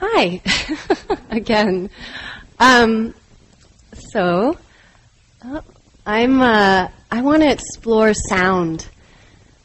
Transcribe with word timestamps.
Hi, 0.00 0.40
again. 1.30 1.90
Um, 2.60 3.14
so, 4.12 4.56
uh, 5.44 5.60
I'm. 6.06 6.40
Uh, 6.40 6.86
I 7.10 7.20
want 7.22 7.42
to 7.42 7.50
explore 7.50 8.14
sound 8.14 8.86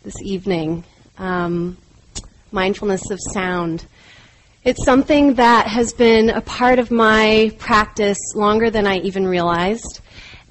this 0.02 0.20
evening. 0.24 0.86
Um, 1.20 1.78
mindfulness 2.52 3.12
of 3.12 3.20
sound. 3.32 3.86
It's 4.64 4.84
something 4.84 5.36
that 5.36 5.68
has 5.68 5.94
been 5.94 6.32
a 6.32 6.42
part 6.42 6.80
of 6.80 6.90
my 6.90 7.52
practice 7.60 8.18
longer 8.34 8.72
than 8.72 8.88
I 8.88 8.98
even 9.02 9.28
realized, 9.28 10.02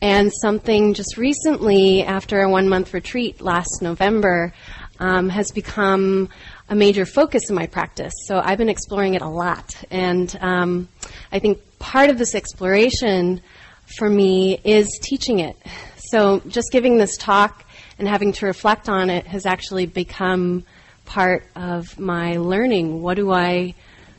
and 0.01 0.31
something 0.43 0.95
just 0.95 1.17
recently, 1.17 2.05
after 2.05 2.43
a 2.43 2.49
one-month 2.49 2.95
retreat 2.95 3.41
last 3.41 3.83
November, 3.83 4.55
um, 5.01 5.29
has 5.29 5.51
become 5.51 6.29
a 6.73 6.75
major 6.75 7.05
focus 7.05 7.51
in 7.51 7.55
my 7.55 7.67
practice. 7.67 8.15
So 8.25 8.41
I've 8.43 8.57
been 8.57 8.71
exploring 8.71 9.13
it 9.13 9.21
a 9.21 9.29
lot. 9.29 9.77
And 9.91 10.35
um, 10.41 10.89
I 11.31 11.39
think 11.39 11.61
part 11.79 12.09
of 12.09 12.17
this 12.17 12.35
exploration 12.35 13.43
for 13.99 14.09
me 14.09 14.59
is 14.65 14.89
teaching 15.03 15.41
it. 15.41 15.55
So 15.99 16.41
just 16.49 16.73
giving 16.73 16.97
this 16.97 17.19
talk 17.19 17.67
and 17.99 18.09
having 18.09 18.33
to 18.33 18.47
reflect 18.47 18.89
on 18.89 19.11
it 19.11 19.27
has 19.27 19.45
actually 19.45 19.85
become 19.85 20.65
part 21.05 21.45
of 21.55 21.99
my 21.99 22.39
learning. 22.39 23.03
What 23.03 23.19
do 23.19 23.31
I 23.31 23.75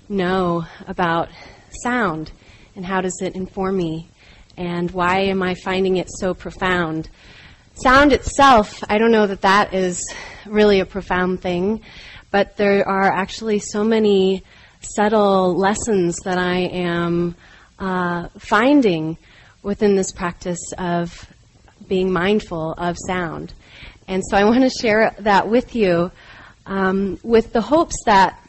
know 0.07 0.63
about 0.87 1.29
sound 1.81 2.31
and 2.75 2.85
how 2.85 3.01
does 3.01 3.17
it 3.19 3.33
inform 3.33 3.77
me? 3.77 4.11
And 4.57 4.91
why 4.91 5.21
am 5.21 5.41
I 5.41 5.55
finding 5.55 5.97
it 5.97 6.07
so 6.07 6.35
profound? 6.35 7.09
Sound 7.73 8.13
itself, 8.13 8.83
I 8.87 8.99
don't 8.99 9.11
know 9.11 9.25
that 9.25 9.41
that 9.41 9.73
is 9.73 9.99
really 10.45 10.81
a 10.81 10.85
profound 10.85 11.41
thing 11.41 11.81
but 12.33 12.57
there 12.57 12.85
are 12.87 13.11
actually 13.11 13.59
so 13.59 13.83
many 13.83 14.43
subtle 14.81 15.55
lessons 15.55 16.17
that 16.25 16.39
I 16.39 16.61
am 16.61 17.35
uh, 17.77 18.29
finding 18.39 19.19
within 19.61 19.95
this 19.95 20.11
practice 20.11 20.73
of 20.79 21.29
being 21.87 22.11
mindful 22.11 22.73
of 22.73 22.97
sound. 23.07 23.53
And 24.07 24.23
so 24.27 24.35
I 24.35 24.45
want 24.45 24.63
to 24.63 24.71
share 24.71 25.15
that 25.19 25.47
with 25.47 25.75
you 25.75 26.11
um, 26.65 27.19
with 27.21 27.53
the 27.53 27.61
hopes 27.61 27.97
that 28.07 28.43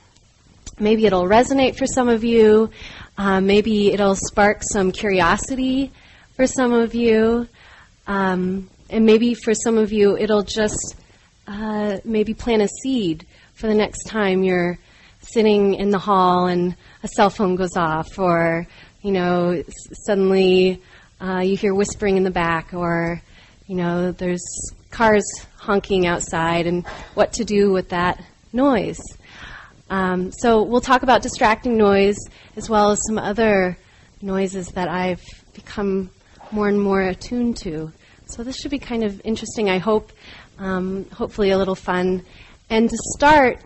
maybe 0.81 1.05
it'll 1.05 1.29
resonate 1.29 1.77
for 1.77 1.87
some 1.87 2.09
of 2.09 2.25
you, 2.25 2.71
uh, 3.19 3.43
maybe 3.43 3.93
it'll 3.93 4.17
spark 4.17 4.63
some 4.63 4.93
curiosity 4.93 5.93
for 6.37 6.47
some 6.47 6.73
of 6.73 6.95
you, 6.95 7.47
um, 8.07 8.71
and 8.89 9.05
maybe 9.05 9.35
for 9.35 9.53
some 9.53 9.77
of 9.77 9.93
you 9.93 10.17
it'll 10.17 10.43
just 10.43 10.97
uh, 11.47 11.99
maybe 12.03 12.33
plant 12.33 12.63
a 12.63 12.69
seed 12.83 13.27
for 13.55 13.67
the 13.67 13.75
next 13.75 14.05
time 14.05 14.43
you're 14.43 14.79
sitting 15.21 15.75
in 15.75 15.91
the 15.91 15.99
hall 15.99 16.47
and 16.47 16.77
a 17.03 17.09
cell 17.09 17.31
phone 17.31 17.57
goes 17.57 17.77
off, 17.77 18.19
or 18.19 18.67
you 19.03 19.13
know 19.13 19.63
suddenly 20.07 20.83
uh, 21.21 21.41
you 21.41 21.57
hear 21.57 21.75
whispering 21.75 22.17
in 22.17 22.25
the 22.25 22.31
back, 22.31 22.75
or 22.75 23.23
you 23.67 23.77
know 23.77 24.13
there's 24.13 24.45
cars 24.91 25.25
honking 25.57 26.07
outside, 26.07 26.67
and 26.67 26.87
what 27.15 27.33
to 27.35 27.45
do 27.45 27.73
with 27.73 27.89
that 27.91 28.23
noise. 28.53 29.01
Um, 29.91 30.33
so 30.33 30.63
we'll 30.63 30.81
talk 30.81 31.03
about 31.03 31.23
distracting 31.23 31.77
noise 31.77 32.17
as 32.57 32.71
well 32.71 32.91
as 32.91 32.99
some 33.07 33.19
other 33.19 33.77
noises 34.23 34.69
that 34.69 34.89
I've 34.89 35.23
become 35.53 36.11
more 36.51 36.69
and 36.69 36.81
more 36.81 37.03
attuned 37.03 37.57
to. 37.59 37.93
So 38.27 38.43
this 38.43 38.57
should 38.57 38.71
be 38.71 38.79
kind 38.79 39.05
of 39.05 39.21
interesting. 39.25 39.69
I 39.69 39.79
hope, 39.79 40.11
um, 40.59 41.05
hopefully, 41.11 41.51
a 41.51 41.59
little 41.59 41.75
fun. 41.75 42.25
And 42.71 42.89
to 42.89 42.97
start, 43.17 43.59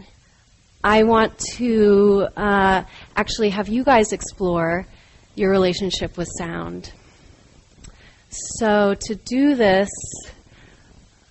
I 0.83 1.05
want 1.05 1.39
to 1.57 2.27
uh, 2.37 2.83
actually 3.17 3.51
have 3.51 3.69
you 3.69 3.85
guys 3.85 4.13
explore 4.13 4.87
your 5.35 5.51
relationship 5.51 6.17
with 6.17 6.29
sound. 6.37 6.93
So 8.31 8.95
to 8.95 9.15
do 9.15 9.55
this, 9.55 9.89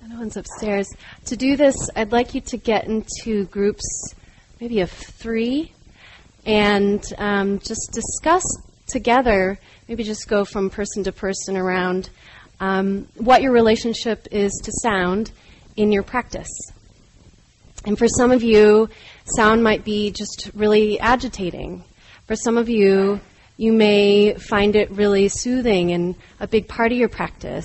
no 0.07 0.17
one's 0.17 0.38
upstairs. 0.38 0.88
To 1.25 1.35
do 1.35 1.57
this, 1.57 1.75
I'd 1.95 2.13
like 2.13 2.33
you 2.33 2.41
to 2.41 2.57
get 2.57 2.85
into 2.85 3.45
groups, 3.45 3.83
maybe 4.61 4.79
of 4.79 4.89
three, 4.89 5.73
and 6.45 7.03
um, 7.17 7.59
just 7.59 7.91
discuss 7.91 8.44
together. 8.88 9.59
Maybe 9.89 10.03
just 10.03 10.29
go 10.29 10.45
from 10.45 10.69
person 10.69 11.03
to 11.03 11.11
person 11.11 11.57
around 11.57 12.09
um, 12.61 13.07
what 13.16 13.41
your 13.41 13.51
relationship 13.51 14.27
is 14.31 14.53
to 14.63 14.72
sound 14.81 15.31
in 15.75 15.91
your 15.91 16.03
practice. 16.03 16.50
And 17.88 17.98
for 17.98 18.09
some 18.09 18.31
of 18.31 18.44
you, 18.44 18.90
sound 19.38 19.64
might 19.64 19.86
be 19.86 20.12
just 20.12 20.52
really 20.53 21.00
agitating. 21.00 21.86
For 22.25 22.36
some 22.36 22.58
of 22.58 22.68
you, 22.68 23.22
you 23.56 23.72
may 23.72 24.34
find 24.34 24.75
it 24.75 24.92
really 24.92 25.30
soothing 25.30 25.94
and 25.94 26.16
a 26.42 26.50
big 26.50 26.68
part 26.68 26.92
of 26.92 26.98
your 26.98 27.08
practice. 27.08 27.64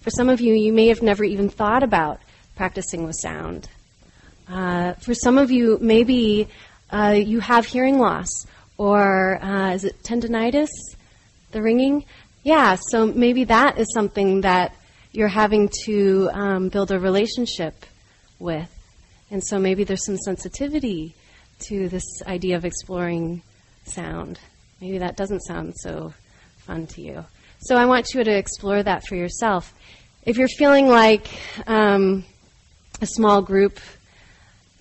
For 0.00 0.10
some 0.10 0.28
of 0.28 0.40
you, 0.40 0.54
you 0.54 0.72
may 0.72 0.86
have 0.86 1.02
never 1.02 1.24
even 1.24 1.48
thought 1.48 1.82
about 1.82 2.20
practicing 2.54 3.04
with 3.04 3.16
sound. 3.20 3.68
Uh, 4.48 4.92
for 4.92 5.12
some 5.12 5.38
of 5.38 5.50
you, 5.50 5.78
maybe 5.80 6.46
uh, 6.90 7.16
you 7.18 7.40
have 7.40 7.66
hearing 7.66 7.98
loss, 7.98 8.28
or 8.78 9.42
uh, 9.42 9.72
is 9.72 9.82
it 9.82 10.00
tendonitis, 10.04 10.70
the 11.50 11.60
ringing? 11.60 12.04
Yeah, 12.44 12.76
so 12.90 13.06
maybe 13.06 13.42
that 13.42 13.76
is 13.80 13.92
something 13.92 14.42
that 14.42 14.72
you're 15.10 15.26
having 15.26 15.68
to 15.84 16.30
um, 16.32 16.68
build 16.68 16.92
a 16.92 17.00
relationship 17.00 17.74
with. 18.38 18.70
And 19.30 19.42
so 19.44 19.58
maybe 19.58 19.84
there's 19.84 20.04
some 20.04 20.18
sensitivity 20.18 21.14
to 21.60 21.88
this 21.88 22.04
idea 22.26 22.56
of 22.56 22.64
exploring 22.64 23.42
sound. 23.84 24.38
Maybe 24.80 24.98
that 24.98 25.16
doesn't 25.16 25.40
sound 25.40 25.74
so 25.76 26.12
fun 26.58 26.86
to 26.88 27.00
you. 27.00 27.24
So 27.60 27.76
I 27.76 27.86
want 27.86 28.12
you 28.14 28.22
to 28.22 28.36
explore 28.36 28.82
that 28.82 29.06
for 29.06 29.16
yourself. 29.16 29.72
If 30.24 30.36
you're 30.36 30.48
feeling 30.48 30.88
like 30.88 31.28
um, 31.66 32.24
a 33.00 33.06
small 33.06 33.42
group 33.42 33.80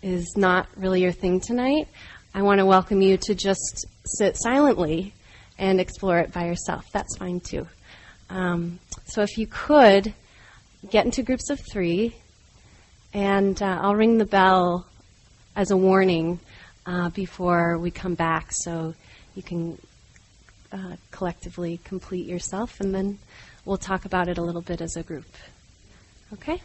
is 0.01 0.35
not 0.35 0.67
really 0.75 1.01
your 1.01 1.11
thing 1.11 1.39
tonight, 1.39 1.87
I 2.33 2.41
want 2.41 2.59
to 2.59 2.65
welcome 2.65 3.01
you 3.01 3.17
to 3.17 3.35
just 3.35 3.85
sit 4.05 4.35
silently 4.37 5.13
and 5.57 5.79
explore 5.79 6.19
it 6.19 6.33
by 6.33 6.45
yourself. 6.45 6.85
That's 6.91 7.15
fine 7.17 7.39
too. 7.39 7.67
Um, 8.29 8.79
so 9.05 9.21
if 9.21 9.37
you 9.37 9.47
could 9.47 10.13
get 10.89 11.05
into 11.05 11.23
groups 11.23 11.49
of 11.49 11.61
three, 11.71 12.15
and 13.13 13.61
uh, 13.61 13.79
I'll 13.81 13.95
ring 13.95 14.17
the 14.17 14.25
bell 14.25 14.85
as 15.55 15.71
a 15.71 15.77
warning 15.77 16.39
uh, 16.85 17.09
before 17.09 17.77
we 17.77 17.91
come 17.91 18.15
back 18.15 18.51
so 18.51 18.95
you 19.35 19.43
can 19.43 19.77
uh, 20.71 20.95
collectively 21.11 21.79
complete 21.83 22.25
yourself, 22.25 22.79
and 22.79 22.93
then 22.93 23.19
we'll 23.65 23.77
talk 23.77 24.05
about 24.05 24.27
it 24.27 24.37
a 24.37 24.41
little 24.41 24.61
bit 24.61 24.81
as 24.81 24.95
a 24.95 25.03
group. 25.03 25.27
Okay? 26.33 26.61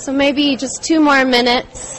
So 0.00 0.12
maybe 0.12 0.56
just 0.56 0.82
two 0.82 1.00
more 1.00 1.24
minutes. 1.24 1.98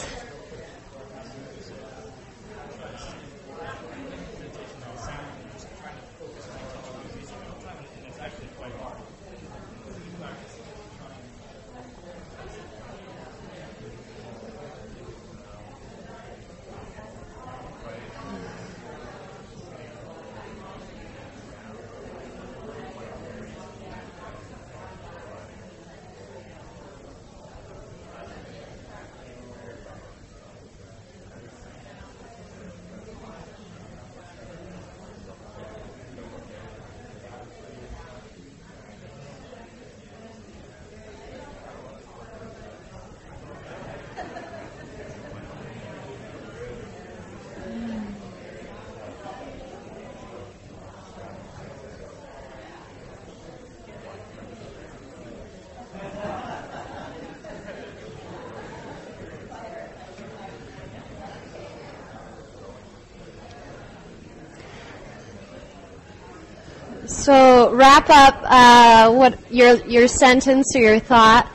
So 67.06 67.69
wrap 67.80 68.10
up 68.10 68.42
uh, 68.42 69.10
what 69.10 69.38
your 69.50 69.76
your 69.86 70.06
sentence 70.06 70.76
or 70.76 70.80
your 70.80 70.98
thought, 71.00 71.50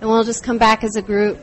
and 0.00 0.08
we'll 0.08 0.22
just 0.22 0.44
come 0.44 0.56
back 0.56 0.84
as 0.84 0.94
a 0.94 1.02
group. 1.02 1.36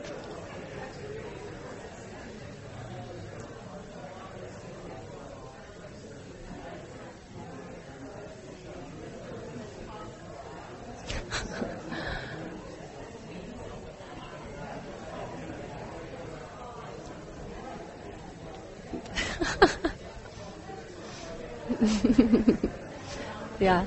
yeah. 23.60 23.86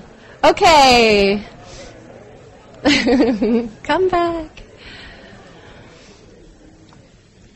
Okay. 0.55 1.43
Come 3.83 4.07
back. 4.07 4.63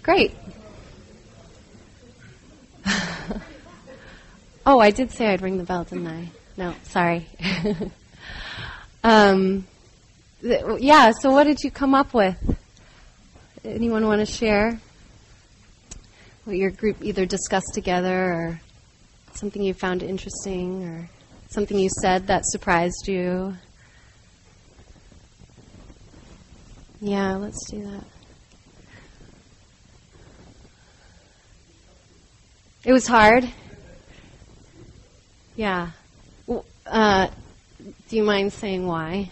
Great. 0.03 0.35
oh, 4.65 4.79
I 4.79 4.91
did 4.91 5.11
say 5.11 5.27
I'd 5.27 5.41
ring 5.41 5.57
the 5.57 5.63
bell, 5.63 5.85
didn't 5.85 6.07
I? 6.07 6.27
No, 6.57 6.75
sorry. 6.83 7.25
um, 9.05 9.65
th- 10.41 10.61
yeah, 10.79 11.13
so 11.21 11.31
what 11.31 11.45
did 11.45 11.59
you 11.63 11.71
come 11.71 11.95
up 11.95 12.13
with? 12.13 12.35
Anyone 13.63 14.07
want 14.07 14.19
to 14.19 14.25
share? 14.25 14.77
What 16.43 16.57
your 16.57 16.71
group 16.71 16.97
either 17.01 17.25
discussed 17.25 17.73
together 17.73 18.33
or 18.33 18.59
something 19.35 19.63
you 19.63 19.73
found 19.73 20.03
interesting 20.03 20.83
or 20.83 21.09
something 21.49 21.77
you 21.77 21.89
said 22.01 22.27
that 22.27 22.45
surprised 22.45 23.07
you? 23.07 23.55
Yeah, 27.01 27.35
let's 27.35 27.69
do 27.69 27.83
that. 27.83 28.03
It 32.85 32.93
was 32.93 33.07
hard. 33.07 33.47
Yeah. 35.55 35.89
Uh, 36.85 37.27
do 38.09 38.15
you 38.15 38.23
mind 38.23 38.53
saying 38.53 38.87
why? 38.87 39.29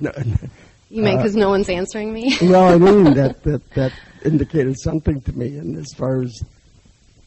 No, 0.00 0.10
You 0.90 1.02
mean 1.02 1.14
Uh, 1.14 1.16
because 1.18 1.36
no 1.36 1.48
one's 1.50 1.68
answering 1.68 2.12
me? 2.12 2.36
well, 2.42 2.74
I 2.74 2.78
mean 2.78 3.14
that, 3.14 3.42
that 3.44 3.74
that 3.74 3.92
indicated 4.24 4.78
something 4.80 5.20
to 5.22 5.32
me, 5.32 5.56
and 5.58 5.76
as 5.76 5.86
far 5.96 6.22
as 6.22 6.32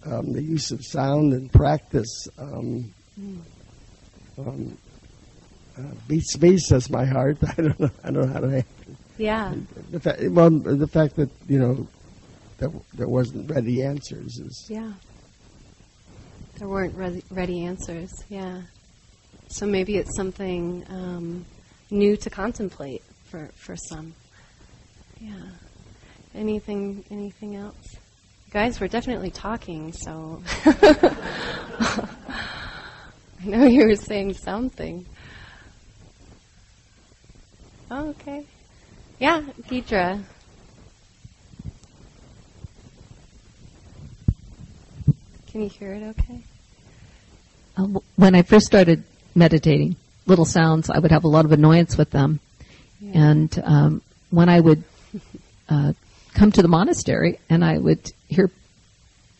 um, 0.05 0.33
the 0.33 0.41
use 0.41 0.71
of 0.71 0.83
sound 0.85 1.33
and 1.33 1.51
practice, 1.51 2.27
um, 2.37 2.93
um, 4.37 4.77
uh, 5.77 5.81
beats 6.07 6.39
me 6.39 6.57
says 6.57 6.89
my 6.89 7.05
heart. 7.05 7.37
I 7.57 7.61
don't 7.61 7.79
know. 7.79 7.89
I 8.03 8.11
don't 8.11 8.27
know 8.27 8.33
how 8.33 8.39
to 8.39 8.55
answer. 8.57 8.67
yeah. 9.17 9.53
The 9.91 9.99
fact, 9.99 10.21
well, 10.29 10.49
the 10.49 10.87
fact 10.87 11.15
that 11.17 11.29
you 11.47 11.59
know 11.59 11.87
that 12.59 12.71
there 12.93 13.07
wasn't 13.07 13.49
ready 13.49 13.83
answers 13.83 14.37
is 14.39 14.67
Yeah. 14.69 14.93
There 16.57 16.67
weren't 16.67 16.95
ready, 16.95 17.23
ready 17.29 17.65
answers. 17.65 18.11
Yeah. 18.27 18.61
So 19.47 19.65
maybe 19.65 19.95
it's 19.95 20.15
something 20.15 20.85
um, 20.89 21.45
new 21.89 22.17
to 22.17 22.29
contemplate 22.29 23.01
for, 23.29 23.49
for 23.55 23.75
some. 23.75 24.13
Yeah. 25.19 25.33
Anything 26.35 27.03
anything 27.09 27.55
else? 27.55 27.95
Guys, 28.51 28.81
we're 28.81 28.87
definitely 28.87 29.29
talking, 29.29 29.93
so 29.93 30.41
I 30.65 32.07
know 33.43 33.65
you 33.65 33.85
were 33.85 33.95
saying 33.95 34.33
something. 34.33 35.05
Oh, 37.91 38.09
okay. 38.09 38.45
Yeah, 39.19 39.43
Deidre. 39.67 40.23
Can 45.51 45.61
you 45.61 45.69
hear 45.69 45.93
it 45.93 46.03
okay? 46.17 46.41
Um, 47.77 47.99
when 48.15 48.33
I 48.33 48.41
first 48.41 48.65
started 48.65 49.03
meditating, 49.35 49.95
little 50.25 50.45
sounds, 50.45 50.89
I 50.89 50.97
would 50.97 51.11
have 51.11 51.23
a 51.23 51.27
lot 51.27 51.45
of 51.45 51.51
annoyance 51.51 51.99
with 51.99 52.09
them. 52.09 52.39
And 53.13 53.61
um, 53.63 54.01
when 54.31 54.49
I 54.49 54.59
would 54.59 54.83
uh, 55.69 55.93
come 56.33 56.51
to 56.51 56.61
the 56.61 56.67
monastery 56.67 57.39
and 57.49 57.63
I 57.63 57.77
would 57.77 58.11
hear 58.27 58.49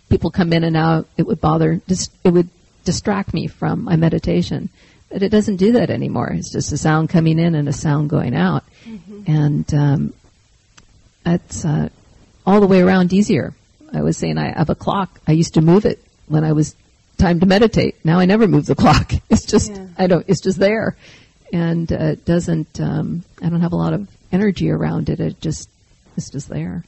people 0.10 0.31
come 0.31 0.53
in 0.53 0.63
and 0.63 0.75
out, 0.75 1.08
it 1.17 1.24
would 1.24 1.39
bother, 1.39 1.81
it 1.88 2.29
would 2.29 2.50
distract 2.84 3.34
me 3.34 3.48
from 3.48 3.84
my 3.84 3.96
meditation. 3.96 4.69
But 5.12 5.24
it 5.24 5.29
doesn't 5.29 5.58
do 5.58 5.74
that 5.74 5.89
anymore. 5.89 6.29
It's 6.29 6.51
just 6.51 6.72
a 6.72 6.77
sound 6.77 7.10
coming 7.10 7.39
in 7.39 7.55
and 7.55 7.67
a 7.67 7.74
sound 7.74 8.10
going 8.10 8.36
out. 8.36 8.63
And 9.27 9.74
um, 9.74 10.13
it's 11.25 11.65
uh, 11.65 11.89
all 12.46 12.60
the 12.60 12.67
way 12.67 12.81
around 12.81 13.12
easier. 13.13 13.53
I 13.91 14.01
was 14.01 14.17
saying 14.17 14.38
I 14.38 14.58
have 14.58 14.69
a 14.69 14.75
clock. 14.75 15.19
I 15.27 15.31
used 15.31 15.55
to 15.55 15.62
move 15.62 15.86
it 15.86 16.00
when 16.27 16.43
I 16.43 16.53
was 16.53 16.75
time 17.17 17.39
to 17.39 17.46
meditate. 17.46 18.03
Now 18.03 18.19
I 18.19 18.25
never 18.25 18.48
move 18.48 18.65
the 18.65 18.75
clock. 18.75 19.12
It's 19.29 19.46
just 19.46 19.72
Yeah. 19.72 19.88
I 19.98 20.08
don't. 20.08 20.25
It's 20.27 20.41
just 20.41 20.60
there, 20.60 20.96
and 21.53 21.91
uh, 21.91 22.13
it 22.13 22.25
doesn't. 22.25 22.79
Um, 22.79 23.24
I 23.41 23.50
don't 23.50 23.62
have 23.62 23.74
a 23.74 23.75
lot 23.75 23.93
of 23.93 24.08
energy 24.31 24.69
around 24.72 25.10
it. 25.10 25.19
It 25.19 25.39
just 25.39 25.69
it's 26.19 26.29
just 26.29 26.49
there. 26.49 26.83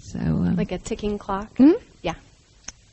So 0.00 0.18
um, 0.18 0.56
Like 0.56 0.72
a 0.72 0.78
ticking 0.78 1.18
clock? 1.18 1.54
Hmm? 1.56 1.72
Yeah. 2.02 2.14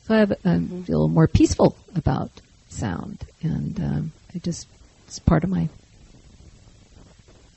so 0.04 0.14
I 0.14 0.18
have, 0.18 0.32
um, 0.44 0.84
feel 0.84 1.08
more 1.08 1.26
peaceful 1.26 1.74
about 1.96 2.30
sound, 2.68 3.24
and 3.42 3.80
um, 3.80 4.12
I 4.34 4.38
just 4.38 4.68
it's 5.06 5.18
part 5.18 5.42
of 5.42 5.50
my 5.50 5.68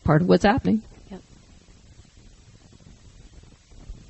part 0.06 0.22
of 0.22 0.30
what's 0.30 0.46
happening. 0.46 0.82
Yep. 1.12 1.22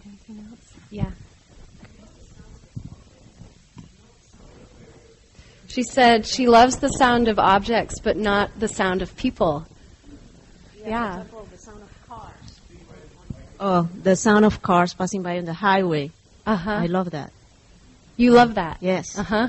Anything 0.06 0.46
else? 0.50 0.74
Yeah. 0.92 1.10
She 5.68 5.84
said 5.84 6.28
she 6.28 6.48
loves 6.48 6.78
the 6.78 6.90
sound 6.90 7.30
of 7.30 7.40
objects, 7.40 8.00
but 8.00 8.16
not 8.16 8.52
the 8.60 8.68
sound 8.68 9.02
of 9.02 9.16
people. 9.18 9.66
Yeah. 10.86 11.24
Oh, 13.64 13.88
the 14.02 14.16
sound 14.16 14.44
of 14.44 14.62
cars 14.64 14.94
passing 14.96 15.22
by 15.22 15.38
on 15.38 15.46
the 15.46 15.54
highway. 15.54 16.10
Uh 16.48 16.56
huh. 16.56 16.72
I 16.72 16.88
love 16.88 17.12
that. 17.12 17.32
You 18.18 18.32
love 18.32 18.56
that. 18.56 18.78
Yes. 18.82 19.18
Uh 19.18 19.24
huh. 19.24 19.48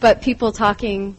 But 0.00 0.20
people 0.20 0.52
talking 0.52 1.16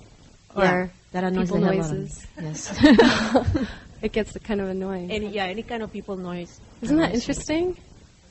or 0.56 0.64
Yeah, 0.64 0.88
that 1.14 1.24
annoys 1.24 1.50
people 1.50 1.62
the 1.62 1.74
hell 1.74 1.80
out 1.84 1.92
of 1.92 1.98
me. 1.98 2.00
noises. 2.02 2.28
Yes. 2.40 3.68
it 4.04 4.12
gets 4.14 4.38
kind 4.44 4.62
of 4.62 4.70
annoying. 4.70 5.10
any, 5.12 5.30
yeah, 5.30 5.46
any 5.46 5.64
kind 5.64 5.82
of 5.82 5.92
people 5.92 6.16
noise. 6.18 6.60
Isn't 6.84 6.98
that 6.98 7.16
interesting? 7.16 7.76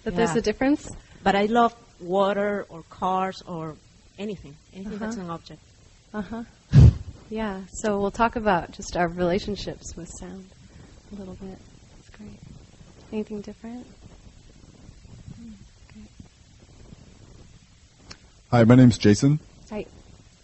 That 0.05 0.15
there's 0.15 0.37
a 0.37 0.41
difference? 0.41 0.89
But 1.25 1.35
I 1.35 1.47
love 1.47 1.75
water 2.01 2.65
or 2.69 2.83
cars 2.89 3.43
or 3.49 3.75
anything. 4.17 4.55
Anything 4.75 4.99
that's 4.99 5.17
Uh-huh. 5.17 5.25
an 5.25 5.31
object. 5.33 5.61
Uh 6.15 6.23
huh. 6.23 6.45
Yeah. 7.31 7.63
So 7.83 7.99
we'll 8.01 8.13
talk 8.13 8.37
about 8.37 8.71
just 8.71 8.97
our 8.97 9.09
relationships 9.09 9.97
with 9.97 10.09
sound 10.21 10.49
a 11.13 11.17
little 11.17 11.35
bit. 11.35 11.59
Anything 13.17 13.41
different? 13.41 13.87
Mm. 15.41 15.53
Hi, 18.51 18.63
my 18.65 18.75
name's 18.75 18.99
Jason, 18.99 19.41
Right. 19.73 19.89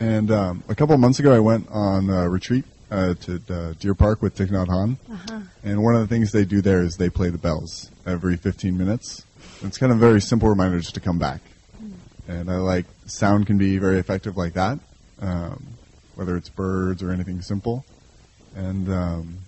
and 0.01 0.31
um, 0.31 0.65
a 0.71 0.75
couple 0.75 0.95
of 0.95 1.01
months 1.03 1.19
ago 1.19 1.35
I 1.35 1.39
went 1.39 1.69
on 1.71 2.09
a 2.09 2.31
retreat 2.31 2.65
uh, 2.91 3.13
to 3.13 3.43
uh, 3.51 3.75
Deer 3.79 3.93
Park 3.93 4.23
with 4.23 4.37
Thich 4.37 4.49
Nhat 4.49 4.69
Hanh, 4.69 4.97
Uh-huh. 5.13 5.41
and 5.63 5.83
one 5.83 5.95
of 5.97 6.01
the 6.01 6.07
things 6.07 6.33
they 6.33 6.47
do 6.47 6.63
there 6.63 6.83
is 6.83 6.97
they 6.97 7.11
play 7.11 7.29
the 7.29 7.37
bells 7.37 7.91
every 8.07 8.39
15 8.39 8.79
minutes. 8.79 9.23
It's 9.63 9.77
kind 9.77 9.93
of 9.93 9.99
a 9.99 10.01
very 10.01 10.23
simple 10.23 10.49
reminder 10.49 10.79
just 10.81 10.95
to 10.95 11.01
come 11.01 11.19
back, 11.19 11.43
and 12.27 12.51
I 12.51 12.55
like 12.57 12.87
sound 13.05 13.47
can 13.47 13.59
be 13.59 13.77
very 13.77 13.99
effective 13.99 14.39
like 14.39 14.55
that, 14.55 14.79
um, 15.21 15.63
whether 16.15 16.39
it's 16.39 16.49
birds 16.49 17.03
or 17.03 17.11
anything 17.13 17.43
simple. 17.43 17.85
And 18.57 18.89
um, 18.91 19.39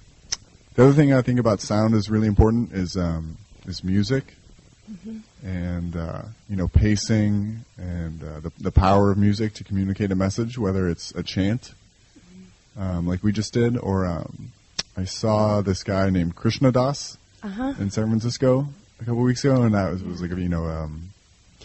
the 0.74 0.82
other 0.84 0.92
thing 0.92 1.12
I 1.12 1.22
think 1.22 1.38
about 1.40 1.60
sound 1.60 1.94
is 1.94 2.10
really 2.10 2.26
important 2.26 2.72
is 2.72 2.96
um, 2.96 3.36
is 3.66 3.82
music 3.84 4.34
and 5.42 5.96
uh, 5.96 6.22
you 6.48 6.56
know 6.56 6.68
pacing 6.68 7.64
and 7.78 8.22
uh, 8.22 8.40
the 8.40 8.52
the 8.58 8.72
power 8.72 9.10
of 9.10 9.18
music 9.18 9.54
to 9.54 9.64
communicate 9.64 10.10
a 10.12 10.14
message, 10.14 10.58
whether 10.58 10.88
it's 10.88 11.10
a 11.12 11.22
chant, 11.22 11.72
um, 12.76 13.06
like 13.06 13.22
we 13.22 13.32
just 13.32 13.52
did, 13.52 13.76
or 13.78 14.04
um, 14.06 14.52
I 14.96 15.04
saw 15.04 15.60
this 15.62 15.82
guy 15.82 16.10
named 16.10 16.36
Krishna 16.36 16.70
Das 16.72 17.16
Uh-huh. 17.42 17.74
in 17.78 17.90
San 17.90 18.08
Francisco 18.08 18.68
a 19.00 19.04
couple 19.04 19.22
weeks 19.22 19.44
ago, 19.44 19.62
and 19.62 19.74
that 19.74 19.90
was, 19.92 20.02
was 20.02 20.20
like 20.22 20.30
you 20.30 20.48
know 20.48 20.66
um, 20.66 21.10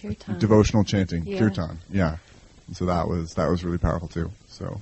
Kirtan. 0.01 0.39
devotional 0.39 0.83
chanting, 0.83 1.25
Yeah. 1.25 1.39
kirtan, 1.39 1.79
yeah. 1.91 2.17
And 2.67 2.75
so 2.77 2.85
that 2.85 3.07
was 3.07 3.33
that 3.35 3.49
was 3.49 3.63
really 3.63 3.77
powerful 3.79 4.07
too. 4.07 4.31
So 4.47 4.81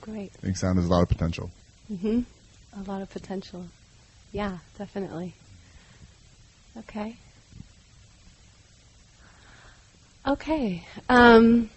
Great. 0.00 0.32
I 0.38 0.40
think 0.46 0.56
sound 0.56 0.78
has 0.78 0.86
a 0.86 0.90
lot 0.90 1.02
of 1.02 1.08
potential. 1.08 1.50
Mm-hmm. 1.92 2.20
A 2.76 2.82
lot 2.90 3.02
of 3.02 3.10
potential. 3.10 3.64
Yeah, 4.32 4.58
definitely. 4.78 5.34
Okay. 6.76 7.16
Okay. 10.26 10.84
Um, 11.08 11.70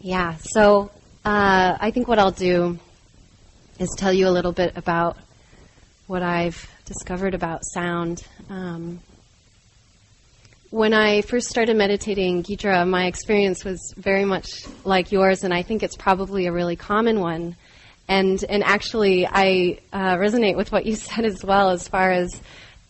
yeah, 0.00 0.36
so 0.36 0.90
uh, 1.24 1.76
I 1.78 1.90
think 1.90 2.08
what 2.08 2.18
I'll 2.18 2.30
do 2.30 2.78
is 3.78 3.88
tell 3.98 4.12
you 4.12 4.28
a 4.28 4.30
little 4.30 4.52
bit 4.52 4.76
about 4.76 5.18
what 6.06 6.22
I've 6.22 6.70
discovered 6.86 7.34
about 7.34 7.60
sound. 7.74 8.24
Um, 8.48 9.00
when 10.70 10.94
I 10.94 11.22
first 11.22 11.48
started 11.48 11.76
meditating 11.76 12.42
Deidre, 12.42 12.88
my 12.88 13.06
experience 13.06 13.64
was 13.64 13.92
very 13.96 14.24
much 14.24 14.66
like 14.84 15.12
yours, 15.12 15.42
and 15.44 15.52
I 15.52 15.62
think 15.62 15.82
it's 15.82 15.96
probably 15.96 16.46
a 16.46 16.52
really 16.52 16.76
common 16.76 17.20
one. 17.20 17.56
And 18.08 18.42
and 18.48 18.64
actually, 18.64 19.26
I 19.26 19.78
uh, 19.92 20.16
resonate 20.16 20.56
with 20.56 20.72
what 20.72 20.86
you 20.86 20.96
said 21.08 21.24
as 21.24 21.44
well, 21.44 21.70
as 21.70 21.86
far 21.88 22.10
as 22.10 22.40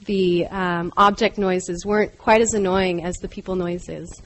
the 0.04 0.46
um, 0.46 0.92
object 0.96 1.38
noises 1.38 1.84
weren't 1.84 2.16
quite 2.18 2.40
as 2.40 2.54
annoying 2.54 3.04
as 3.04 3.16
the 3.16 3.28
people 3.28 3.56
noises. 3.56 4.22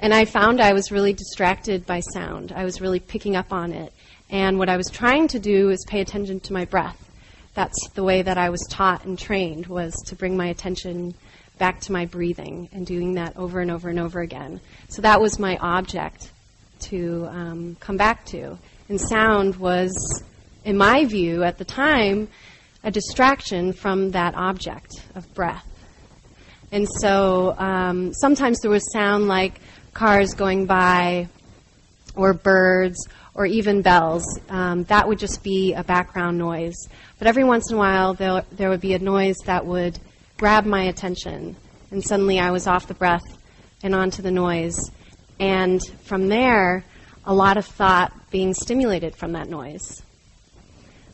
And 0.00 0.12
I 0.12 0.24
found 0.24 0.60
I 0.60 0.72
was 0.72 0.90
really 0.90 1.12
distracted 1.12 1.86
by 1.86 2.00
sound. 2.00 2.52
I 2.52 2.64
was 2.64 2.80
really 2.80 3.00
picking 3.00 3.36
up 3.36 3.52
on 3.52 3.72
it. 3.72 3.92
And 4.28 4.58
what 4.58 4.68
I 4.68 4.76
was 4.76 4.88
trying 4.90 5.28
to 5.28 5.38
do 5.38 5.70
is 5.70 5.84
pay 5.86 6.00
attention 6.00 6.40
to 6.40 6.52
my 6.52 6.64
breath. 6.64 7.02
That's 7.54 7.88
the 7.94 8.04
way 8.04 8.20
that 8.22 8.36
I 8.36 8.50
was 8.50 8.60
taught 8.68 9.04
and 9.04 9.18
trained 9.18 9.66
was 9.66 9.94
to 10.06 10.16
bring 10.16 10.36
my 10.36 10.48
attention 10.48 11.14
back 11.58 11.80
to 11.82 11.92
my 11.92 12.04
breathing 12.04 12.68
and 12.72 12.86
doing 12.86 13.14
that 13.14 13.34
over 13.36 13.60
and 13.60 13.70
over 13.70 13.88
and 13.88 13.98
over 13.98 14.20
again. 14.20 14.60
So 14.88 15.00
that 15.02 15.20
was 15.20 15.38
my 15.38 15.56
object 15.58 16.30
to 16.80 17.26
um, 17.30 17.76
come 17.80 17.96
back 17.96 18.26
to. 18.26 18.58
And 18.88 19.00
sound 19.00 19.56
was, 19.56 19.92
in 20.64 20.76
my 20.76 21.04
view 21.04 21.42
at 21.42 21.58
the 21.58 21.64
time, 21.64 22.28
a 22.84 22.90
distraction 22.90 23.72
from 23.72 24.12
that 24.12 24.34
object 24.34 24.92
of 25.14 25.32
breath. 25.34 25.66
And 26.72 26.88
so 27.00 27.54
um, 27.58 28.12
sometimes 28.14 28.60
there 28.60 28.70
was 28.70 28.92
sound 28.92 29.28
like 29.28 29.60
cars 29.92 30.34
going 30.34 30.66
by, 30.66 31.28
or 32.14 32.32
birds, 32.32 33.08
or 33.34 33.46
even 33.46 33.82
bells. 33.82 34.24
Um, 34.48 34.84
that 34.84 35.06
would 35.06 35.18
just 35.18 35.42
be 35.42 35.74
a 35.74 35.84
background 35.84 36.38
noise. 36.38 36.76
But 37.18 37.28
every 37.28 37.44
once 37.44 37.70
in 37.70 37.76
a 37.76 37.78
while, 37.78 38.14
there, 38.14 38.44
there 38.52 38.70
would 38.70 38.80
be 38.80 38.94
a 38.94 38.98
noise 38.98 39.36
that 39.46 39.66
would 39.66 39.98
grab 40.38 40.64
my 40.64 40.84
attention, 40.84 41.56
and 41.90 42.04
suddenly 42.04 42.38
I 42.38 42.50
was 42.50 42.66
off 42.66 42.88
the 42.88 42.94
breath 42.94 43.24
and 43.82 43.94
onto 43.94 44.22
the 44.22 44.30
noise. 44.30 44.78
And 45.38 45.82
from 46.04 46.28
there, 46.28 46.84
a 47.26 47.34
lot 47.34 47.56
of 47.56 47.66
thought 47.66 48.12
being 48.30 48.54
stimulated 48.54 49.16
from 49.16 49.32
that 49.32 49.48
noise 49.48 50.02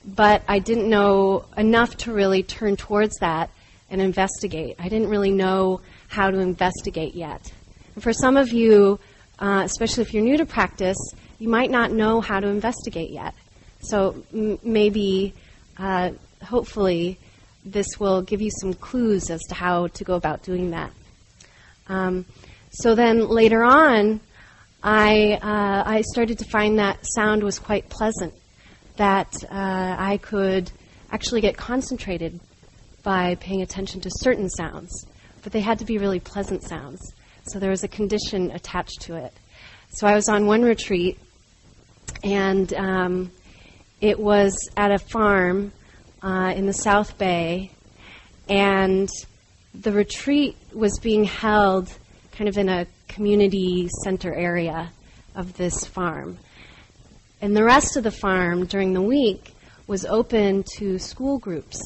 but 0.04 0.42
I 0.49 0.59
didn't 0.59 0.88
know 0.88 1.45
enough 1.57 1.97
to 1.99 2.12
really 2.12 2.42
turn 2.42 2.76
towards 2.76 3.19
that 3.19 3.50
and 3.90 4.00
investigate. 4.00 4.76
I 4.78 4.88
didn't 4.88 5.09
really 5.09 5.31
know 5.31 5.81
how 6.09 6.31
to 6.31 6.38
investigate 6.38 7.14
yet. 7.14 7.52
And 7.95 8.02
for 8.02 8.12
some 8.12 8.37
of 8.37 8.52
you, 8.52 8.99
uh, 9.38 9.62
especially 9.64 10.02
if 10.02 10.14
you're 10.14 10.23
new 10.23 10.37
to 10.38 10.47
practice, 10.47 10.97
you 11.38 11.49
might 11.49 11.71
not 11.71 11.92
know 11.92 12.21
how 12.21 12.40
to 12.40 12.49
investigate 12.49 13.11
yet. 13.11 13.35
So 13.81 14.23
m- 14.33 14.59
maybe, 14.62 15.35
uh, 15.78 16.12
hopefully, 16.42 17.19
this 17.64 17.87
will 17.99 18.23
give 18.23 18.40
you 18.40 18.50
some 18.61 18.75
clues 18.75 19.31
as 19.31 19.40
to 19.49 19.54
how 19.54 19.88
to 19.88 20.04
go 20.04 20.14
about 20.14 20.42
doing 20.42 20.71
that. 20.71 20.92
Um, 21.88 22.25
so 22.71 22.95
then 22.95 23.28
later 23.28 23.62
on, 23.62 24.21
I, 24.82 25.38
uh, 25.40 25.84
I 25.86 26.00
started 26.00 26.38
to 26.38 26.44
find 26.44 26.78
that 26.78 26.98
sound 27.14 27.44
was 27.44 27.58
quite 27.58 27.88
pleasant 27.88 28.34
that 28.96 29.32
uh, 29.44 29.96
I 29.98 30.18
could 30.20 30.72
actually 31.12 31.40
get 31.40 31.56
concentrated 31.56 32.40
by 33.04 33.36
paying 33.36 33.62
attention 33.62 34.00
to 34.00 34.10
certain 34.10 34.48
sounds, 34.48 35.06
but 35.42 35.52
they 35.52 35.60
had 35.60 35.78
to 35.78 35.84
be 35.84 35.98
really 35.98 36.18
pleasant 36.18 36.64
sounds. 36.64 37.14
So 37.46 37.58
there 37.58 37.70
was 37.70 37.84
a 37.84 37.88
condition 37.88 38.50
attached 38.50 39.02
to 39.02 39.16
it. 39.16 39.32
So 39.90 40.06
I 40.06 40.14
was 40.14 40.28
on 40.28 40.46
one 40.46 40.62
retreat, 40.62 41.18
and 42.24 42.72
um, 42.74 43.30
it 44.00 44.18
was 44.18 44.56
at 44.76 44.90
a 44.90 44.98
farm 44.98 45.72
uh, 46.22 46.54
in 46.56 46.66
the 46.66 46.72
South 46.72 47.18
Bay, 47.18 47.70
and 48.48 49.08
the 49.74 49.92
retreat 49.92 50.56
was 50.72 50.98
being 50.98 51.24
held 51.24 51.96
kind 52.32 52.48
of 52.48 52.58
in 52.58 52.68
a 52.68 52.86
community 53.08 53.88
center 54.04 54.34
area 54.34 54.90
of 55.34 55.56
this 55.56 55.84
farm. 55.84 56.38
And 57.40 57.56
the 57.56 57.64
rest 57.64 57.96
of 57.96 58.04
the 58.04 58.10
farm 58.10 58.66
during 58.66 58.92
the 58.92 59.02
week 59.02 59.54
was 59.86 60.04
open 60.04 60.64
to 60.76 60.98
school 60.98 61.38
groups. 61.38 61.80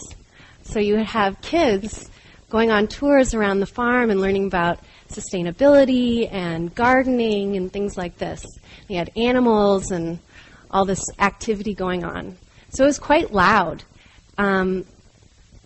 So 0.62 0.78
you 0.78 0.96
would 0.96 1.06
have 1.06 1.40
kids 1.40 2.10
going 2.50 2.70
on 2.70 2.86
tours 2.86 3.34
around 3.34 3.60
the 3.60 3.66
farm 3.66 4.10
and 4.10 4.20
learning 4.20 4.46
about 4.46 4.78
sustainability 5.08 6.32
and 6.32 6.74
gardening 6.74 7.56
and 7.56 7.72
things 7.72 7.96
like 7.96 8.18
this. 8.18 8.44
You 8.88 8.98
had 8.98 9.10
animals 9.16 9.90
and 9.90 10.18
all 10.70 10.84
this 10.84 11.02
activity 11.18 11.74
going 11.74 12.04
on. 12.04 12.36
So 12.70 12.84
it 12.84 12.86
was 12.86 12.98
quite 12.98 13.32
loud. 13.32 13.82
Um, 14.38 14.84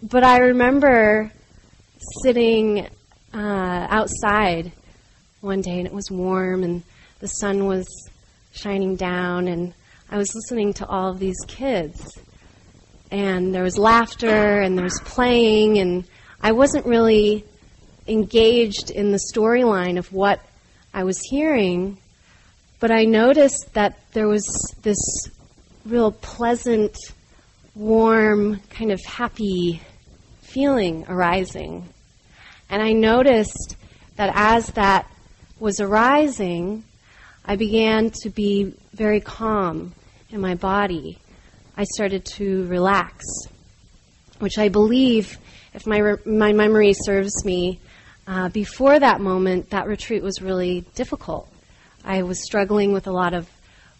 but 0.03 0.25
I 0.25 0.39
remember 0.39 1.33
sitting 2.23 2.89
uh, 3.33 3.87
outside 3.91 4.73
one 5.41 5.61
day 5.61 5.79
and 5.79 5.87
it 5.87 5.93
was 5.93 6.11
warm 6.11 6.63
and 6.63 6.83
the 7.21 7.29
sun 7.29 7.67
was 7.67 7.87
shining 8.53 8.97
down 8.97 9.49
and 9.49 9.73
I 10.11 10.17
was 10.17 10.35
listening 10.35 10.73
to 10.75 10.87
all 10.87 11.11
of 11.11 11.19
these 11.19 11.39
kids. 11.47 12.19
And 13.11 13.55
there 13.55 13.63
was 13.63 13.79
laughter 13.79 14.61
and 14.61 14.77
there 14.77 14.85
was 14.85 15.01
playing 15.05 15.79
and 15.79 16.05
I 16.41 16.53
wasn't 16.53 16.87
really 16.87 17.45
engaged 18.07 18.91
in 18.91 19.13
the 19.13 19.21
storyline 19.33 19.99
of 19.99 20.13
what 20.13 20.41
I 20.93 21.05
was 21.05 21.21
hearing, 21.21 21.99
but 22.81 22.91
I 22.91 23.05
noticed 23.05 23.75
that 23.75 23.99
there 24.13 24.27
was 24.27 24.45
this 24.83 24.99
real 25.85 26.11
pleasant, 26.11 26.97
warm, 27.75 28.61
kind 28.71 28.91
of 28.91 29.01
happy 29.05 29.81
feeling 30.43 31.05
arising. 31.09 31.89
And 32.71 32.81
I 32.81 32.93
noticed 32.93 33.77
that 34.15 34.33
as 34.35 34.69
that 34.69 35.11
was 35.59 35.81
arising, 35.81 36.85
I 37.45 37.57
began 37.57 38.11
to 38.23 38.31
be 38.31 38.75
very 38.95 39.21
calm 39.21 39.93
in 40.31 40.41
my 40.41 40.55
body. 40.55 41.19
I 41.77 41.83
started 41.85 42.25
to 42.37 42.67
relax, 42.67 43.25
which 44.39 44.57
I 44.57 44.69
believe, 44.69 45.37
if 45.75 45.85
my, 45.85 45.99
re- 45.99 46.25
my 46.25 46.53
memory 46.53 46.93
serves 46.95 47.45
me, 47.45 47.81
uh, 48.29 48.49
before 48.51 49.01
that 49.01 49.21
moment, 49.21 49.71
that 49.71 49.89
retreat 49.89 50.23
was 50.23 50.41
really 50.41 50.83
difficult. 50.95 51.49
I 52.05 52.23
was 52.23 52.45
struggling 52.45 52.93
with 52.93 53.09
a 53.09 53.13
lot 53.13 53.35
of 53.35 53.51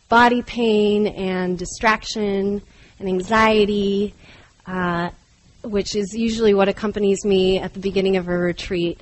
body 0.09 0.43
pain 0.43 1.09
and 1.09 1.59
distraction 1.59 2.63
and 3.01 3.09
anxiety, 3.09 4.15
uh, 4.67 5.11
which 5.63 5.95
is 5.95 6.15
usually 6.15 6.55
what 6.55 6.69
accompanies 6.69 7.25
me 7.25 7.59
at 7.59 7.75
the 7.75 7.81
beginning 7.81 8.17
of 8.17 8.29
a 8.29 8.37
retreat. 8.37 9.01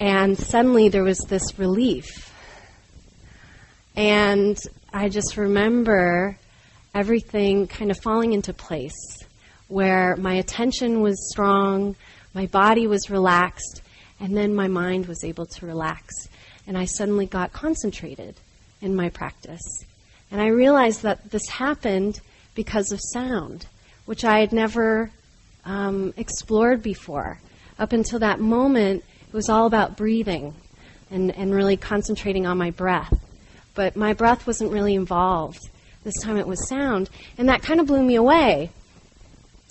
And 0.00 0.36
suddenly 0.38 0.88
there 0.88 1.04
was 1.04 1.18
this 1.28 1.58
relief. 1.58 2.32
And 3.94 4.58
I 4.92 5.08
just 5.08 5.36
remember 5.36 6.38
everything 6.94 7.66
kind 7.66 7.90
of 7.90 7.98
falling 8.02 8.32
into 8.32 8.52
place 8.52 8.94
where 9.68 10.16
my 10.16 10.34
attention 10.34 11.00
was 11.00 11.30
strong, 11.30 11.96
my 12.34 12.46
body 12.46 12.86
was 12.86 13.10
relaxed, 13.10 13.82
and 14.20 14.36
then 14.36 14.54
my 14.54 14.68
mind 14.68 15.06
was 15.06 15.24
able 15.24 15.46
to 15.46 15.66
relax. 15.66 16.14
And 16.66 16.76
I 16.76 16.84
suddenly 16.84 17.26
got 17.26 17.52
concentrated 17.52 18.36
in 18.80 18.94
my 18.94 19.08
practice. 19.08 19.62
And 20.30 20.40
I 20.40 20.48
realized 20.48 21.02
that 21.02 21.30
this 21.30 21.48
happened 21.48 22.20
because 22.54 22.92
of 22.92 23.00
sound, 23.12 23.66
which 24.06 24.24
I 24.24 24.40
had 24.40 24.52
never 24.52 25.10
um, 25.66 26.14
explored 26.16 26.82
before. 26.82 27.38
Up 27.78 27.92
until 27.92 28.20
that 28.20 28.40
moment, 28.40 29.04
it 29.26 29.34
was 29.34 29.50
all 29.50 29.66
about 29.66 29.96
breathing 29.96 30.54
and, 31.10 31.30
and 31.36 31.54
really 31.54 31.76
concentrating 31.76 32.46
on 32.46 32.56
my 32.56 32.70
breath. 32.70 33.12
But 33.74 33.96
my 33.96 34.14
breath 34.14 34.46
wasn't 34.46 34.72
really 34.72 34.94
involved. 34.94 35.60
This 36.04 36.14
time 36.22 36.38
it 36.38 36.46
was 36.46 36.66
sound. 36.68 37.10
And 37.36 37.48
that 37.48 37.62
kind 37.62 37.80
of 37.80 37.86
blew 37.86 38.02
me 38.02 38.14
away. 38.14 38.70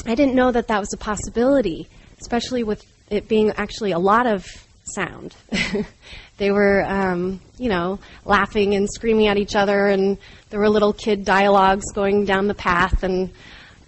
I 0.05 0.13
didn't 0.13 0.35
know 0.35 0.51
that 0.51 0.67
that 0.67 0.79
was 0.79 0.93
a 0.93 0.97
possibility, 0.97 1.87
especially 2.21 2.63
with 2.63 2.83
it 3.09 3.27
being 3.27 3.51
actually 3.51 3.91
a 3.91 3.99
lot 3.99 4.27
of 4.27 4.45
sound. 4.83 5.35
they 6.37 6.51
were, 6.51 6.83
um, 6.85 7.39
you 7.57 7.69
know, 7.69 7.99
laughing 8.23 8.75
and 8.75 8.87
screaming 8.91 9.27
at 9.27 9.37
each 9.37 9.55
other, 9.55 9.87
and 9.87 10.17
there 10.49 10.59
were 10.59 10.69
little 10.69 10.93
kid 10.93 11.25
dialogues 11.25 11.85
going 11.93 12.25
down 12.25 12.47
the 12.47 12.53
path, 12.53 13.01
and, 13.01 13.31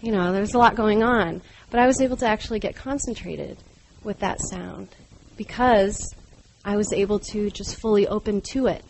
you 0.02 0.12
know, 0.12 0.32
there 0.32 0.42
was 0.42 0.56
a 0.56 0.58
lot 0.58 0.76
going 0.76 1.04
on. 1.04 1.42
But 1.70 1.80
I 1.80 1.88
was 1.88 2.02
able 2.02 2.18
to 2.18 2.28
actually 2.28 2.60
get 2.60 2.76
concentrated 2.76 3.58
with 4.04 4.20
that 4.20 4.40
sound 4.42 4.90
because 5.36 6.16
I 6.64 6.76
was 6.76 6.92
able 6.94 7.20
to 7.32 7.50
just 7.50 7.76
fully 7.76 8.08
open 8.08 8.42
to 8.54 8.68
it 8.68 8.84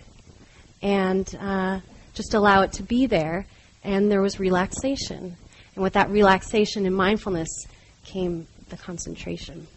and 0.82 1.28
uh, 1.40 1.80
just 2.14 2.34
allow 2.34 2.62
it 2.62 2.74
to 2.74 2.84
be 2.84 3.06
there, 3.06 3.46
and 3.84 4.12
there 4.12 4.22
was 4.22 4.40
relaxation. 4.40 5.36
And 5.76 5.84
with 5.84 5.94
that 5.94 6.10
relaxation 6.10 6.86
and 6.86 6.96
mindfulness 6.96 7.50
came 8.06 8.48
the 8.70 8.78
concentration. 8.78 9.68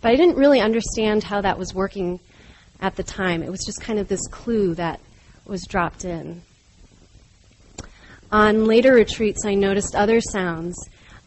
But 0.00 0.12
I 0.12 0.16
didn't 0.16 0.36
really 0.36 0.60
understand 0.60 1.24
how 1.24 1.40
that 1.40 1.58
was 1.58 1.74
working 1.74 2.20
at 2.80 2.96
the 2.96 3.02
time. 3.02 3.42
It 3.42 3.50
was 3.50 3.64
just 3.64 3.80
kind 3.80 3.98
of 3.98 4.08
this 4.08 4.26
clue 4.28 4.74
that 4.74 5.00
was 5.46 5.66
dropped 5.66 6.04
in. 6.04 6.42
On 8.32 8.64
later 8.64 8.92
retreats, 8.92 9.44
I 9.44 9.54
noticed 9.54 9.94
other 9.94 10.20
sounds. 10.20 10.76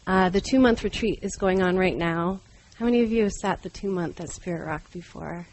Uh, 0.08 0.30
the 0.30 0.40
two 0.40 0.58
month 0.58 0.84
retreat 0.84 1.18
is 1.20 1.36
going 1.36 1.62
on 1.62 1.76
right 1.76 1.94
now. 1.94 2.40
How 2.76 2.86
many 2.86 3.02
of 3.02 3.12
you 3.12 3.24
have 3.24 3.32
sat 3.32 3.62
the 3.62 3.68
two 3.68 3.90
month 3.90 4.22
at 4.22 4.30
Spirit 4.30 4.66
Rock 4.66 4.90
before? 4.90 5.46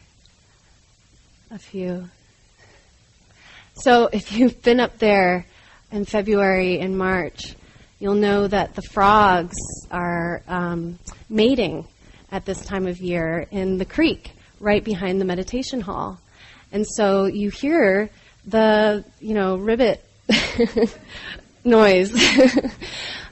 A 1.50 1.58
few. 1.58 2.08
So 3.74 4.08
if 4.10 4.32
you've 4.32 4.62
been 4.62 4.80
up 4.80 4.96
there 4.96 5.44
in 5.92 6.06
February 6.06 6.80
and 6.80 6.96
March, 6.96 7.54
you'll 7.98 8.14
know 8.14 8.48
that 8.48 8.74
the 8.74 8.80
frogs 8.80 9.58
are 9.90 10.42
um, 10.48 10.98
mating 11.28 11.86
at 12.32 12.46
this 12.46 12.64
time 12.64 12.86
of 12.86 12.98
year 12.98 13.46
in 13.50 13.76
the 13.76 13.84
creek 13.84 14.30
right 14.58 14.82
behind 14.82 15.20
the 15.20 15.26
meditation 15.26 15.82
hall. 15.82 16.18
And 16.72 16.86
so 16.86 17.26
you 17.26 17.50
hear 17.50 18.08
the, 18.46 19.04
you 19.20 19.34
know, 19.34 19.56
ribbit 19.56 20.02
noise 21.64 22.10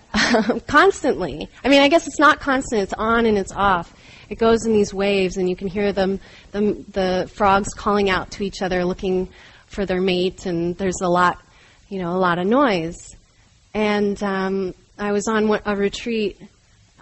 constantly. 0.66 1.48
I 1.64 1.68
mean, 1.68 1.80
I 1.80 1.88
guess 1.88 2.06
it's 2.06 2.18
not 2.18 2.40
constant, 2.40 2.82
it's 2.82 2.92
on 2.92 3.26
and 3.26 3.36
it's 3.36 3.52
off. 3.52 3.94
It 4.28 4.36
goes 4.36 4.64
in 4.64 4.72
these 4.72 4.94
waves, 4.94 5.36
and 5.36 5.48
you 5.48 5.56
can 5.56 5.68
hear 5.68 5.92
them, 5.92 6.20
the, 6.52 6.84
the 6.92 7.30
frogs 7.34 7.74
calling 7.74 8.08
out 8.10 8.30
to 8.32 8.44
each 8.44 8.62
other, 8.62 8.84
looking 8.84 9.28
for 9.66 9.84
their 9.84 10.00
mate, 10.00 10.46
and 10.46 10.76
there's 10.78 11.00
a 11.02 11.08
lot, 11.08 11.38
you 11.88 11.98
know, 11.98 12.12
a 12.12 12.18
lot 12.18 12.38
of 12.38 12.46
noise. 12.46 12.96
And 13.74 14.20
um, 14.22 14.74
I 14.98 15.12
was 15.12 15.28
on 15.28 15.60
a 15.66 15.76
retreat, 15.76 16.40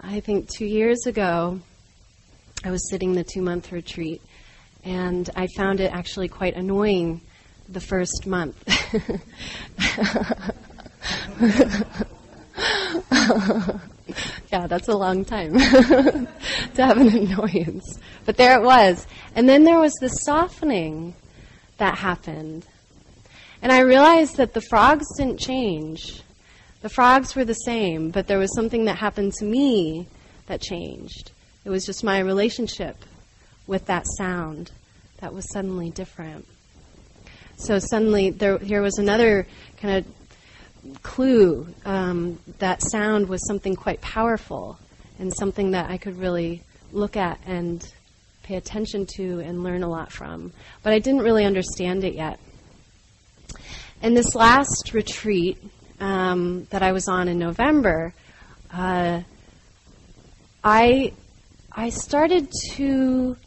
I 0.01 0.19
think 0.19 0.49
two 0.49 0.65
years 0.65 1.05
ago. 1.05 1.59
I 2.65 2.71
was 2.71 2.89
sitting 2.89 3.13
the 3.13 3.23
two 3.23 3.41
month 3.41 3.71
retreat, 3.71 4.21
and 4.83 5.29
I 5.35 5.47
found 5.55 5.79
it 5.79 5.91
actually 5.93 6.29
quite 6.29 6.55
annoying 6.55 7.21
the 7.69 7.81
first 7.81 8.25
month. 8.25 8.57
yeah, 14.51 14.67
that's 14.67 14.87
a 14.87 14.95
long 14.95 15.25
time 15.25 15.53
to 15.57 16.27
have 16.77 16.97
an 16.97 17.09
annoyance. 17.09 17.99
But 18.25 18.37
there 18.37 18.59
it 18.59 18.63
was. 18.63 19.07
And 19.35 19.49
then 19.49 19.63
there 19.63 19.79
was 19.79 19.93
this 19.99 20.21
softening 20.23 21.15
that 21.77 21.97
happened. 21.97 22.65
And 23.61 23.71
I 23.71 23.79
realized 23.79 24.37
that 24.37 24.53
the 24.53 24.61
frogs 24.61 25.05
didn't 25.17 25.39
change. 25.39 26.21
The 26.81 26.89
frogs 26.89 27.35
were 27.35 27.45
the 27.45 27.53
same, 27.53 28.11
but 28.11 28.27
there 28.27 28.39
was 28.39 28.53
something 28.55 28.85
that 28.85 28.97
happened 28.97 29.33
to 29.35 29.45
me 29.45 30.07
that 30.47 30.61
changed. 30.61 31.31
It 31.65 31.69
was 31.69 31.85
just 31.85 32.03
my 32.03 32.19
relationship 32.19 32.97
with 33.67 33.85
that 33.85 34.05
sound 34.17 34.71
that 35.19 35.33
was 35.33 35.49
suddenly 35.51 35.89
different. 35.89 36.45
So 37.55 37.79
suddenly 37.79 38.31
there 38.31 38.57
here 38.57 38.81
was 38.81 38.97
another 38.97 39.47
kind 39.77 39.97
of 39.97 40.22
clue 41.01 41.67
um, 41.85 42.39
that 42.59 42.81
sound 42.81 43.29
was 43.29 43.45
something 43.47 43.75
quite 43.75 44.01
powerful 44.01 44.77
and 45.19 45.33
something 45.33 45.71
that 45.71 45.89
I 45.89 45.97
could 45.97 46.17
really 46.17 46.63
look 46.91 47.15
at 47.15 47.39
and 47.45 47.85
pay 48.43 48.55
attention 48.55 49.05
to 49.05 49.39
and 49.39 49.63
learn 49.63 49.83
a 49.83 49.87
lot 49.87 50.11
from. 50.11 50.51
But 50.83 50.93
I 50.93 50.99
didn't 50.99 51.21
really 51.21 51.45
understand 51.45 52.03
it 52.03 52.13
yet. 52.13 52.39
In 54.01 54.13
this 54.13 54.35
last 54.35 54.91
retreat 54.93 55.57
um, 55.99 56.67
that 56.69 56.83
I 56.83 56.91
was 56.91 57.07
on 57.07 57.29
in 57.29 57.39
November, 57.39 58.13
uh, 58.71 59.21
I 60.63 61.13
I 61.71 61.89
started 61.89 62.51
to. 62.71 63.37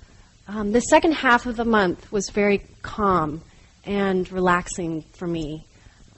Um, 0.49 0.71
the 0.71 0.81
second 0.81 1.13
half 1.13 1.47
of 1.47 1.57
the 1.57 1.65
month 1.65 2.13
was 2.13 2.31
very 2.31 2.59
calm 2.81 3.43
and 3.85 4.31
relaxing 4.31 5.03
for 5.15 5.27
me. 5.27 5.66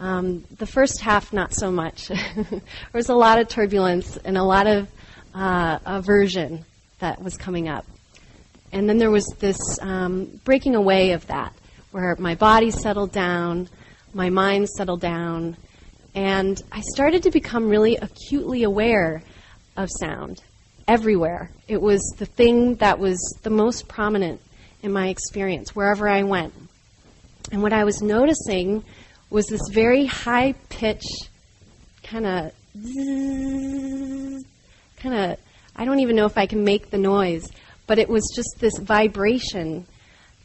Um, 0.00 0.44
the 0.58 0.66
first 0.66 1.00
half, 1.00 1.32
not 1.32 1.52
so 1.52 1.72
much. 1.72 2.08
there 2.08 2.62
was 2.92 3.08
a 3.08 3.14
lot 3.14 3.40
of 3.40 3.48
turbulence 3.48 4.16
and 4.18 4.36
a 4.36 4.44
lot 4.44 4.66
of 4.66 4.88
uh, 5.34 5.78
aversion 5.84 6.64
that 7.00 7.20
was 7.20 7.36
coming 7.36 7.68
up. 7.68 7.84
And 8.72 8.88
then 8.88 8.98
there 8.98 9.10
was 9.10 9.26
this 9.38 9.58
um, 9.80 10.40
breaking 10.44 10.74
away 10.74 11.12
of 11.12 11.26
that, 11.26 11.52
where 11.90 12.14
my 12.18 12.34
body 12.34 12.70
settled 12.70 13.12
down, 13.12 13.68
my 14.12 14.30
mind 14.30 14.68
settled 14.68 15.00
down, 15.00 15.56
and 16.14 16.60
I 16.70 16.80
started 16.80 17.22
to 17.24 17.30
become 17.30 17.68
really 17.68 17.96
acutely 17.96 18.62
aware 18.62 19.22
of 19.76 19.88
sound 20.00 20.42
everywhere. 20.86 21.50
It 21.66 21.80
was 21.80 22.02
the 22.18 22.26
thing 22.26 22.76
that 22.76 22.98
was 22.98 23.18
the 23.42 23.50
most 23.50 23.88
prominent 23.88 24.40
in 24.82 24.92
my 24.92 25.08
experience, 25.08 25.74
wherever 25.74 26.08
I 26.08 26.22
went. 26.22 26.54
And 27.50 27.62
what 27.62 27.72
I 27.72 27.84
was 27.84 28.02
noticing 28.02 28.84
was 29.30 29.46
this 29.46 29.60
very 29.70 30.06
high 30.06 30.52
pitch, 30.68 31.04
kind 32.02 32.26
of, 32.26 32.52
kind 34.96 35.14
of, 35.14 35.38
I 35.76 35.84
don't 35.84 36.00
even 36.00 36.16
know 36.16 36.26
if 36.26 36.38
I 36.38 36.46
can 36.46 36.64
make 36.64 36.90
the 36.90 36.98
noise, 36.98 37.48
but 37.86 37.98
it 37.98 38.08
was 38.08 38.22
just 38.34 38.56
this 38.58 38.78
vibration 38.78 39.86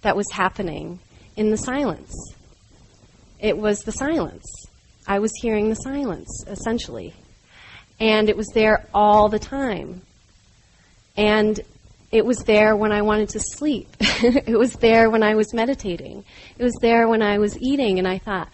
that 0.02 0.16
was 0.16 0.30
happening 0.32 1.00
in 1.36 1.50
the 1.50 1.58
silence. 1.58 2.14
It 3.40 3.58
was 3.58 3.80
the 3.80 3.92
silence. 3.92 4.46
I 5.08 5.20
was 5.20 5.32
hearing 5.42 5.70
the 5.70 5.76
silence, 5.76 6.46
essentially. 6.48 7.14
And 8.00 8.30
it 8.30 8.38
was 8.38 8.48
there 8.54 8.88
all 8.94 9.30
the 9.30 9.40
time. 9.40 10.02
And 11.16 11.60
it 12.12 12.26
was 12.26 12.38
there 12.46 12.76
when 12.76 12.92
I 12.92 13.02
wanted 13.02 13.30
to 13.30 13.40
sleep. 13.40 13.90
it 14.00 14.58
was 14.58 14.74
there 14.76 15.10
when 15.10 15.24
I 15.24 15.36
was 15.36 15.54
meditating. 15.54 16.24
It 16.58 16.64
was 16.64 16.78
there 16.82 17.08
when 17.08 17.22
I 17.22 17.40
was 17.40 17.58
eating, 17.60 17.98
and 17.98 18.08
I 18.08 18.20
thought 18.20 18.50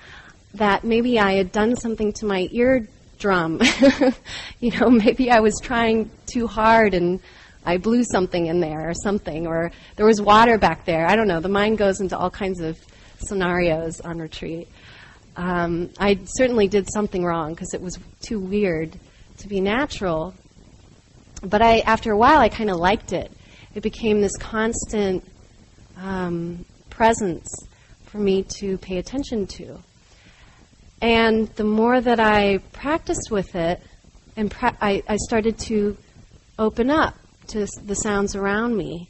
that 0.56 0.84
maybe 0.84 1.20
I 1.20 1.34
had 1.34 1.52
done 1.52 1.76
something 1.76 2.14
to 2.14 2.26
my 2.26 2.48
eardrum. 2.52 3.62
you 4.60 4.72
know, 4.80 4.90
maybe 4.90 5.32
I 5.32 5.40
was 5.40 5.56
trying 5.62 6.10
too 6.26 6.48
hard 6.48 6.94
and 6.94 7.20
I 7.66 7.78
blew 7.78 8.04
something 8.04 8.48
in 8.48 8.60
there 8.60 8.90
or 8.90 8.94
something, 8.94 9.46
or 9.46 9.72
there 9.96 10.06
was 10.06 10.22
water 10.22 10.58
back 10.58 10.86
there. 10.86 11.06
I 11.06 11.16
don't 11.16 11.28
know. 11.28 11.40
The 11.40 11.50
mind 11.50 11.78
goes 11.78 12.00
into 12.00 12.18
all 12.18 12.30
kinds 12.30 12.62
of 12.62 12.78
scenarios 13.20 14.02
on 14.02 14.18
retreat. 14.20 14.68
Um, 15.36 15.90
I 16.00 16.20
certainly 16.26 16.68
did 16.68 16.92
something 16.92 17.24
wrong 17.24 17.54
because 17.54 17.74
it 17.74 17.82
was 17.82 17.98
too 18.22 18.40
weird 18.40 18.98
to 19.38 19.48
be 19.48 19.62
natural. 19.62 20.34
But 21.44 21.62
I, 21.62 21.80
after 21.80 22.12
a 22.12 22.18
while, 22.18 22.40
I 22.40 22.50
kind 22.50 22.70
of 22.70 22.78
liked 22.78 23.14
it. 23.14 23.32
It 23.76 23.84
became 23.84 24.22
this 24.22 24.36
constant 24.38 25.24
um, 25.98 26.66
presence 26.90 27.48
for 28.06 28.18
me 28.18 28.44
to 28.58 28.78
pay 28.80 28.98
attention 28.98 29.46
to. 29.48 29.80
And 31.02 31.48
the 31.56 31.64
more 31.64 32.02
that 32.02 32.20
I 32.20 32.58
practiced 32.74 33.32
with 33.32 33.56
it, 33.56 33.82
and 34.36 34.52
pra- 34.52 34.78
I, 34.82 35.04
I 35.08 35.16
started 35.18 35.58
to 35.60 35.98
open 36.58 36.90
up 36.90 37.16
to 37.48 37.66
the 37.84 37.96
sounds 37.96 38.36
around 38.36 38.76
me. 38.76 39.10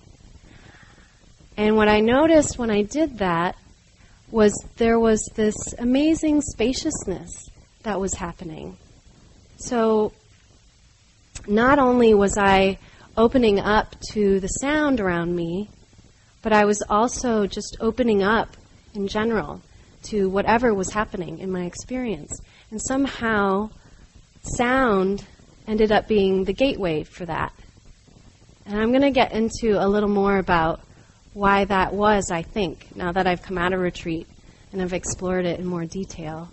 And 1.57 1.75
what 1.75 1.89
I 1.89 1.99
noticed 1.99 2.57
when 2.57 2.69
I 2.69 2.83
did 2.83 3.17
that 3.17 3.55
was 4.31 4.53
there 4.77 4.99
was 4.99 5.23
this 5.35 5.55
amazing 5.79 6.41
spaciousness 6.41 7.49
that 7.83 7.99
was 7.99 8.13
happening. 8.13 8.77
So 9.57 10.13
not 11.47 11.79
only 11.79 12.13
was 12.13 12.37
I 12.37 12.77
opening 13.17 13.59
up 13.59 13.95
to 14.11 14.39
the 14.39 14.47
sound 14.47 15.01
around 15.01 15.35
me, 15.35 15.69
but 16.41 16.53
I 16.53 16.65
was 16.65 16.81
also 16.87 17.47
just 17.47 17.77
opening 17.81 18.23
up 18.23 18.55
in 18.93 19.07
general 19.07 19.61
to 20.03 20.29
whatever 20.29 20.73
was 20.73 20.91
happening 20.91 21.39
in 21.39 21.51
my 21.51 21.65
experience. 21.65 22.39
And 22.71 22.81
somehow, 22.81 23.69
sound 24.41 25.25
ended 25.67 25.91
up 25.91 26.07
being 26.07 26.43
the 26.43 26.53
gateway 26.53 27.03
for 27.03 27.25
that. 27.25 27.53
And 28.65 28.79
I'm 28.79 28.89
going 28.89 29.01
to 29.01 29.11
get 29.11 29.31
into 29.31 29.83
a 29.83 29.87
little 29.87 30.09
more 30.09 30.37
about 30.37 30.81
why 31.33 31.65
that 31.65 31.93
was, 31.93 32.31
I 32.31 32.41
think, 32.41 32.95
now 32.95 33.11
that 33.11 33.27
I've 33.27 33.41
come 33.41 33.57
out 33.57 33.73
of 33.73 33.79
retreat 33.79 34.27
and 34.71 34.81
I've 34.81 34.93
explored 34.93 35.45
it 35.45 35.59
in 35.59 35.65
more 35.65 35.85
detail. 35.85 36.49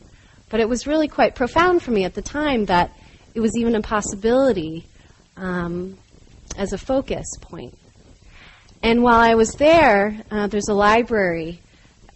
But 0.49 0.61
it 0.61 0.69
was 0.69 0.87
really 0.87 1.09
quite 1.09 1.35
profound 1.35 1.83
for 1.83 1.91
me 1.91 2.05
at 2.05 2.15
the 2.15 2.23
time 2.23 2.67
that 2.67 2.97
it 3.35 3.41
was 3.41 3.57
even 3.57 3.75
a 3.75 3.83
possibility 3.83 4.87
um, 5.37 5.99
as 6.57 6.73
a 6.73 6.79
focus 6.79 7.27
point. 7.41 7.77
And 8.83 9.03
while 9.03 9.21
I 9.21 9.35
was 9.35 9.53
there, 9.53 10.19
uh, 10.31 10.47
there's 10.47 10.69
a 10.69 10.75
library. 10.75 11.61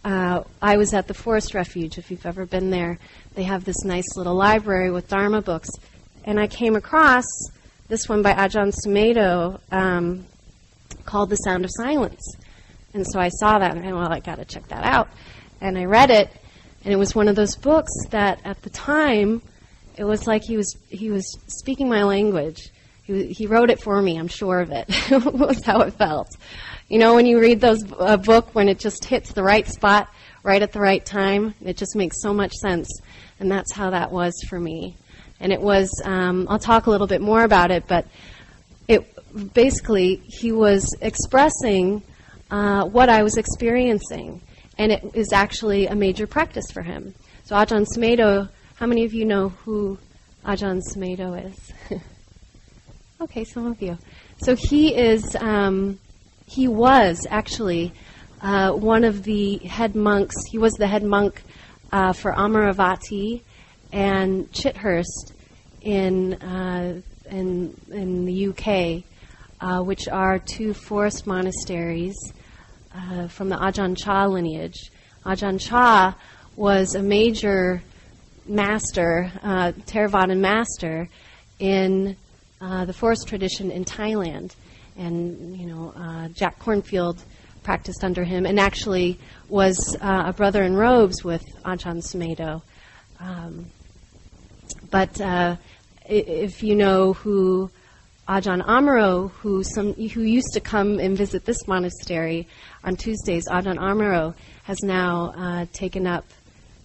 Uh, 0.03 0.43
I 0.61 0.77
was 0.77 0.93
at 0.93 1.07
the 1.07 1.13
Forest 1.13 1.53
Refuge, 1.53 1.97
if 1.97 2.09
you've 2.09 2.25
ever 2.25 2.45
been 2.45 2.71
there. 2.71 2.97
They 3.35 3.43
have 3.43 3.65
this 3.65 3.83
nice 3.83 4.15
little 4.15 4.35
library 4.35 4.91
with 4.91 5.07
Dharma 5.07 5.41
books. 5.41 5.69
And 6.23 6.39
I 6.39 6.47
came 6.47 6.75
across 6.75 7.25
this 7.87 8.09
one 8.09 8.21
by 8.21 8.33
Ajahn 8.33 8.73
Sumedho 8.73 9.59
um, 9.71 10.25
called 11.05 11.29
The 11.29 11.35
Sound 11.35 11.65
of 11.65 11.71
Silence. 11.71 12.21
And 12.93 13.05
so 13.07 13.19
I 13.19 13.29
saw 13.29 13.59
that, 13.59 13.75
and 13.75 13.85
I, 13.85 13.93
well, 13.93 14.11
I 14.11 14.19
got 14.19 14.37
to 14.37 14.45
check 14.45 14.67
that 14.69 14.83
out. 14.83 15.09
And 15.61 15.77
I 15.77 15.85
read 15.85 16.09
it, 16.09 16.29
and 16.83 16.93
it 16.93 16.97
was 16.97 17.13
one 17.13 17.27
of 17.27 17.35
those 17.35 17.55
books 17.55 17.91
that 18.09 18.41
at 18.43 18.61
the 18.63 18.69
time, 18.69 19.41
it 19.97 20.03
was 20.03 20.25
like 20.25 20.43
he 20.43 20.57
was 20.57 20.75
he 20.89 21.11
was 21.11 21.37
speaking 21.47 21.87
my 21.87 22.03
language. 22.03 22.69
He, 23.03 23.27
he 23.27 23.47
wrote 23.47 23.69
it 23.69 23.81
for 23.81 24.01
me. 24.01 24.17
I'm 24.17 24.27
sure 24.27 24.59
of 24.59 24.71
it. 24.71 24.87
was 25.11 25.63
how 25.63 25.81
it 25.81 25.93
felt. 25.93 26.29
You 26.87 26.99
know, 26.99 27.15
when 27.15 27.25
you 27.25 27.39
read 27.39 27.61
those 27.61 27.83
a 27.99 28.17
book 28.17 28.53
when 28.53 28.69
it 28.69 28.79
just 28.79 29.05
hits 29.05 29.31
the 29.31 29.43
right 29.43 29.67
spot, 29.67 30.09
right 30.43 30.61
at 30.61 30.71
the 30.71 30.79
right 30.79 31.05
time, 31.05 31.53
it 31.61 31.77
just 31.77 31.95
makes 31.95 32.21
so 32.21 32.33
much 32.33 32.53
sense. 32.53 32.87
And 33.39 33.51
that's 33.51 33.71
how 33.71 33.89
that 33.91 34.11
was 34.11 34.33
for 34.49 34.59
me. 34.59 34.97
And 35.39 35.51
it 35.51 35.61
was. 35.61 35.89
Um, 36.03 36.47
I'll 36.49 36.59
talk 36.59 36.85
a 36.85 36.91
little 36.91 37.07
bit 37.07 37.21
more 37.21 37.43
about 37.43 37.71
it, 37.71 37.85
but 37.87 38.05
it 38.87 39.53
basically 39.53 40.21
he 40.25 40.51
was 40.51 40.85
expressing 41.01 42.03
uh, 42.51 42.85
what 42.85 43.09
I 43.09 43.23
was 43.23 43.37
experiencing, 43.37 44.41
and 44.77 44.91
it 44.91 45.03
is 45.13 45.31
actually 45.33 45.87
a 45.87 45.95
major 45.95 46.27
practice 46.27 46.69
for 46.71 46.81
him. 46.81 47.15
So 47.45 47.55
Ajahn 47.55 47.85
Sumedho, 47.85 48.49
how 48.75 48.85
many 48.85 49.05
of 49.05 49.13
you 49.13 49.25
know 49.25 49.49
who 49.49 49.97
Ajahn 50.45 50.81
Sumedho 50.93 51.49
is? 51.49 52.01
okay, 53.21 53.43
some 53.43 53.67
of 53.67 53.81
you. 53.81 53.97
So 54.37 54.55
he 54.55 54.95
is, 54.95 55.35
um, 55.35 55.99
he 56.47 56.67
was 56.67 57.27
actually 57.29 57.93
uh, 58.41 58.71
one 58.71 59.03
of 59.03 59.23
the 59.23 59.57
head 59.57 59.95
monks. 59.95 60.35
He 60.49 60.57
was 60.57 60.73
the 60.73 60.87
head 60.87 61.03
monk 61.03 61.43
uh, 61.91 62.13
for 62.13 62.33
Amaravati 62.33 63.41
and 63.91 64.51
Chithurst 64.51 65.33
in 65.81 66.33
uh, 66.41 67.01
in 67.29 67.75
in 67.91 68.25
the 68.25 68.47
UK, 68.47 69.03
uh, 69.61 69.83
which 69.83 70.07
are 70.07 70.39
two 70.39 70.73
forest 70.73 71.27
monasteries 71.27 72.15
uh, 72.95 73.27
from 73.27 73.49
the 73.49 73.55
Ajahn 73.55 73.95
Chah 73.97 74.25
lineage. 74.25 74.91
Ajahn 75.25 75.59
Chah 75.59 76.15
was 76.55 76.95
a 76.95 77.01
major 77.01 77.83
master, 78.47 79.31
uh, 79.43 79.71
Theravadan 79.85 80.39
master, 80.39 81.07
in 81.59 82.15
uh, 82.61 82.85
the 82.85 82.93
forest 82.93 83.27
tradition 83.27 83.71
in 83.71 83.83
Thailand. 83.83 84.55
And, 84.97 85.57
you 85.57 85.65
know, 85.65 85.93
uh, 85.95 86.27
Jack 86.29 86.59
Kornfield 86.59 87.19
practiced 87.63 88.03
under 88.03 88.23
him 88.23 88.45
and 88.45 88.59
actually 88.59 89.19
was 89.49 89.97
uh, 90.01 90.23
a 90.27 90.33
brother 90.33 90.63
in 90.63 90.75
robes 90.75 91.23
with 91.23 91.43
Ajahn 91.63 92.01
Sumedho. 92.01 92.61
Um, 93.19 93.67
but 94.89 95.19
uh, 95.21 95.55
if 96.05 96.63
you 96.63 96.75
know 96.75 97.13
who 97.13 97.69
Ajahn 98.27 98.65
Amaro, 98.65 99.31
who 99.31 99.63
some 99.63 99.93
who 99.93 100.21
used 100.21 100.53
to 100.53 100.59
come 100.59 100.99
and 100.99 101.17
visit 101.17 101.45
this 101.45 101.67
monastery 101.67 102.47
on 102.83 102.95
Tuesdays, 102.95 103.47
Ajahn 103.47 103.77
Amaro 103.77 104.35
has 104.63 104.81
now 104.83 105.33
uh, 105.35 105.65
taken 105.73 106.07
up 106.07 106.25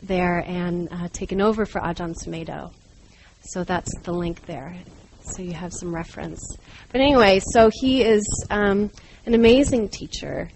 there 0.02 0.44
and 0.46 0.88
taken 1.12 1.40
over 1.40 1.64
for 1.64 1.80
Ajahn 1.80 2.14
Sumedho. 2.14 2.72
So 3.42 3.64
that's 3.64 3.90
the 4.02 4.12
link 4.12 4.44
there. 4.46 4.76
So 5.34 5.42
you 5.42 5.52
have 5.52 5.72
some 5.72 5.94
reference. 5.94 6.56
But 6.92 7.00
anyway, 7.00 7.40
so 7.52 7.70
he 7.72 8.02
is 8.02 8.24
um, 8.50 8.90
an 9.26 9.34
amazing 9.34 9.88
teacher, 9.88 10.48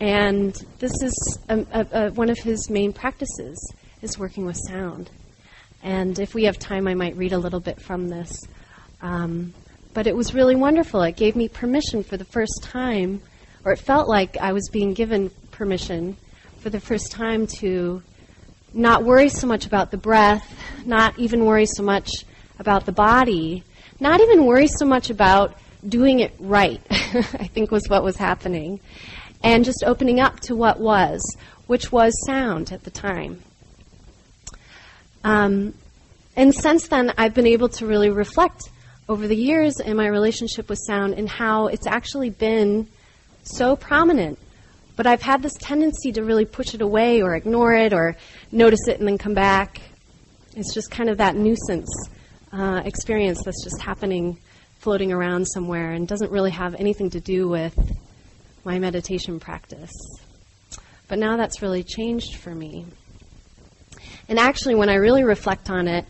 and 0.00 0.54
this 0.78 0.92
is 1.02 1.38
a, 1.48 1.58
a, 1.72 1.86
a, 1.92 2.10
one 2.12 2.30
of 2.30 2.38
his 2.38 2.70
main 2.70 2.92
practices 2.92 3.56
is 4.02 4.18
working 4.18 4.46
with 4.46 4.56
sound. 4.68 5.10
And 5.82 6.18
if 6.18 6.34
we 6.34 6.44
have 6.44 6.58
time, 6.58 6.88
I 6.88 6.94
might 6.94 7.16
read 7.16 7.32
a 7.32 7.38
little 7.38 7.60
bit 7.60 7.80
from 7.80 8.08
this. 8.08 8.32
Um, 9.02 9.52
but 9.92 10.06
it 10.06 10.16
was 10.16 10.34
really 10.34 10.56
wonderful. 10.56 11.02
It 11.02 11.16
gave 11.16 11.36
me 11.36 11.48
permission 11.48 12.02
for 12.02 12.16
the 12.16 12.24
first 12.24 12.62
time, 12.62 13.20
or 13.64 13.72
it 13.72 13.78
felt 13.78 14.08
like 14.08 14.36
I 14.38 14.52
was 14.52 14.68
being 14.72 14.94
given 14.94 15.30
permission 15.50 16.16
for 16.58 16.70
the 16.70 16.80
first 16.80 17.12
time 17.12 17.46
to 17.58 18.02
not 18.72 19.04
worry 19.04 19.28
so 19.28 19.46
much 19.46 19.66
about 19.66 19.90
the 19.90 19.96
breath, 19.96 20.58
not 20.84 21.18
even 21.18 21.44
worry 21.44 21.66
so 21.66 21.82
much 21.82 22.10
about 22.58 22.86
the 22.86 22.92
body, 22.92 23.62
not 24.00 24.20
even 24.20 24.46
worry 24.46 24.66
so 24.66 24.84
much 24.84 25.10
about 25.10 25.56
doing 25.86 26.20
it 26.20 26.34
right, 26.38 26.80
I 26.90 27.46
think 27.46 27.70
was 27.70 27.88
what 27.88 28.02
was 28.02 28.16
happening, 28.16 28.80
and 29.42 29.64
just 29.64 29.84
opening 29.86 30.20
up 30.20 30.40
to 30.40 30.56
what 30.56 30.80
was, 30.80 31.20
which 31.66 31.92
was 31.92 32.12
sound 32.26 32.72
at 32.72 32.84
the 32.84 32.90
time. 32.90 33.42
Um, 35.22 35.74
and 36.36 36.54
since 36.54 36.88
then, 36.88 37.12
I've 37.16 37.34
been 37.34 37.46
able 37.46 37.68
to 37.70 37.86
really 37.86 38.10
reflect 38.10 38.62
over 39.08 39.28
the 39.28 39.36
years 39.36 39.80
in 39.80 39.96
my 39.96 40.06
relationship 40.06 40.68
with 40.68 40.78
sound 40.86 41.14
and 41.14 41.28
how 41.28 41.66
it's 41.66 41.86
actually 41.86 42.30
been 42.30 42.88
so 43.42 43.76
prominent. 43.76 44.38
But 44.96 45.06
I've 45.06 45.22
had 45.22 45.42
this 45.42 45.54
tendency 45.54 46.12
to 46.12 46.24
really 46.24 46.44
push 46.44 46.74
it 46.74 46.80
away 46.80 47.20
or 47.20 47.34
ignore 47.34 47.74
it 47.74 47.92
or 47.92 48.16
notice 48.50 48.86
it 48.88 48.98
and 48.98 49.08
then 49.08 49.18
come 49.18 49.34
back. 49.34 49.80
It's 50.56 50.72
just 50.72 50.90
kind 50.90 51.10
of 51.10 51.18
that 51.18 51.36
nuisance 51.36 51.88
uh, 52.54 52.82
experience 52.84 53.42
that's 53.44 53.64
just 53.64 53.82
happening, 53.82 54.38
floating 54.78 55.12
around 55.12 55.44
somewhere, 55.44 55.92
and 55.92 56.06
doesn't 56.06 56.30
really 56.30 56.52
have 56.52 56.74
anything 56.76 57.10
to 57.10 57.20
do 57.20 57.48
with 57.48 57.76
my 58.64 58.78
meditation 58.78 59.40
practice. 59.40 59.92
But 61.08 61.18
now 61.18 61.36
that's 61.36 61.60
really 61.62 61.82
changed 61.82 62.36
for 62.36 62.54
me. 62.54 62.86
And 64.28 64.38
actually, 64.38 64.74
when 64.74 64.88
I 64.88 64.94
really 64.94 65.24
reflect 65.24 65.68
on 65.68 65.88
it, 65.88 66.06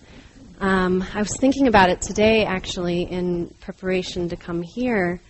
um, 0.61 1.05
I 1.15 1.19
was 1.19 1.37
thinking 1.37 1.67
about 1.67 1.91
it 1.91 2.01
today, 2.01 2.45
actually, 2.45 3.03
in 3.03 3.49
preparation 3.61 4.29
to 4.29 4.37
come 4.37 4.63
here. 4.63 5.21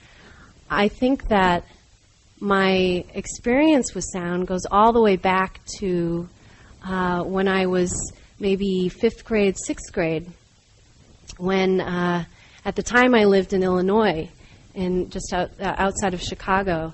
I 0.68 0.88
think 0.88 1.28
that 1.28 1.64
my 2.40 3.04
experience 3.14 3.94
with 3.94 4.04
sound 4.04 4.46
goes 4.46 4.66
all 4.70 4.92
the 4.92 5.00
way 5.00 5.16
back 5.16 5.60
to 5.78 6.28
uh, 6.84 7.22
when 7.22 7.48
I 7.48 7.66
was 7.66 8.12
maybe 8.38 8.88
fifth 8.90 9.24
grade, 9.24 9.56
sixth 9.56 9.92
grade, 9.92 10.30
when 11.38 11.80
uh, 11.80 12.24
at 12.64 12.76
the 12.76 12.82
time 12.82 13.14
I 13.14 13.24
lived 13.24 13.52
in 13.52 13.62
Illinois, 13.62 14.28
in 14.74 15.10
just 15.10 15.32
out, 15.32 15.50
uh, 15.60 15.74
outside 15.78 16.14
of 16.14 16.20
Chicago, 16.20 16.92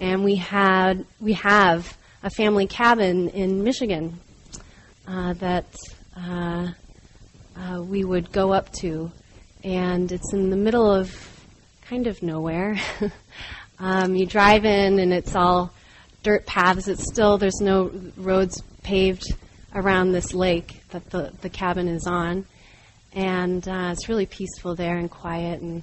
and 0.00 0.24
we 0.24 0.36
had 0.36 1.04
we 1.20 1.34
have 1.34 1.96
a 2.22 2.30
family 2.30 2.66
cabin 2.66 3.28
in 3.30 3.62
Michigan 3.62 4.18
uh, 5.06 5.32
that 5.34 5.66
uh, 6.16 6.68
uh, 7.56 7.82
we 7.82 8.04
would 8.04 8.32
go 8.32 8.52
up 8.52 8.72
to, 8.72 9.10
and 9.64 10.10
it's 10.12 10.32
in 10.32 10.50
the 10.50 10.56
middle 10.56 10.90
of 10.90 11.14
kind 11.82 12.06
of 12.06 12.22
nowhere. 12.22 12.76
um, 13.78 14.14
you 14.14 14.26
drive 14.26 14.64
in, 14.64 14.98
and 14.98 15.12
it's 15.12 15.34
all 15.34 15.72
dirt 16.22 16.46
paths. 16.46 16.88
It's 16.88 17.04
still 17.04 17.38
there's 17.38 17.60
no 17.60 17.90
roads 18.16 18.62
paved 18.82 19.24
around 19.74 20.12
this 20.12 20.34
lake 20.34 20.82
that 20.90 21.10
the 21.10 21.32
the 21.42 21.50
cabin 21.50 21.88
is 21.88 22.06
on, 22.06 22.46
and 23.12 23.66
uh, 23.68 23.90
it's 23.92 24.08
really 24.08 24.26
peaceful 24.26 24.74
there 24.74 24.96
and 24.96 25.10
quiet. 25.10 25.60
And 25.60 25.82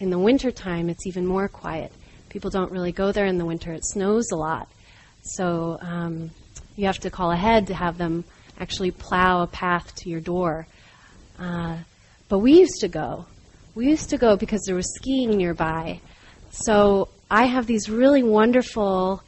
in 0.00 0.10
the 0.10 0.18
wintertime, 0.18 0.88
it's 0.88 1.06
even 1.06 1.26
more 1.26 1.48
quiet. 1.48 1.92
People 2.28 2.50
don't 2.50 2.72
really 2.72 2.92
go 2.92 3.12
there 3.12 3.26
in 3.26 3.38
the 3.38 3.44
winter. 3.44 3.72
It 3.72 3.84
snows 3.84 4.30
a 4.32 4.36
lot, 4.36 4.68
so 5.22 5.78
um, 5.80 6.30
you 6.76 6.86
have 6.86 6.98
to 7.00 7.10
call 7.10 7.30
ahead 7.30 7.66
to 7.66 7.74
have 7.74 7.98
them 7.98 8.24
actually 8.58 8.90
plow 8.90 9.42
a 9.42 9.46
path 9.46 9.94
to 9.96 10.08
your 10.08 10.20
door 10.20 10.66
uh, 11.38 11.76
but 12.28 12.38
we 12.38 12.58
used 12.58 12.80
to 12.80 12.88
go. 12.88 13.26
We 13.74 13.88
used 13.88 14.10
to 14.10 14.18
go 14.18 14.36
because 14.36 14.62
there 14.64 14.74
was 14.74 14.94
skiing 14.94 15.36
nearby. 15.36 16.00
So 16.50 17.08
I 17.30 17.46
have 17.46 17.66
these 17.66 17.88
really 17.88 18.22
wonderful, 18.22 19.22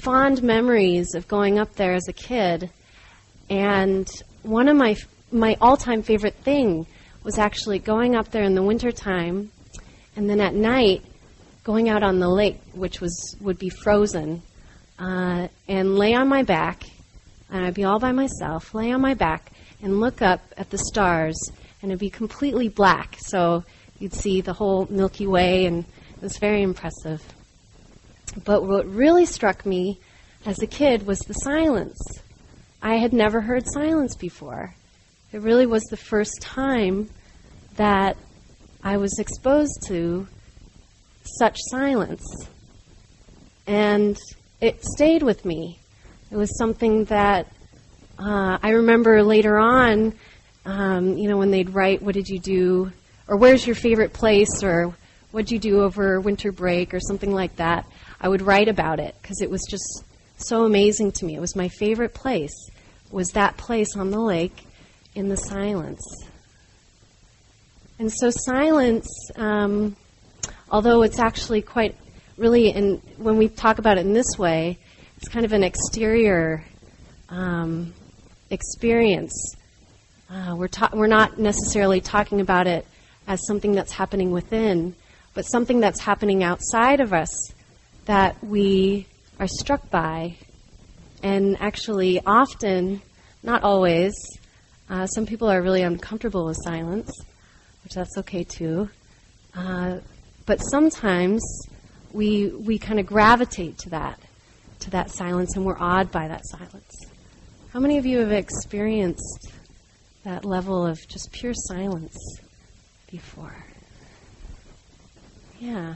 fond 0.00 0.42
memories 0.42 1.14
of 1.14 1.28
going 1.28 1.58
up 1.58 1.74
there 1.74 1.94
as 1.94 2.08
a 2.08 2.12
kid. 2.12 2.70
And 3.48 4.10
one 4.42 4.68
of 4.68 4.76
my 4.76 4.96
my 5.32 5.56
all-time 5.60 6.02
favorite 6.02 6.34
thing 6.36 6.86
was 7.24 7.38
actually 7.38 7.78
going 7.78 8.14
up 8.14 8.30
there 8.30 8.42
in 8.42 8.54
the 8.54 8.62
wintertime 8.62 9.50
and 10.16 10.28
then 10.28 10.40
at 10.40 10.54
night 10.54 11.02
going 11.64 11.88
out 11.88 12.02
on 12.02 12.18
the 12.18 12.28
lake, 12.28 12.60
which 12.74 13.00
was 13.00 13.36
would 13.40 13.58
be 13.58 13.68
frozen, 13.68 14.42
uh, 14.98 15.48
and 15.68 15.96
lay 15.96 16.14
on 16.14 16.28
my 16.28 16.42
back, 16.42 16.82
and 17.50 17.64
I'd 17.64 17.74
be 17.74 17.84
all 17.84 17.98
by 17.98 18.12
myself, 18.12 18.74
lay 18.74 18.92
on 18.92 19.00
my 19.00 19.14
back 19.14 19.52
and 19.80 20.00
look 20.00 20.22
up 20.22 20.40
at 20.56 20.70
the 20.70 20.78
stars, 20.78 21.36
and 21.80 21.90
it'd 21.90 22.00
be 22.00 22.10
completely 22.10 22.68
black. 22.68 23.16
So 23.18 23.64
you'd 23.98 24.14
see 24.14 24.40
the 24.40 24.52
whole 24.52 24.86
Milky 24.90 25.26
Way, 25.26 25.66
and 25.66 25.84
it 26.16 26.22
was 26.22 26.36
very 26.38 26.62
impressive. 26.62 27.22
But 28.44 28.64
what 28.64 28.86
really 28.86 29.26
struck 29.26 29.64
me 29.66 30.00
as 30.44 30.60
a 30.62 30.66
kid 30.66 31.06
was 31.06 31.20
the 31.20 31.34
silence. 31.34 32.00
I 32.82 32.96
had 32.96 33.12
never 33.12 33.40
heard 33.40 33.64
silence 33.66 34.16
before. 34.16 34.74
It 35.32 35.40
really 35.40 35.64
was 35.64 35.82
the 35.84 35.96
first 35.96 36.42
time 36.42 37.08
that 37.76 38.18
I 38.84 38.98
was 38.98 39.18
exposed 39.18 39.82
to 39.86 40.28
such 41.38 41.56
silence. 41.70 42.22
And 43.66 44.18
it 44.60 44.84
stayed 44.84 45.22
with 45.22 45.46
me. 45.46 45.78
It 46.30 46.36
was 46.36 46.54
something 46.58 47.04
that 47.04 47.46
uh, 48.18 48.58
I 48.62 48.70
remember 48.72 49.22
later 49.22 49.58
on, 49.58 50.12
um, 50.66 51.16
you 51.16 51.30
know, 51.30 51.38
when 51.38 51.50
they'd 51.50 51.70
write, 51.70 52.02
What 52.02 52.14
did 52.14 52.28
you 52.28 52.38
do? 52.38 52.92
or 53.26 53.38
Where's 53.38 53.66
your 53.66 53.76
favorite 53.76 54.12
place? 54.12 54.62
or 54.62 54.94
What'd 55.30 55.50
you 55.50 55.58
do 55.58 55.80
over 55.80 56.20
winter 56.20 56.52
break? 56.52 56.92
or 56.92 57.00
something 57.00 57.32
like 57.32 57.56
that. 57.56 57.86
I 58.20 58.28
would 58.28 58.42
write 58.42 58.68
about 58.68 59.00
it 59.00 59.14
because 59.22 59.40
it 59.40 59.48
was 59.50 59.62
just 59.70 60.04
so 60.36 60.66
amazing 60.66 61.12
to 61.12 61.24
me. 61.24 61.36
It 61.36 61.40
was 61.40 61.56
my 61.56 61.68
favorite 61.68 62.12
place, 62.12 62.68
was 63.10 63.28
that 63.28 63.56
place 63.56 63.96
on 63.96 64.10
the 64.10 64.20
lake 64.20 64.66
in 65.14 65.28
the 65.28 65.36
silence. 65.36 66.02
And 67.98 68.10
so 68.12 68.30
silence, 68.30 69.06
um, 69.36 69.96
although 70.70 71.02
it's 71.02 71.18
actually 71.18 71.62
quite 71.62 71.96
really, 72.36 72.70
in, 72.70 73.00
when 73.16 73.36
we 73.36 73.48
talk 73.48 73.78
about 73.78 73.98
it 73.98 74.06
in 74.06 74.12
this 74.12 74.38
way, 74.38 74.78
it's 75.16 75.28
kind 75.28 75.44
of 75.44 75.52
an 75.52 75.62
exterior 75.62 76.64
um, 77.28 77.92
experience. 78.50 79.54
Uh, 80.28 80.56
we're, 80.56 80.68
ta- 80.68 80.90
we're 80.92 81.06
not 81.06 81.38
necessarily 81.38 82.00
talking 82.00 82.40
about 82.40 82.66
it 82.66 82.86
as 83.26 83.46
something 83.46 83.72
that's 83.72 83.92
happening 83.92 84.32
within, 84.32 84.94
but 85.34 85.42
something 85.42 85.78
that's 85.78 86.00
happening 86.00 86.42
outside 86.42 87.00
of 87.00 87.12
us 87.12 87.52
that 88.06 88.42
we 88.42 89.06
are 89.38 89.46
struck 89.46 89.90
by. 89.90 90.36
And 91.22 91.56
actually, 91.60 92.20
often, 92.26 93.00
not 93.42 93.62
always, 93.62 94.12
uh, 94.92 95.06
some 95.06 95.24
people 95.24 95.50
are 95.50 95.62
really 95.62 95.80
uncomfortable 95.80 96.44
with 96.44 96.58
silence, 96.62 97.10
which 97.82 97.94
that's 97.94 98.18
okay 98.18 98.44
too. 98.44 98.90
Uh, 99.54 100.00
but 100.44 100.58
sometimes 100.58 101.42
we 102.12 102.48
we 102.48 102.78
kind 102.78 103.00
of 103.00 103.06
gravitate 103.06 103.78
to 103.78 103.88
that 103.88 104.20
to 104.80 104.90
that 104.90 105.10
silence, 105.10 105.56
and 105.56 105.64
we're 105.64 105.78
awed 105.78 106.12
by 106.12 106.28
that 106.28 106.42
silence. 106.46 107.06
How 107.72 107.80
many 107.80 107.96
of 107.96 108.04
you 108.04 108.18
have 108.18 108.32
experienced 108.32 109.50
that 110.24 110.44
level 110.44 110.84
of 110.84 110.98
just 111.08 111.32
pure 111.32 111.54
silence 111.54 112.14
before? 113.10 113.64
Yeah. 115.58 115.94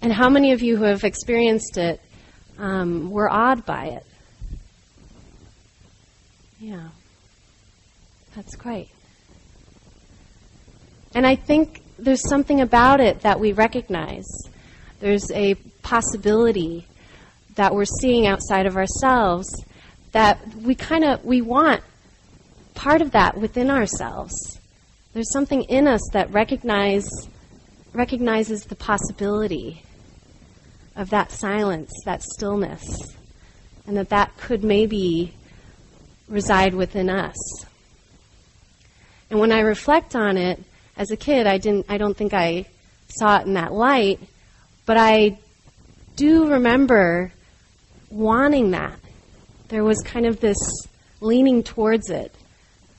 And 0.00 0.12
how 0.12 0.28
many 0.28 0.52
of 0.52 0.62
you 0.62 0.76
who 0.76 0.84
have 0.84 1.02
experienced 1.02 1.76
it 1.76 2.00
um, 2.56 3.10
were 3.10 3.28
awed 3.28 3.66
by 3.66 3.86
it? 3.86 4.06
Yeah. 6.60 6.90
That's 8.36 8.54
great. 8.54 8.90
And 11.14 11.26
I 11.26 11.36
think 11.36 11.80
there's 11.98 12.28
something 12.28 12.60
about 12.60 13.00
it 13.00 13.22
that 13.22 13.40
we 13.40 13.52
recognize. 13.52 14.26
There's 15.00 15.30
a 15.32 15.54
possibility 15.82 16.86
that 17.54 17.74
we're 17.74 17.86
seeing 17.86 18.26
outside 18.26 18.66
of 18.66 18.76
ourselves 18.76 19.48
that 20.12 20.38
we 20.56 20.74
kind 20.74 21.04
of 21.04 21.24
we 21.24 21.40
want 21.40 21.82
part 22.74 23.00
of 23.00 23.12
that 23.12 23.38
within 23.38 23.70
ourselves. 23.70 24.60
There's 25.14 25.32
something 25.32 25.62
in 25.62 25.88
us 25.88 26.02
that 26.12 26.30
recognize 26.30 27.08
recognizes 27.94 28.64
the 28.64 28.76
possibility 28.76 29.82
of 30.94 31.08
that 31.08 31.32
silence, 31.32 31.90
that 32.04 32.22
stillness, 32.22 32.84
and 33.86 33.96
that 33.96 34.10
that 34.10 34.36
could 34.36 34.62
maybe 34.62 35.34
reside 36.28 36.74
within 36.74 37.08
us. 37.08 37.36
And 39.30 39.40
when 39.40 39.52
I 39.52 39.60
reflect 39.60 40.14
on 40.14 40.36
it, 40.36 40.62
as 40.96 41.10
a 41.10 41.16
kid, 41.16 41.46
I 41.46 41.58
didn't. 41.58 41.86
I 41.88 41.98
don't 41.98 42.16
think 42.16 42.32
I 42.32 42.66
saw 43.08 43.40
it 43.40 43.46
in 43.46 43.54
that 43.54 43.72
light, 43.72 44.20
but 44.86 44.96
I 44.96 45.38
do 46.16 46.48
remember 46.50 47.32
wanting 48.10 48.70
that. 48.70 48.98
There 49.68 49.84
was 49.84 50.00
kind 50.02 50.26
of 50.26 50.40
this 50.40 50.56
leaning 51.20 51.62
towards 51.62 52.08
it, 52.08 52.34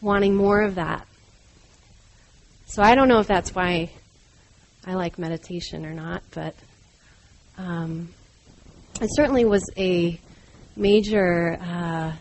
wanting 0.02 0.36
more 0.36 0.62
of 0.62 0.76
that. 0.76 1.08
So 2.68 2.84
I 2.84 2.96
don't 2.96 3.08
know 3.08 3.20
if 3.20 3.28
that's 3.28 3.56
why 3.56 3.90
I 4.86 4.94
like 4.94 5.18
meditation 5.18 5.86
or 5.86 5.94
not, 5.94 6.22
but 6.32 6.54
um, 7.58 8.10
it 9.02 9.10
certainly 9.16 9.46
was 9.46 9.64
a 9.78 10.20
major 10.76 11.58
uh, 11.60 12.12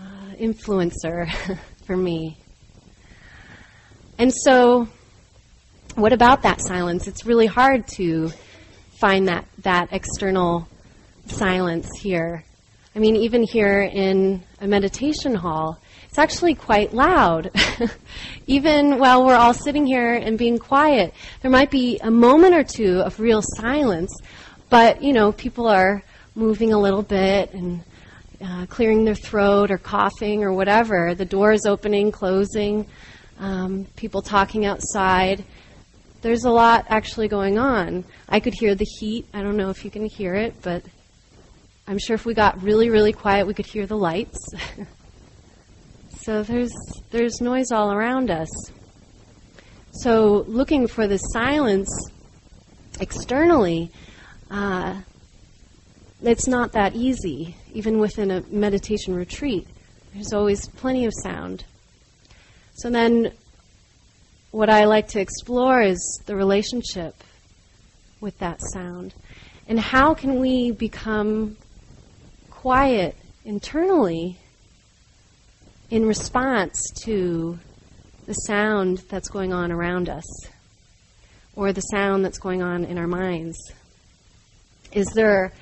uh, 0.00 0.34
influencer 0.38 1.30
for 1.86 1.96
me. 1.96 2.38
And 4.16 4.32
so, 4.32 4.86
what 5.96 6.12
about 6.12 6.42
that 6.42 6.60
silence? 6.60 7.08
It's 7.08 7.26
really 7.26 7.46
hard 7.46 7.86
to 7.96 8.30
find 8.92 9.26
that, 9.26 9.44
that 9.62 9.88
external 9.92 10.68
silence 11.26 11.88
here. 11.98 12.44
I 12.94 13.00
mean, 13.00 13.16
even 13.16 13.42
here 13.42 13.80
in 13.80 14.44
a 14.60 14.68
meditation 14.68 15.34
hall, 15.34 15.80
it's 16.08 16.18
actually 16.18 16.54
quite 16.54 16.94
loud. 16.94 17.50
even 18.46 19.00
while 19.00 19.26
we're 19.26 19.34
all 19.34 19.52
sitting 19.52 19.84
here 19.84 20.14
and 20.14 20.38
being 20.38 20.58
quiet, 20.58 21.12
there 21.42 21.50
might 21.50 21.72
be 21.72 21.98
a 21.98 22.10
moment 22.10 22.54
or 22.54 22.62
two 22.62 23.00
of 23.00 23.18
real 23.18 23.42
silence, 23.42 24.16
but, 24.70 25.02
you 25.02 25.12
know, 25.12 25.32
people 25.32 25.66
are 25.66 26.04
moving 26.36 26.72
a 26.72 26.78
little 26.78 27.02
bit 27.02 27.52
and 27.52 27.82
uh, 28.40 28.66
clearing 28.66 29.04
their 29.04 29.16
throat 29.16 29.72
or 29.72 29.78
coughing 29.78 30.44
or 30.44 30.52
whatever. 30.52 31.16
The 31.16 31.24
door 31.24 31.50
is 31.52 31.66
opening, 31.66 32.12
closing 32.12 32.86
um, 33.38 33.86
people 33.96 34.22
talking 34.22 34.64
outside. 34.64 35.44
There's 36.22 36.44
a 36.44 36.50
lot 36.50 36.86
actually 36.88 37.28
going 37.28 37.58
on. 37.58 38.04
I 38.28 38.40
could 38.40 38.54
hear 38.54 38.74
the 38.74 38.86
heat. 38.98 39.26
I 39.34 39.42
don't 39.42 39.56
know 39.56 39.70
if 39.70 39.84
you 39.84 39.90
can 39.90 40.06
hear 40.06 40.34
it, 40.34 40.54
but 40.62 40.82
I'm 41.86 41.98
sure 41.98 42.14
if 42.14 42.24
we 42.24 42.34
got 42.34 42.62
really, 42.62 42.88
really 42.88 43.12
quiet, 43.12 43.46
we 43.46 43.54
could 43.54 43.66
hear 43.66 43.86
the 43.86 43.96
lights. 43.96 44.38
so 46.20 46.42
there's 46.42 46.72
there's 47.10 47.40
noise 47.40 47.70
all 47.70 47.92
around 47.92 48.30
us. 48.30 48.48
So 49.92 50.44
looking 50.48 50.86
for 50.86 51.06
the 51.06 51.18
silence 51.18 51.90
externally, 53.00 53.92
uh, 54.50 55.02
it's 56.22 56.48
not 56.48 56.72
that 56.72 56.94
easy. 56.94 57.54
Even 57.72 57.98
within 57.98 58.30
a 58.30 58.40
meditation 58.48 59.14
retreat, 59.14 59.68
there's 60.14 60.32
always 60.32 60.68
plenty 60.68 61.04
of 61.04 61.12
sound. 61.22 61.64
So 62.74 62.90
then, 62.90 63.32
what 64.50 64.68
I 64.68 64.84
like 64.84 65.08
to 65.08 65.20
explore 65.20 65.80
is 65.80 66.20
the 66.26 66.34
relationship 66.34 67.14
with 68.20 68.36
that 68.38 68.60
sound. 68.72 69.14
And 69.68 69.78
how 69.78 70.14
can 70.14 70.40
we 70.40 70.72
become 70.72 71.56
quiet 72.50 73.16
internally 73.44 74.38
in 75.90 76.04
response 76.04 76.90
to 77.04 77.58
the 78.26 78.32
sound 78.32 78.98
that's 79.08 79.28
going 79.28 79.52
on 79.52 79.70
around 79.70 80.08
us 80.08 80.24
or 81.54 81.72
the 81.72 81.80
sound 81.80 82.24
that's 82.24 82.38
going 82.38 82.60
on 82.60 82.84
in 82.84 82.98
our 82.98 83.06
minds? 83.06 83.56
Is 84.92 85.06
there 85.14 85.52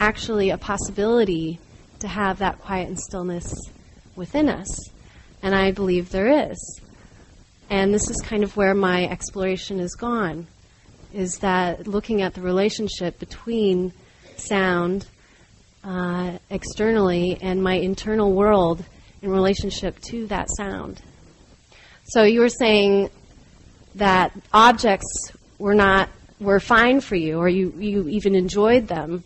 actually 0.00 0.50
a 0.50 0.58
possibility 0.58 1.60
to 2.00 2.08
have 2.08 2.38
that 2.38 2.58
quiet 2.60 2.88
and 2.88 2.98
stillness 2.98 3.54
within 4.16 4.48
us? 4.48 4.90
And 5.42 5.54
I 5.54 5.70
believe 5.72 6.10
there 6.10 6.50
is. 6.50 6.80
And 7.70 7.92
this 7.92 8.08
is 8.08 8.20
kind 8.22 8.42
of 8.42 8.56
where 8.56 8.74
my 8.74 9.06
exploration 9.06 9.78
has 9.78 9.94
gone, 9.94 10.46
is 11.12 11.38
that 11.38 11.86
looking 11.86 12.22
at 12.22 12.34
the 12.34 12.40
relationship 12.40 13.18
between 13.18 13.92
sound 14.36 15.06
uh, 15.84 16.38
externally 16.50 17.38
and 17.40 17.62
my 17.62 17.74
internal 17.74 18.32
world 18.32 18.84
in 19.22 19.30
relationship 19.30 20.00
to 20.00 20.26
that 20.26 20.48
sound. 20.56 21.00
So 22.04 22.22
you 22.24 22.40
were 22.40 22.48
saying 22.48 23.10
that 23.96 24.32
objects 24.52 25.32
were 25.58 25.74
not 25.74 26.08
were 26.40 26.60
fine 26.60 27.00
for 27.00 27.16
you, 27.16 27.38
or 27.38 27.48
you, 27.48 27.72
you 27.76 28.08
even 28.08 28.34
enjoyed 28.34 28.86
them, 28.86 29.24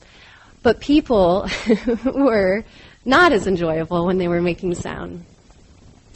but 0.62 0.80
people 0.80 1.48
were 2.04 2.64
not 3.04 3.32
as 3.32 3.46
enjoyable 3.46 4.06
when 4.06 4.18
they 4.18 4.28
were 4.28 4.40
making 4.40 4.74
sound. 4.74 5.24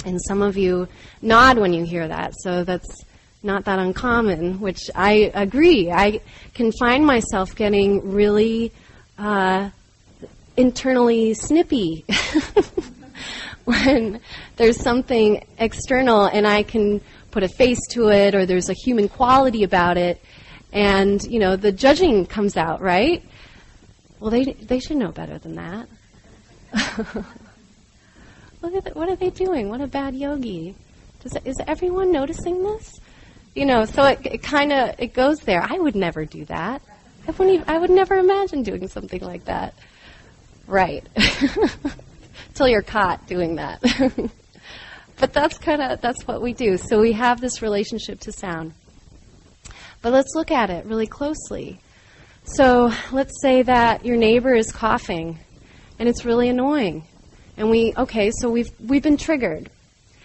And 0.06 0.22
some 0.22 0.40
of 0.40 0.56
you 0.56 0.86
nod 1.20 1.58
when 1.58 1.72
you 1.72 1.84
hear 1.84 2.06
that, 2.06 2.32
so 2.38 2.62
that's 2.62 3.04
not 3.42 3.64
that 3.64 3.80
uncommon, 3.80 4.60
which 4.60 4.88
I 4.94 5.32
agree. 5.34 5.90
I 5.90 6.20
can 6.54 6.70
find 6.78 7.04
myself 7.04 7.56
getting 7.56 8.12
really 8.12 8.72
uh, 9.18 9.70
internally 10.56 11.34
snippy 11.34 12.04
when 13.64 14.20
there's 14.54 14.76
something 14.76 15.44
external 15.58 16.26
and 16.26 16.46
I 16.46 16.62
can 16.62 17.00
put 17.32 17.42
a 17.42 17.48
face 17.48 17.80
to 17.90 18.10
it 18.10 18.36
or 18.36 18.46
there's 18.46 18.70
a 18.70 18.74
human 18.74 19.08
quality 19.08 19.64
about 19.64 19.96
it. 19.96 20.22
And 20.72 21.20
you 21.24 21.40
know 21.40 21.56
the 21.56 21.72
judging 21.72 22.26
comes 22.26 22.56
out 22.56 22.80
right? 22.80 23.24
Well 24.20 24.30
they 24.30 24.44
they 24.44 24.78
should 24.78 24.98
know 24.98 25.10
better 25.10 25.38
than 25.38 25.56
that 25.56 25.88
Look 28.62 28.74
at 28.74 28.84
that, 28.84 28.96
what 28.96 29.08
are 29.08 29.16
they 29.16 29.30
doing? 29.30 29.68
What 29.68 29.80
a 29.80 29.86
bad 29.86 30.14
yogi. 30.14 30.74
Does, 31.22 31.36
is 31.44 31.56
everyone 31.66 32.12
noticing 32.12 32.62
this? 32.62 32.92
You 33.54 33.64
know 33.64 33.84
so 33.86 34.04
it, 34.04 34.20
it 34.24 34.42
kind 34.42 34.72
of 34.72 34.94
it 34.98 35.14
goes 35.14 35.38
there. 35.40 35.62
I 35.62 35.78
would 35.78 35.96
never 35.96 36.24
do 36.24 36.44
that. 36.46 36.82
I, 37.26 37.30
wouldn't 37.32 37.50
even, 37.50 37.68
I 37.68 37.78
would 37.78 37.90
never 37.90 38.16
imagine 38.16 38.62
doing 38.62 38.86
something 38.88 39.20
like 39.20 39.46
that. 39.46 39.74
Right. 40.66 41.06
Till 42.54 42.68
you're 42.68 42.82
caught 42.82 43.26
doing 43.26 43.56
that. 43.56 43.82
But 45.18 45.32
that's 45.32 45.58
kind 45.58 45.80
of 45.80 46.00
that's 46.00 46.26
what 46.26 46.42
we 46.42 46.52
do. 46.52 46.76
So 46.76 47.00
we 47.00 47.12
have 47.12 47.40
this 47.40 47.62
relationship 47.62 48.20
to 48.20 48.32
sound. 48.32 48.74
But 50.02 50.12
let's 50.12 50.34
look 50.34 50.50
at 50.50 50.70
it 50.70 50.84
really 50.84 51.06
closely. 51.06 51.80
So 52.44 52.92
let's 53.12 53.40
say 53.40 53.62
that 53.62 54.04
your 54.04 54.16
neighbor 54.16 54.54
is 54.54 54.70
coughing 54.70 55.38
and 55.98 56.08
it's 56.08 56.24
really 56.24 56.48
annoying 56.48 57.04
and 57.56 57.70
we 57.70 57.92
okay 57.96 58.30
so 58.30 58.50
we've 58.50 58.70
we've 58.80 59.02
been 59.02 59.16
triggered 59.16 59.70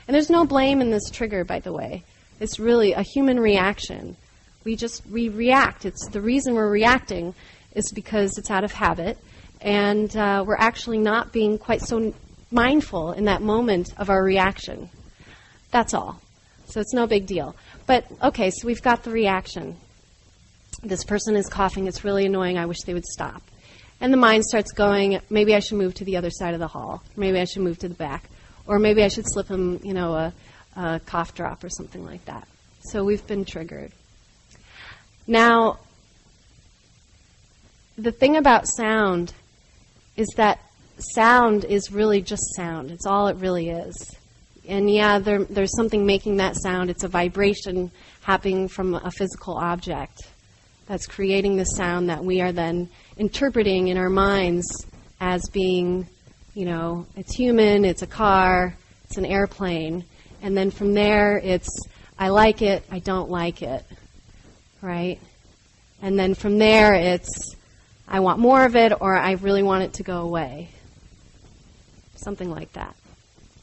and 0.08 0.15
there's 0.15 0.30
no 0.30 0.46
blame 0.46 0.82
in 0.82 0.91
this 0.91 1.10
trigger 1.10 1.44
by 1.44 1.60
the 1.60 1.72
way 1.72 2.04
it's 2.39 2.60
really 2.60 2.94
a 2.94 3.02
human 3.02 3.39
reaction 3.39 4.15
we 4.63 4.76
just 4.76 5.06
we 5.08 5.30
react 5.30 5.86
it's 5.86 6.08
the 6.10 6.22
reason 6.22 6.54
we're 6.54 6.70
reacting 6.70 7.34
is 7.74 7.91
because 7.91 8.38
it's 8.38 8.52
out 8.52 8.63
of 8.63 8.72
habit 8.72 9.17
and 9.62 10.15
uh, 10.17 10.44
we're 10.46 10.58
actually 10.58 10.98
not 10.98 11.32
being 11.32 11.58
quite 11.58 11.82
so 11.82 12.13
mindful 12.52 13.13
in 13.13 13.26
that 13.26 13.41
moment 13.41 13.94
of 13.98 14.10
our 14.10 14.24
reaction. 14.24 14.89
That's 15.72 15.94
all. 15.94 16.20
So 16.65 16.80
it's 16.80 16.94
no 16.94 17.08
big 17.08 17.26
deal. 17.26 17.56
But 17.86 18.06
okay, 18.22 18.50
so 18.50 18.67
we've 18.67 18.82
got 18.82 19.04
the 19.04 19.12
reaction. 19.12 19.78
This 20.84 21.04
person 21.04 21.36
is 21.36 21.48
coughing. 21.48 21.88
It's 21.88 22.04
really 22.04 22.26
annoying. 22.26 22.58
I 22.58 22.65
wish 22.65 22.82
they 22.82 22.94
would 22.94 23.06
stop. 23.06 23.41
And 24.01 24.11
the 24.11 24.17
mind 24.17 24.43
starts 24.43 24.71
going, 24.71 25.21
maybe 25.29 25.53
I 25.53 25.59
should 25.59 25.77
move 25.77 25.93
to 25.95 26.05
the 26.05 26.17
other 26.17 26.31
side 26.31 26.55
of 26.55 26.59
the 26.59 26.67
hall. 26.67 27.03
Maybe 27.15 27.39
I 27.39 27.45
should 27.45 27.61
move 27.61 27.77
to 27.79 27.87
the 27.87 27.93
back. 27.93 28.29
Or 28.65 28.79
maybe 28.79 29.03
I 29.03 29.07
should 29.09 29.25
slip 29.27 29.47
him, 29.47 29.79
you 29.83 29.93
know, 29.93 30.15
a, 30.15 30.33
a 30.75 30.99
cough 31.05 31.35
drop 31.35 31.63
or 31.63 31.69
something 31.69 32.03
like 32.03 32.25
that. 32.25 32.47
So 32.81 33.03
we've 33.03 33.25
been 33.27 33.45
triggered. 33.45 33.91
Now, 35.27 35.77
the 37.95 38.11
thing 38.11 38.37
about 38.37 38.67
sound 38.67 39.33
is 40.17 40.27
that 40.35 40.59
sound 40.97 41.63
is 41.63 41.91
really 41.91 42.23
just 42.23 42.55
sound. 42.55 42.89
It's 42.89 43.05
all 43.05 43.27
it 43.27 43.37
really 43.37 43.69
is. 43.69 44.15
And 44.67 44.89
yeah, 44.89 45.19
there, 45.19 45.43
there's 45.43 45.75
something 45.75 46.07
making 46.07 46.37
that 46.37 46.55
sound. 46.55 46.89
It's 46.89 47.03
a 47.03 47.07
vibration 47.07 47.91
happening 48.21 48.67
from 48.67 48.95
a 48.95 49.11
physical 49.11 49.57
object 49.57 50.23
that's 50.91 51.08
creating 51.08 51.56
the 51.56 51.63
sound 51.63 52.10
that 52.10 52.21
we 52.21 52.41
are 52.41 52.51
then 52.51 52.89
interpreting 53.15 53.88
in 53.88 53.97
our 53.97 54.10
minds 54.10 54.86
as 55.21 55.41
being, 55.54 56.06
you 56.54 56.65
know, 56.65 57.08
it's 57.15 57.34
human, 57.34 57.86
it's 57.86 58.01
a 58.01 58.08
car, 58.08 58.75
it's 59.06 59.15
an 59.15 59.23
airplane. 59.25 60.04
And 60.41 60.58
then 60.58 60.69
from 60.69 60.93
there, 60.93 61.38
it's 61.38 61.69
I 62.19 62.27
like 62.27 62.62
it, 62.62 62.84
I 62.91 62.99
don't 62.99 63.30
like 63.30 63.62
it, 63.62 63.86
right? 64.82 65.17
And 66.02 66.19
then 66.19 66.33
from 66.35 66.58
there, 66.58 66.94
it's 66.94 67.56
I 68.06 68.19
want 68.19 68.39
more 68.39 68.65
of 68.65 68.75
it 68.75 68.92
or 69.00 69.15
I 69.15 69.31
really 69.35 69.63
want 69.63 69.83
it 69.83 69.94
to 69.94 70.04
go 70.04 70.17
away. 70.17 70.71
Something 72.15 72.52
like 72.52 72.73
that. 72.73 72.98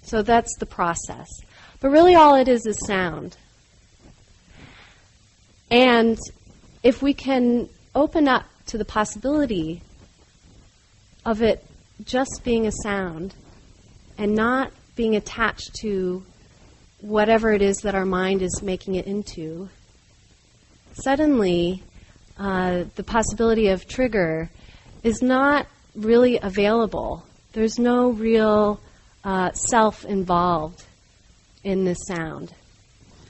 So 0.00 0.22
that's 0.22 0.56
the 0.56 0.66
process. 0.66 1.28
But 1.80 1.90
really, 1.90 2.14
all 2.14 2.36
it 2.36 2.48
is 2.48 2.64
is 2.64 2.78
sound. 2.86 3.36
And 5.70 6.18
if 6.82 7.02
we 7.02 7.12
can 7.12 7.68
open 7.94 8.28
up 8.28 8.44
to 8.66 8.78
the 8.78 8.84
possibility 8.84 9.82
of 11.24 11.42
it 11.42 11.64
just 12.04 12.42
being 12.44 12.66
a 12.66 12.72
sound 12.82 13.34
and 14.16 14.34
not 14.34 14.72
being 14.94 15.16
attached 15.16 15.74
to 15.80 16.24
whatever 17.00 17.52
it 17.52 17.62
is 17.62 17.78
that 17.78 17.94
our 17.94 18.04
mind 18.04 18.42
is 18.42 18.62
making 18.62 18.94
it 18.96 19.06
into, 19.06 19.68
suddenly 20.92 21.82
uh, 22.38 22.84
the 22.96 23.02
possibility 23.02 23.68
of 23.68 23.86
trigger 23.86 24.50
is 25.02 25.22
not 25.22 25.66
really 25.94 26.38
available. 26.40 27.24
There's 27.52 27.78
no 27.78 28.10
real 28.10 28.80
uh, 29.24 29.52
self 29.52 30.04
involved 30.04 30.84
in 31.64 31.84
this 31.84 31.98
sound. 32.06 32.52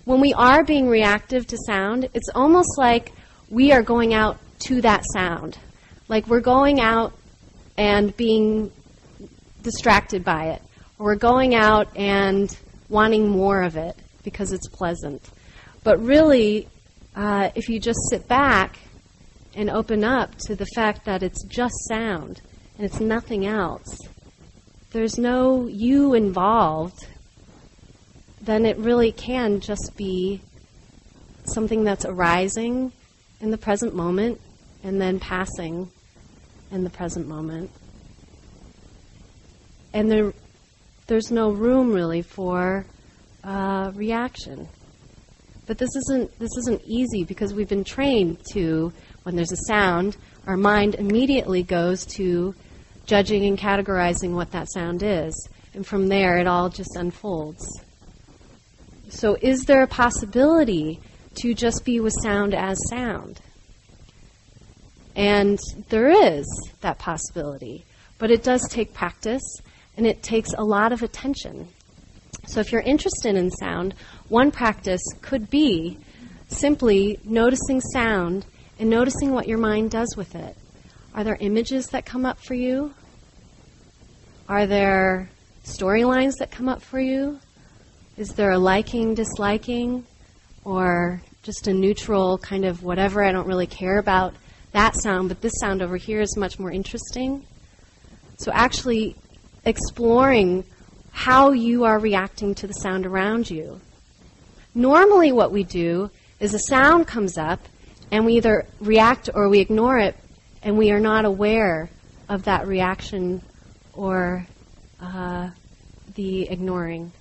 When 0.05 0.21
we 0.21 0.33
are 0.35 0.65
being 0.65 0.89
reactive 0.89 1.47
to 1.49 1.59
sound, 1.67 2.09
it's 2.15 2.31
almost 2.35 2.79
like 2.79 3.13
we 3.51 3.73
are 3.73 3.83
going 3.83 4.15
out 4.15 4.39
to 4.67 4.81
that 4.83 5.05
sound. 5.13 5.59
Like 6.09 6.27
we're 6.27 6.41
going 6.41 6.81
out 6.81 7.17
and 7.77 8.17
being 8.17 8.73
distracted 9.63 10.25
by 10.25 10.51
it. 10.51 10.63
Or 10.99 11.07
we're 11.07 11.17
going 11.17 11.55
out 11.55 11.97
and 11.97 12.55
wanting 12.89 13.29
more 13.29 13.63
of 13.63 13.77
it 13.77 13.97
because 14.25 14.53
it's 14.53 14.69
pleasant. 14.69 15.31
But 15.85 16.03
really, 16.03 16.69
uh, 17.15 17.51
if 17.55 17.69
you 17.69 17.79
just 17.79 18.01
sit 18.11 18.27
back 18.29 18.79
and 19.55 19.71
open 19.71 20.05
up 20.05 20.35
to 20.47 20.57
the 20.57 20.67
fact 20.75 21.05
that 21.05 21.23
it's 21.23 21.45
just 21.45 21.75
sound 21.89 22.41
and 22.77 22.85
it's 22.85 23.01
nothing 23.01 23.47
else, 23.47 23.99
there's 24.91 25.19
no 25.19 25.67
you 25.67 26.15
involved, 26.15 27.07
then 28.41 28.67
it 28.67 28.77
really 28.79 29.13
can 29.13 29.61
just 29.61 29.93
be 29.97 30.41
something 31.45 31.85
that's 31.85 32.05
arising 32.05 32.93
in 33.41 33.51
the 33.51 33.59
present 33.59 33.95
moment 33.95 34.41
and 34.83 35.01
then 35.01 35.19
passing 35.21 35.91
in 36.71 36.85
the 36.85 36.91
present 36.91 37.27
moment. 37.27 37.71
And 39.93 40.11
there, 40.11 40.33
there's 41.07 41.31
no 41.31 41.51
room 41.51 41.93
really 41.93 42.23
for 42.23 42.85
uh, 43.45 43.93
reaction. 43.95 44.69
But 45.67 45.79
this 45.79 45.95
isn't 45.95 46.39
this 46.39 46.57
isn't 46.61 46.83
easy 46.87 47.25
because 47.25 47.53
we've 47.53 47.69
been 47.69 47.85
trained 47.85 48.39
to 48.53 48.93
when 49.25 49.37
there's 49.37 49.53
a 49.53 49.67
sound, 49.67 50.17
our 50.47 50.57
mind 50.57 50.95
immediately 50.95 51.63
goes 51.63 52.07
to 52.17 52.55
judging 53.05 53.45
and 53.45 53.59
categorizing 53.59 54.33
what 54.33 54.51
that 54.53 54.73
sound 54.73 55.03
is. 55.03 55.49
And 55.75 55.87
from 55.87 56.09
there, 56.09 56.39
it 56.39 56.47
all 56.47 56.71
just 56.71 56.97
unfolds. 56.97 57.67
So, 59.11 59.37
is 59.43 59.65
there 59.65 59.83
a 59.83 59.87
possibility 59.87 61.01
to 61.37 61.55
just 61.55 61.85
be 61.85 62.01
with 62.01 62.15
sound 62.23 62.55
as 62.55 62.79
sound? 62.89 63.41
And 65.15 65.59
there 65.89 66.09
is 66.09 66.47
that 66.81 66.99
possibility. 66.99 67.85
But 68.19 68.31
it 68.31 68.43
does 68.43 68.67
take 68.69 68.95
practice 68.95 69.43
and 69.97 70.07
it 70.07 70.23
takes 70.23 70.53
a 70.53 70.65
lot 70.65 70.93
of 70.93 71.03
attention. 71.03 71.69
So, 72.47 72.61
if 72.61 72.73
you're 72.73 72.83
interested 72.83 73.37
in 73.37 73.51
sound, 73.51 73.95
one 74.29 74.51
practice 74.51 75.03
could 75.21 75.51
be 75.51 75.99
simply 76.49 77.19
noticing 77.25 77.81
sound 77.81 78.47
and 78.79 78.89
noticing 78.89 79.33
what 79.33 79.49
your 79.49 79.59
mind 79.59 79.91
does 79.91 80.15
with 80.17 80.35
it. 80.35 80.57
Are 81.15 81.25
there 81.25 81.37
images 81.41 81.89
that 81.89 82.07
come 82.07 82.25
up 82.25 82.39
for 82.39 82.55
you? 82.55 82.95
Are 84.49 84.67
there 84.67 85.31
storylines 85.65 86.35
that 86.39 86.51
come 86.51 86.69
up 86.69 86.81
for 86.81 87.01
you? 87.01 87.39
Is 88.17 88.31
there 88.31 88.53
a 88.53 88.59
liking, 88.59 89.15
disliking, 89.15 90.07
or 90.69 91.23
just 91.43 91.67
a 91.67 91.73
neutral 91.73 92.37
kind 92.37 92.67
of 92.67 92.83
whatever? 92.83 93.25
I 93.25 93.33
don't 93.33 93.47
really 93.47 93.67
care 93.67 93.99
about 93.99 94.35
that 94.73 94.95
sound, 94.95 95.29
but 95.29 95.41
this 95.41 95.55
sound 95.61 95.81
over 95.81 95.97
here 95.97 96.21
is 96.21 96.37
much 96.37 96.59
more 96.59 96.71
interesting. 96.71 97.47
So, 98.37 98.53
actually 98.53 99.17
exploring 99.65 100.65
how 101.11 101.53
you 101.53 101.85
are 101.85 101.99
reacting 101.99 102.55
to 102.57 102.67
the 102.67 102.75
sound 102.75 103.07
around 103.07 103.51
you. 103.51 103.81
Normally, 104.75 105.33
what 105.33 105.51
we 105.51 105.65
do 105.65 106.11
is 106.39 106.53
a 106.53 106.59
sound 106.59 107.07
comes 107.07 107.39
up 107.39 107.61
and 108.13 108.27
we 108.27 108.35
either 108.35 108.67
react 108.79 109.31
or 109.35 109.49
we 109.49 109.61
ignore 109.61 109.99
it, 109.99 110.17
and 110.63 110.77
we 110.77 110.91
are 110.91 111.01
not 111.01 111.25
aware 111.25 111.91
of 112.29 112.45
that 112.45 112.67
reaction 112.67 113.43
or 113.95 114.47
uh, 115.01 115.51
the 116.15 116.49
ignoring. 116.49 117.13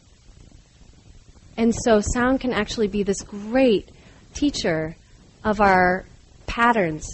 And 1.58 1.74
so, 1.74 2.00
sound 2.00 2.40
can 2.40 2.54
actually 2.54 2.88
be 2.88 3.04
this 3.04 3.22
great 3.22 3.90
teacher 4.34 4.96
of 5.44 5.60
our 5.60 6.06
patterns 6.46 7.08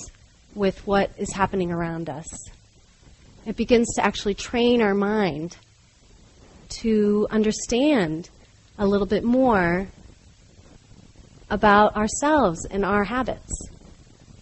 with 0.54 0.86
what 0.86 1.12
is 1.18 1.32
happening 1.32 1.72
around 1.72 2.10
us. 2.10 2.28
It 3.46 3.56
begins 3.56 3.88
to 3.96 4.06
actually 4.06 4.36
train 4.36 4.82
our 4.82 4.94
mind 4.94 5.58
to 6.82 7.28
understand 7.30 8.30
a 8.78 8.86
little 8.86 9.08
bit 9.08 9.24
more 9.24 9.88
about 11.50 11.96
ourselves 11.96 12.66
and 12.66 12.84
our 12.84 13.04
habits. 13.04 13.52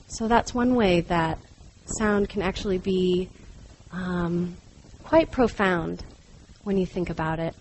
So 0.07 0.27
that's 0.27 0.53
one 0.53 0.75
way 0.75 1.01
that 1.01 1.39
sound 1.85 2.29
can 2.29 2.41
actually 2.41 2.77
be 2.77 3.29
um, 3.91 4.55
quite 5.03 5.31
profound 5.31 6.03
when 6.63 6.77
you 6.77 6.85
think 6.85 7.09
about 7.09 7.39
it. 7.39 7.55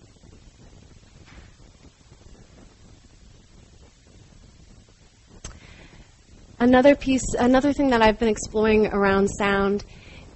Another 6.61 6.95
piece, 6.95 7.23
another 7.39 7.73
thing 7.73 7.89
that 7.89 8.03
I've 8.03 8.19
been 8.19 8.27
exploring 8.27 8.85
around 8.85 9.27
sound 9.29 9.83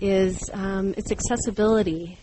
is 0.01 0.49
um, 0.53 0.95
its 0.97 1.11
accessibility. 1.11 2.17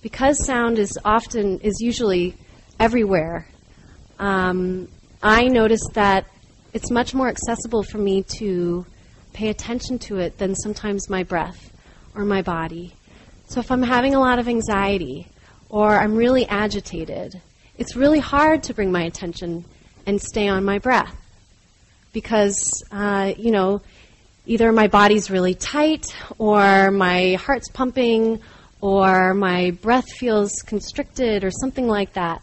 Because 0.00 0.46
sound 0.46 0.78
is 0.78 0.96
often, 1.04 1.58
is 1.58 1.80
usually 1.80 2.36
everywhere, 2.78 3.48
um, 4.20 4.86
I 5.24 5.48
noticed 5.48 5.90
that 5.94 6.26
it's 6.72 6.92
much 6.92 7.14
more 7.14 7.26
accessible 7.26 7.82
for 7.82 7.98
me 7.98 8.22
to 8.38 8.86
pay 9.32 9.48
attention 9.48 9.98
to 10.06 10.18
it 10.18 10.38
than 10.38 10.54
sometimes 10.54 11.10
my 11.10 11.24
breath 11.24 11.72
or 12.14 12.24
my 12.24 12.42
body. 12.42 12.94
So 13.48 13.58
if 13.58 13.72
I'm 13.72 13.82
having 13.82 14.14
a 14.14 14.20
lot 14.20 14.38
of 14.38 14.46
anxiety 14.46 15.26
or 15.68 15.98
I'm 15.98 16.14
really 16.14 16.46
agitated, 16.46 17.40
it's 17.76 17.96
really 17.96 18.20
hard 18.20 18.62
to 18.62 18.72
bring 18.72 18.92
my 18.92 19.02
attention 19.02 19.64
and 20.06 20.22
stay 20.22 20.46
on 20.46 20.64
my 20.64 20.78
breath 20.78 21.25
because, 22.16 22.82
uh, 22.92 23.34
you 23.36 23.50
know, 23.50 23.82
either 24.46 24.72
my 24.72 24.86
body's 24.86 25.30
really 25.30 25.54
tight 25.54 26.06
or 26.38 26.90
my 26.90 27.34
heart's 27.34 27.68
pumping 27.68 28.40
or 28.80 29.34
my 29.34 29.72
breath 29.82 30.10
feels 30.12 30.62
constricted 30.62 31.44
or 31.44 31.50
something 31.50 31.86
like 31.86 32.14
that. 32.14 32.42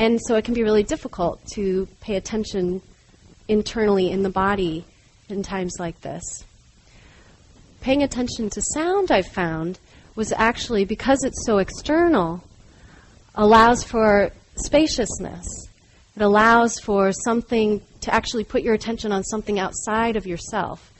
And 0.00 0.18
so 0.20 0.34
it 0.34 0.44
can 0.44 0.52
be 0.52 0.64
really 0.64 0.82
difficult 0.82 1.46
to 1.54 1.86
pay 2.00 2.16
attention 2.16 2.82
internally 3.46 4.10
in 4.10 4.24
the 4.24 4.30
body 4.30 4.84
in 5.28 5.44
times 5.44 5.76
like 5.78 6.00
this. 6.00 6.24
Paying 7.82 8.02
attention 8.02 8.50
to 8.50 8.62
sound, 8.74 9.12
I've 9.12 9.28
found, 9.28 9.78
was 10.16 10.32
actually 10.32 10.84
because 10.86 11.22
it's 11.22 11.46
so 11.46 11.58
external, 11.58 12.42
allows 13.36 13.84
for 13.84 14.32
spaciousness. 14.56 15.46
It 16.16 16.22
allows 16.22 16.80
for 16.80 17.12
something 17.12 17.80
to 18.02 18.14
actually 18.14 18.44
put 18.44 18.62
your 18.62 18.74
attention 18.74 19.12
on 19.12 19.24
something 19.24 19.58
outside 19.58 20.16
of 20.16 20.26
yourself. 20.26 20.92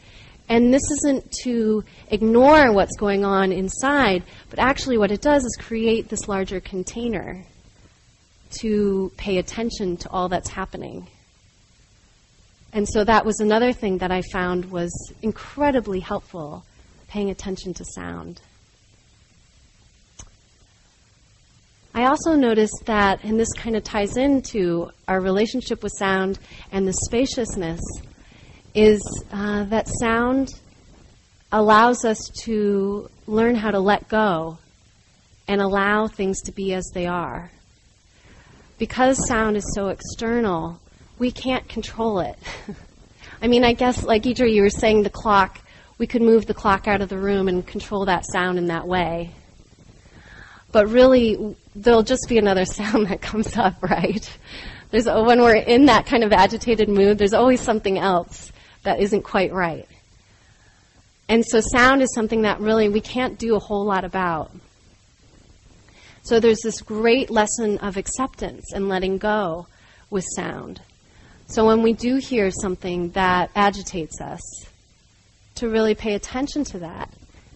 And 0.48 0.72
this 0.72 0.82
isn't 0.90 1.30
to 1.44 1.84
ignore 2.08 2.72
what's 2.72 2.96
going 2.96 3.24
on 3.24 3.52
inside, 3.52 4.24
but 4.50 4.58
actually 4.58 4.98
what 4.98 5.10
it 5.10 5.20
does 5.20 5.44
is 5.44 5.56
create 5.60 6.08
this 6.08 6.28
larger 6.28 6.60
container 6.60 7.44
to 8.60 9.12
pay 9.16 9.38
attention 9.38 9.96
to 9.98 10.10
all 10.10 10.28
that's 10.28 10.50
happening. 10.50 11.08
And 12.72 12.88
so 12.88 13.04
that 13.04 13.24
was 13.24 13.40
another 13.40 13.72
thing 13.72 13.98
that 13.98 14.10
I 14.10 14.22
found 14.22 14.70
was 14.70 14.90
incredibly 15.22 16.00
helpful, 16.00 16.64
paying 17.08 17.30
attention 17.30 17.74
to 17.74 17.84
sound. 17.84 18.40
I 21.94 22.04
also 22.06 22.34
noticed 22.34 22.82
that, 22.86 23.22
and 23.24 23.38
this 23.38 23.52
kind 23.52 23.76
of 23.76 23.84
ties 23.84 24.16
into 24.16 24.90
our 25.08 25.20
relationship 25.20 25.82
with 25.82 25.92
sound 25.98 26.38
and 26.70 26.86
the 26.86 26.92
spaciousness, 26.92 27.80
is 28.74 29.02
uh, 29.32 29.64
that 29.64 29.88
sound 30.00 30.48
allows 31.50 32.04
us 32.04 32.18
to 32.44 33.10
learn 33.26 33.54
how 33.54 33.70
to 33.70 33.78
let 33.78 34.08
go 34.08 34.58
and 35.46 35.60
allow 35.60 36.06
things 36.06 36.40
to 36.42 36.52
be 36.52 36.72
as 36.72 36.90
they 36.94 37.06
are 37.06 37.50
because 38.82 39.28
sound 39.28 39.56
is 39.56 39.64
so 39.76 39.90
external, 39.90 40.80
we 41.20 41.30
can't 41.30 41.68
control 41.68 42.18
it. 42.18 42.36
I 43.42 43.46
mean, 43.46 43.62
I 43.62 43.74
guess, 43.74 44.02
like 44.02 44.24
Deidre, 44.24 44.52
you 44.52 44.62
were 44.62 44.70
saying 44.70 45.04
the 45.04 45.08
clock, 45.08 45.60
we 45.98 46.08
could 46.08 46.20
move 46.20 46.46
the 46.46 46.54
clock 46.54 46.88
out 46.88 47.00
of 47.00 47.08
the 47.08 47.16
room 47.16 47.46
and 47.46 47.64
control 47.64 48.06
that 48.06 48.24
sound 48.26 48.58
in 48.58 48.66
that 48.66 48.88
way. 48.88 49.30
But 50.72 50.88
really, 50.88 51.54
there'll 51.74 52.02
just 52.02 52.26
be 52.28 52.38
another 52.38 52.64
sound 52.78 53.06
that 53.06 53.20
comes 53.20 53.56
up, 53.56 53.82
right? 53.82 54.38
There's, 54.90 55.06
when 55.06 55.40
we're 55.40 55.56
in 55.56 55.86
that 55.86 56.06
kind 56.06 56.22
of 56.22 56.32
agitated 56.32 56.88
mood, 56.88 57.18
there's 57.18 57.32
always 57.32 57.60
something 57.60 57.98
else 57.98 58.52
that 58.82 59.00
isn't 59.00 59.22
quite 59.22 59.52
right. 59.52 59.88
And 61.28 61.44
so 61.44 61.60
sound 61.60 62.02
is 62.02 62.12
something 62.14 62.42
that 62.42 62.60
really 62.60 62.88
we 62.88 63.00
can't 63.00 63.38
do 63.38 63.54
a 63.54 63.58
whole 63.58 63.86
lot 63.86 64.04
about. 64.04 64.50
So 66.24 66.40
there's 66.40 66.60
this 66.60 66.82
great 66.82 67.30
lesson 67.30 67.78
of 67.78 67.96
acceptance 67.96 68.72
and 68.74 68.88
letting 68.88 69.18
go 69.18 69.66
with 70.10 70.24
sound. 70.36 70.82
So 71.46 71.66
when 71.66 71.82
we 71.82 71.94
do 71.94 72.16
hear 72.16 72.50
something 72.50 73.10
that 73.10 73.50
agitates 73.54 74.20
us, 74.20 74.40
to 75.56 75.68
really 75.68 75.94
pay 75.94 76.14
attention 76.14 76.64
to 76.64 76.78
that 76.80 77.08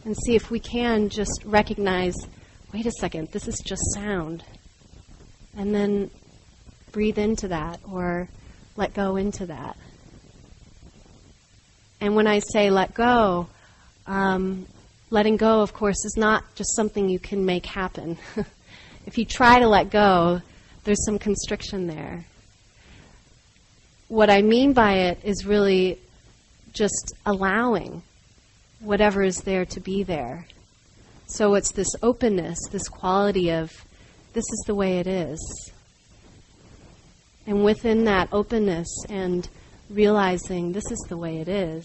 and 0.04 0.16
see 0.16 0.36
if 0.36 0.50
we 0.50 0.60
can 0.60 1.08
just 1.08 1.42
recognize 1.44 2.14
wait 2.72 2.86
a 2.86 2.92
second, 2.92 3.28
this 3.32 3.48
is 3.48 3.60
just 3.60 3.82
sound. 3.94 4.44
And 5.56 5.74
then 5.74 6.10
breathe 6.92 7.18
into 7.18 7.48
that 7.48 7.80
or 7.90 8.28
let 8.76 8.94
go 8.94 9.16
into 9.16 9.46
that. 9.46 9.76
And 12.00 12.14
when 12.14 12.26
I 12.26 12.40
say 12.40 12.70
let 12.70 12.94
go, 12.94 13.48
um, 14.06 14.66
letting 15.10 15.36
go, 15.36 15.62
of 15.62 15.72
course, 15.72 16.04
is 16.04 16.14
not 16.16 16.44
just 16.54 16.74
something 16.76 17.08
you 17.08 17.18
can 17.18 17.44
make 17.44 17.66
happen. 17.66 18.18
if 19.06 19.18
you 19.18 19.24
try 19.24 19.58
to 19.58 19.68
let 19.68 19.90
go, 19.90 20.40
there's 20.84 21.04
some 21.04 21.18
constriction 21.18 21.86
there. 21.86 22.24
What 24.08 24.30
I 24.30 24.42
mean 24.42 24.72
by 24.72 24.92
it 25.08 25.20
is 25.24 25.46
really 25.46 25.98
just 26.72 27.14
allowing 27.24 28.02
whatever 28.80 29.22
is 29.22 29.40
there 29.40 29.64
to 29.64 29.80
be 29.80 30.02
there. 30.02 30.46
So 31.26 31.54
it's 31.54 31.72
this 31.72 31.94
openness, 32.02 32.58
this 32.70 32.88
quality 32.88 33.50
of 33.50 33.70
this 34.32 34.44
is 34.44 34.64
the 34.66 34.74
way 34.74 34.98
it 34.98 35.06
is. 35.06 35.72
And 37.46 37.64
within 37.64 38.04
that 38.04 38.28
openness 38.32 38.88
and 39.08 39.48
realizing 39.88 40.72
this 40.72 40.90
is 40.90 40.98
the 41.08 41.16
way 41.16 41.38
it 41.38 41.48
is, 41.48 41.84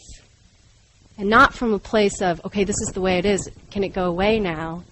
and 1.17 1.29
not 1.29 1.53
from 1.53 1.73
a 1.73 1.79
place 1.79 2.21
of, 2.21 2.43
okay, 2.45 2.63
this 2.63 2.79
is 2.81 2.91
the 2.93 3.01
way 3.01 3.17
it 3.17 3.25
is, 3.25 3.49
can 3.69 3.83
it 3.83 3.89
go 3.89 4.05
away 4.05 4.39
now? 4.39 4.83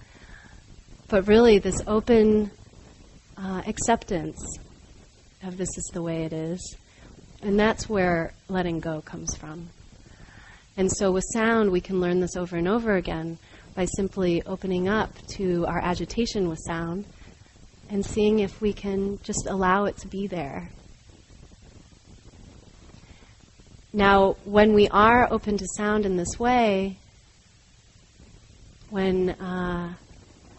but 1.10 1.26
really 1.26 1.58
this 1.58 1.82
open 1.88 2.50
uh, 3.36 3.62
acceptance 3.66 4.40
of 5.42 5.56
this 5.58 5.68
is 5.76 5.90
the 5.92 6.00
way 6.00 6.24
it 6.24 6.32
is. 6.32 6.76
And 7.42 7.58
that's 7.58 7.88
where 7.88 8.32
letting 8.48 8.80
go 8.80 9.00
comes 9.00 9.34
from. 9.34 9.70
And 10.76 10.90
so 10.90 11.10
with 11.10 11.24
sound, 11.32 11.72
we 11.72 11.80
can 11.80 12.00
learn 12.00 12.20
this 12.20 12.36
over 12.36 12.56
and 12.56 12.68
over 12.68 12.94
again 12.94 13.38
by 13.74 13.86
simply 13.96 14.42
opening 14.44 14.88
up 14.88 15.10
to 15.36 15.64
our 15.66 15.78
agitation 15.78 16.48
with 16.48 16.58
sound 16.66 17.04
and 17.88 18.04
seeing 18.04 18.40
if 18.40 18.60
we 18.60 18.72
can 18.72 19.18
just 19.22 19.46
allow 19.48 19.84
it 19.84 19.96
to 19.98 20.08
be 20.08 20.26
there. 20.26 20.70
Now, 23.92 24.36
when 24.44 24.74
we 24.74 24.88
are 24.88 25.26
open 25.32 25.58
to 25.58 25.66
sound 25.76 26.06
in 26.06 26.16
this 26.16 26.38
way, 26.38 26.96
when 28.90 29.30
uh, 29.30 29.94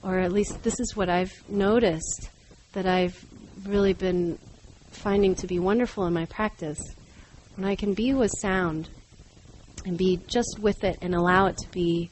or 0.03 0.19
at 0.19 0.31
least 0.31 0.63
this 0.63 0.79
is 0.79 0.95
what 0.95 1.09
I've 1.09 1.33
noticed 1.49 2.29
that 2.73 2.85
I've 2.85 3.23
really 3.65 3.93
been 3.93 4.37
finding 4.89 5.35
to 5.35 5.47
be 5.47 5.59
wonderful 5.59 6.05
in 6.05 6.13
my 6.13 6.25
practice. 6.25 6.79
When 7.55 7.65
I 7.67 7.75
can 7.75 7.93
be 7.93 8.13
with 8.13 8.31
sound 8.39 8.89
and 9.85 9.97
be 9.97 10.19
just 10.27 10.59
with 10.59 10.83
it 10.83 10.97
and 11.01 11.13
allow 11.13 11.47
it 11.47 11.57
to 11.57 11.71
be 11.71 12.09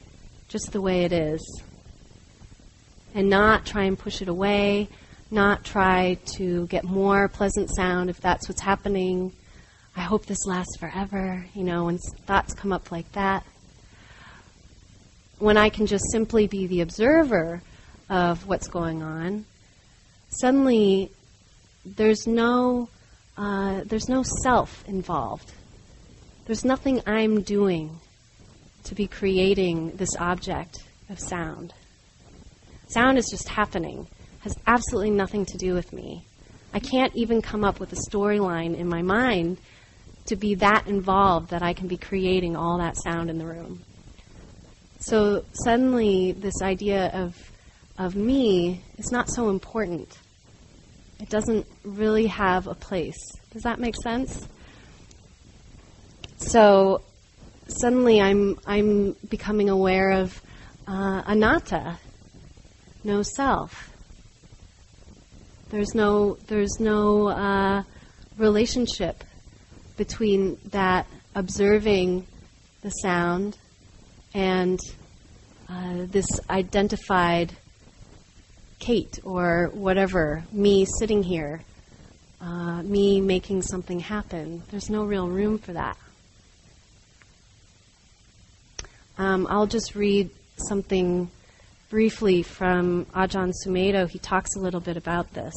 just 0.50 0.72
the 0.72 0.80
way 0.80 1.04
it 1.04 1.12
is, 1.12 1.62
and 3.14 3.30
not 3.30 3.64
try 3.64 3.84
and 3.84 3.96
push 3.96 4.20
it 4.20 4.26
away, 4.26 4.88
not 5.30 5.64
try 5.64 6.18
to 6.24 6.66
get 6.66 6.82
more 6.82 7.28
pleasant 7.28 7.70
sound 7.74 8.10
if 8.10 8.20
that's 8.20 8.48
what's 8.48 8.60
happening. 8.60 9.32
I 9.96 10.00
hope 10.00 10.26
this 10.26 10.44
lasts 10.46 10.76
forever, 10.76 11.46
you 11.54 11.62
know, 11.62 11.84
when 11.84 11.98
thoughts 11.98 12.52
come 12.52 12.72
up 12.72 12.90
like 12.90 13.10
that. 13.12 13.44
When 15.38 15.56
I 15.56 15.68
can 15.68 15.86
just 15.86 16.04
simply 16.10 16.48
be 16.48 16.66
the 16.66 16.80
observer 16.80 17.62
of 18.08 18.48
what's 18.48 18.66
going 18.66 19.04
on, 19.04 19.46
suddenly 20.30 21.12
there's 21.86 22.26
no 22.26 22.88
uh, 23.38 23.82
there's 23.86 24.08
no 24.08 24.24
self 24.42 24.84
involved. 24.88 25.52
There's 26.46 26.64
nothing 26.64 27.02
I'm 27.06 27.42
doing 27.42 28.00
to 28.84 28.94
be 28.94 29.06
creating 29.06 29.96
this 29.96 30.16
object 30.18 30.78
of 31.08 31.18
sound. 31.18 31.72
Sound 32.88 33.18
is 33.18 33.28
just 33.30 33.48
happening, 33.48 34.06
has 34.40 34.56
absolutely 34.66 35.10
nothing 35.10 35.44
to 35.46 35.58
do 35.58 35.74
with 35.74 35.92
me. 35.92 36.24
I 36.72 36.80
can't 36.80 37.14
even 37.14 37.42
come 37.42 37.64
up 37.64 37.80
with 37.80 37.92
a 37.92 38.10
storyline 38.10 38.76
in 38.76 38.88
my 38.88 39.02
mind 39.02 39.58
to 40.26 40.36
be 40.36 40.54
that 40.56 40.86
involved 40.86 41.50
that 41.50 41.62
I 41.62 41.72
can 41.72 41.88
be 41.88 41.96
creating 41.96 42.56
all 42.56 42.78
that 42.78 42.96
sound 42.96 43.30
in 43.30 43.38
the 43.38 43.46
room. 43.46 43.82
So 45.00 45.44
suddenly, 45.64 46.32
this 46.32 46.62
idea 46.62 47.10
of 47.14 47.34
of 48.00 48.16
me 48.16 48.82
is 48.96 49.12
not 49.12 49.28
so 49.28 49.50
important. 49.50 50.18
It 51.20 51.28
doesn't 51.28 51.66
really 51.84 52.26
have 52.28 52.66
a 52.66 52.74
place. 52.74 53.18
Does 53.50 53.62
that 53.62 53.78
make 53.78 53.94
sense? 54.02 54.48
So 56.38 57.02
suddenly 57.70 58.20
I'm 58.20 58.58
I'm 58.66 59.12
becoming 59.28 59.68
aware 59.68 60.10
of 60.10 60.40
uh, 60.86 61.22
anatta, 61.26 61.98
no 63.04 63.22
self. 63.22 63.92
There's 65.70 65.94
no 65.94 66.36
there's 66.48 66.80
no 66.80 67.28
uh, 67.28 67.82
relationship 68.36 69.22
between 69.96 70.58
that 70.70 71.06
observing 71.34 72.26
the 72.82 72.90
sound 72.90 73.56
and 74.34 74.80
uh, 75.68 76.06
this 76.06 76.26
identified 76.48 77.52
Kate 78.78 79.18
or 79.24 79.70
whatever, 79.74 80.42
me 80.52 80.86
sitting 80.98 81.22
here, 81.22 81.60
uh, 82.40 82.82
me 82.82 83.20
making 83.20 83.62
something 83.62 84.00
happen. 84.00 84.62
There's 84.70 84.88
no 84.88 85.04
real 85.04 85.28
room 85.28 85.58
for 85.58 85.74
that. 85.74 85.96
Um, 89.20 89.46
I'll 89.50 89.66
just 89.66 89.94
read 89.94 90.30
something 90.56 91.30
briefly 91.90 92.42
from 92.42 93.04
Ajahn 93.14 93.52
Sumedho. 93.52 94.08
He 94.08 94.18
talks 94.18 94.56
a 94.56 94.60
little 94.60 94.80
bit 94.80 94.96
about 94.96 95.34
this 95.34 95.52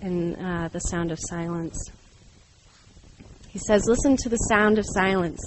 in 0.00 0.36
uh, 0.36 0.68
The 0.72 0.78
Sound 0.78 1.10
of 1.10 1.18
Silence. 1.20 1.76
He 3.48 3.58
says, 3.58 3.86
Listen 3.88 4.16
to 4.18 4.28
the 4.28 4.36
sound 4.36 4.78
of 4.78 4.84
silence. 4.86 5.40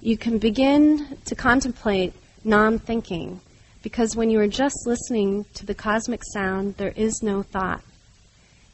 You 0.00 0.16
can 0.16 0.38
begin 0.38 1.18
to 1.24 1.34
contemplate 1.34 2.14
non 2.44 2.78
thinking 2.78 3.40
because 3.82 4.14
when 4.14 4.30
you 4.30 4.38
are 4.38 4.46
just 4.46 4.86
listening 4.86 5.44
to 5.54 5.66
the 5.66 5.74
cosmic 5.74 6.22
sound, 6.32 6.76
there 6.76 6.92
is 6.94 7.20
no 7.20 7.42
thought. 7.42 7.82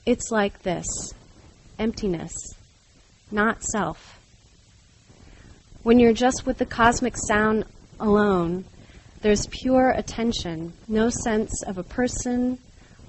It's 0.05 0.30
like 0.30 0.64
this 0.64 0.85
emptiness, 1.78 2.35
not 3.30 3.62
self. 3.62 4.22
When 5.83 5.99
you're 5.99 6.12
just 6.12 6.47
with 6.47 6.59
the 6.59 6.66
cosmic 6.66 7.16
sound 7.16 7.64
alone, 7.99 8.64
there's 9.20 9.49
pure 9.49 9.91
attention, 9.91 10.74
no 10.87 11.11
sense 11.11 11.64
of 11.64 11.76
a 11.76 11.83
person 11.83 12.59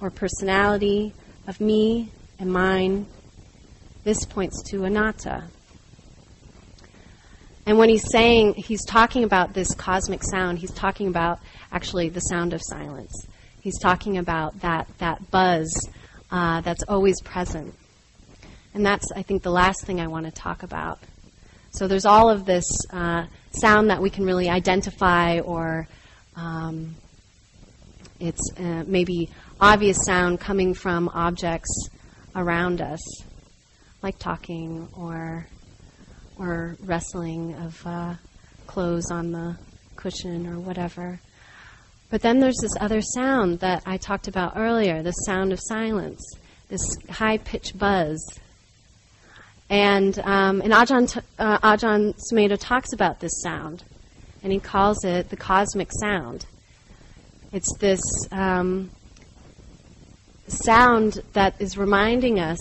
or 0.00 0.10
personality, 0.10 1.14
of 1.46 1.60
me 1.60 2.10
and 2.40 2.52
mine. 2.52 3.06
This 4.02 4.24
points 4.24 4.60
to 4.70 4.84
anatta. 4.84 5.44
And 7.64 7.78
when 7.78 7.88
he's 7.88 8.10
saying, 8.10 8.54
he's 8.54 8.84
talking 8.84 9.22
about 9.22 9.54
this 9.54 9.72
cosmic 9.74 10.24
sound, 10.24 10.58
he's 10.58 10.72
talking 10.72 11.06
about 11.06 11.38
actually 11.70 12.08
the 12.08 12.20
sound 12.20 12.52
of 12.52 12.60
silence. 12.60 13.28
He's 13.60 13.78
talking 13.78 14.18
about 14.18 14.60
that, 14.62 14.88
that 14.98 15.30
buzz 15.30 15.70
uh, 16.32 16.60
that's 16.62 16.82
always 16.88 17.20
present. 17.22 17.72
And 18.74 18.84
that's, 18.84 19.06
I 19.14 19.22
think, 19.22 19.44
the 19.44 19.52
last 19.52 19.84
thing 19.84 20.00
I 20.00 20.08
want 20.08 20.26
to 20.26 20.32
talk 20.32 20.64
about. 20.64 20.98
So 21.74 21.88
there's 21.88 22.06
all 22.06 22.30
of 22.30 22.44
this 22.44 22.64
uh, 22.92 23.26
sound 23.50 23.90
that 23.90 24.00
we 24.00 24.08
can 24.08 24.24
really 24.24 24.48
identify, 24.48 25.40
or 25.40 25.88
um, 26.36 26.94
it's 28.20 28.52
uh, 28.56 28.84
maybe 28.86 29.28
obvious 29.60 29.98
sound 30.06 30.38
coming 30.38 30.72
from 30.72 31.08
objects 31.08 31.88
around 32.36 32.80
us, 32.80 33.00
like 34.02 34.20
talking 34.20 34.88
or 34.96 35.48
or 36.38 36.76
wrestling 36.78 37.54
of 37.54 37.84
uh, 37.84 38.14
clothes 38.68 39.10
on 39.10 39.32
the 39.32 39.56
cushion 39.96 40.46
or 40.46 40.60
whatever. 40.60 41.18
But 42.08 42.22
then 42.22 42.38
there's 42.38 42.58
this 42.62 42.76
other 42.80 43.00
sound 43.00 43.58
that 43.60 43.82
I 43.84 43.96
talked 43.96 44.28
about 44.28 44.52
earlier, 44.56 45.02
the 45.02 45.10
sound 45.10 45.52
of 45.52 45.58
silence, 45.60 46.22
this 46.68 46.88
high 47.10 47.38
pitched 47.38 47.76
buzz 47.76 48.20
and, 49.74 50.16
um, 50.20 50.60
and 50.60 50.72
Ajahn, 50.72 51.20
uh, 51.36 51.58
Ajahn 51.58 52.14
Sumedho 52.14 52.56
talks 52.56 52.92
about 52.92 53.18
this 53.18 53.42
sound, 53.42 53.82
and 54.40 54.52
he 54.52 54.60
calls 54.60 55.04
it 55.04 55.30
the 55.30 55.36
cosmic 55.36 55.90
sound. 56.00 56.46
It's 57.50 57.76
this 57.78 58.00
um, 58.30 58.92
sound 60.46 61.24
that 61.32 61.56
is 61.58 61.76
reminding 61.76 62.38
us 62.38 62.60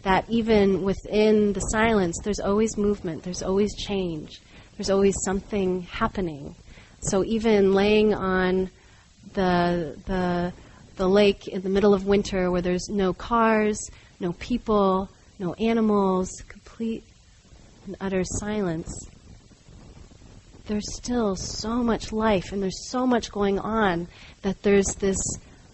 that 0.00 0.24
even 0.30 0.82
within 0.82 1.52
the 1.52 1.60
silence, 1.60 2.18
there's 2.24 2.40
always 2.40 2.78
movement, 2.78 3.24
there's 3.24 3.42
always 3.42 3.74
change, 3.76 4.40
there's 4.78 4.88
always 4.88 5.14
something 5.26 5.82
happening. 5.82 6.54
So 7.00 7.22
even 7.22 7.74
laying 7.74 8.14
on 8.14 8.70
the, 9.34 9.98
the, 10.06 10.54
the 10.96 11.06
lake 11.06 11.48
in 11.48 11.60
the 11.60 11.68
middle 11.68 11.92
of 11.92 12.06
winter 12.06 12.50
where 12.50 12.62
there's 12.62 12.88
no 12.88 13.12
cars, 13.12 13.90
no 14.20 14.32
people, 14.32 15.10
no 15.38 15.54
animals, 15.54 16.30
complete 16.48 17.04
and 17.86 17.96
utter 18.00 18.24
silence, 18.24 18.90
there's 20.66 20.96
still 20.96 21.36
so 21.36 21.82
much 21.82 22.12
life 22.12 22.52
and 22.52 22.62
there's 22.62 22.88
so 22.90 23.06
much 23.06 23.30
going 23.30 23.58
on 23.58 24.08
that 24.42 24.62
there's 24.62 24.94
this 24.98 25.18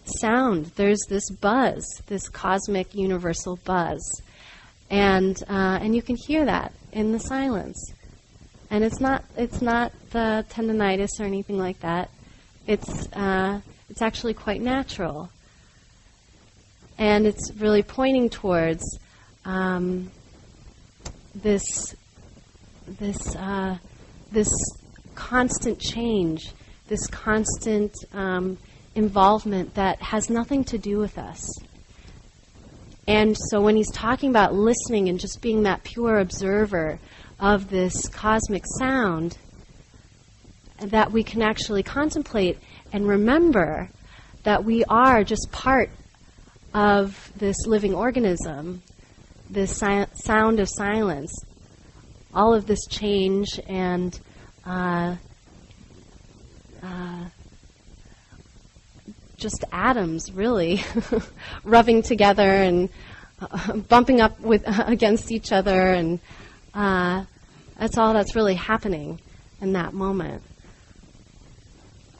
sound, 0.04 0.66
there's 0.76 1.00
this 1.08 1.30
buzz, 1.30 1.84
this 2.06 2.28
cosmic 2.28 2.94
universal 2.94 3.58
buzz. 3.64 4.20
And, 4.90 5.36
uh, 5.48 5.78
and 5.80 5.96
you 5.96 6.02
can 6.02 6.16
hear 6.16 6.44
that 6.44 6.72
in 6.92 7.12
the 7.12 7.18
silence. 7.18 7.92
And 8.70 8.84
it's 8.84 9.00
not, 9.00 9.24
it's 9.36 9.62
not 9.62 9.92
the 10.10 10.44
tendonitis 10.50 11.20
or 11.20 11.24
anything 11.24 11.58
like 11.58 11.80
that. 11.80 12.10
It's, 12.66 13.10
uh, 13.12 13.60
it's 13.88 14.02
actually 14.02 14.34
quite 14.34 14.60
natural. 14.60 15.30
And 16.98 17.26
it's 17.26 17.52
really 17.56 17.82
pointing 17.82 18.28
towards 18.28 18.82
um, 19.44 20.10
this 21.34 21.94
this 22.86 23.36
uh, 23.36 23.76
this 24.30 24.48
constant 25.14 25.78
change, 25.78 26.52
this 26.88 27.06
constant 27.06 27.94
um, 28.12 28.58
involvement 28.94 29.74
that 29.74 30.00
has 30.00 30.30
nothing 30.30 30.64
to 30.64 30.78
do 30.78 30.98
with 30.98 31.18
us. 31.18 31.46
And 33.06 33.36
so 33.50 33.60
when 33.60 33.76
he's 33.76 33.90
talking 33.90 34.30
about 34.30 34.54
listening 34.54 35.08
and 35.08 35.18
just 35.18 35.42
being 35.42 35.64
that 35.64 35.82
pure 35.82 36.18
observer 36.18 37.00
of 37.40 37.68
this 37.68 38.08
cosmic 38.08 38.62
sound, 38.78 39.36
that 40.78 41.10
we 41.10 41.24
can 41.24 41.42
actually 41.42 41.82
contemplate 41.82 42.58
and 42.92 43.06
remember 43.06 43.88
that 44.44 44.64
we 44.64 44.84
are 44.84 45.24
just 45.24 45.48
part 45.52 45.90
of 46.74 47.32
this 47.36 47.56
living 47.66 47.94
organism 47.94 48.82
this 49.52 49.78
si- 49.78 50.06
sound 50.14 50.60
of 50.60 50.68
silence, 50.68 51.32
all 52.34 52.54
of 52.54 52.66
this 52.66 52.86
change 52.86 53.60
and 53.68 54.18
uh, 54.64 55.16
uh, 56.82 57.24
just 59.36 59.64
atoms 59.72 60.32
really 60.32 60.82
rubbing 61.64 62.02
together 62.02 62.48
and 62.48 62.88
uh, 63.40 63.76
bumping 63.88 64.20
up 64.20 64.40
with 64.40 64.62
against 64.86 65.30
each 65.30 65.52
other, 65.52 65.92
and 65.92 66.18
uh, 66.74 67.24
that's 67.78 67.98
all 67.98 68.14
that's 68.14 68.34
really 68.34 68.54
happening 68.54 69.20
in 69.60 69.74
that 69.74 69.92
moment. 69.92 70.42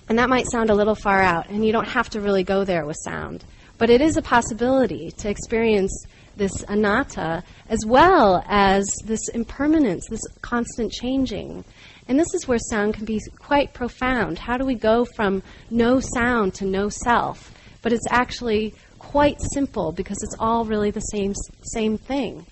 And 0.09 0.19
that 0.19 0.29
might 0.29 0.51
sound 0.51 0.69
a 0.69 0.75
little 0.75 0.97
far 0.97 1.23
out, 1.23 1.49
and 1.49 1.65
you 1.65 1.73
don't 1.73 1.89
have 1.89 2.11
to 2.11 2.21
really 2.21 2.43
go 2.43 2.65
there 2.65 2.85
with 2.85 2.99
sound. 3.03 3.45
But 3.79 3.89
it 3.89 4.03
is 4.03 4.17
a 4.17 4.23
possibility 4.23 5.11
to 5.19 5.31
experience 5.31 6.07
this 6.37 6.63
anatta, 6.69 7.43
as 7.69 7.85
well 7.87 8.45
as 8.49 8.85
this 9.05 9.29
impermanence, 9.29 10.07
this 10.09 10.21
constant 10.41 10.93
changing. 10.93 11.65
And 12.09 12.19
this 12.19 12.35
is 12.35 12.49
where 12.49 12.59
sound 12.59 12.95
can 12.95 13.05
be 13.05 13.21
quite 13.39 13.73
profound. 13.75 14.39
How 14.39 14.57
do 14.57 14.65
we 14.65 14.75
go 14.75 15.05
from 15.05 15.43
no 15.71 16.01
sound 16.01 16.55
to 16.55 16.65
no 16.65 16.89
self? 16.89 17.53
But 17.83 17.93
it's 17.93 18.07
actually 18.11 18.75
quite 18.99 19.37
simple 19.53 19.93
because 19.93 20.17
it's 20.23 20.37
all 20.39 20.65
really 20.65 20.91
the 20.91 21.01
same 21.01 21.35
same 21.63 21.99
thing. 21.99 22.47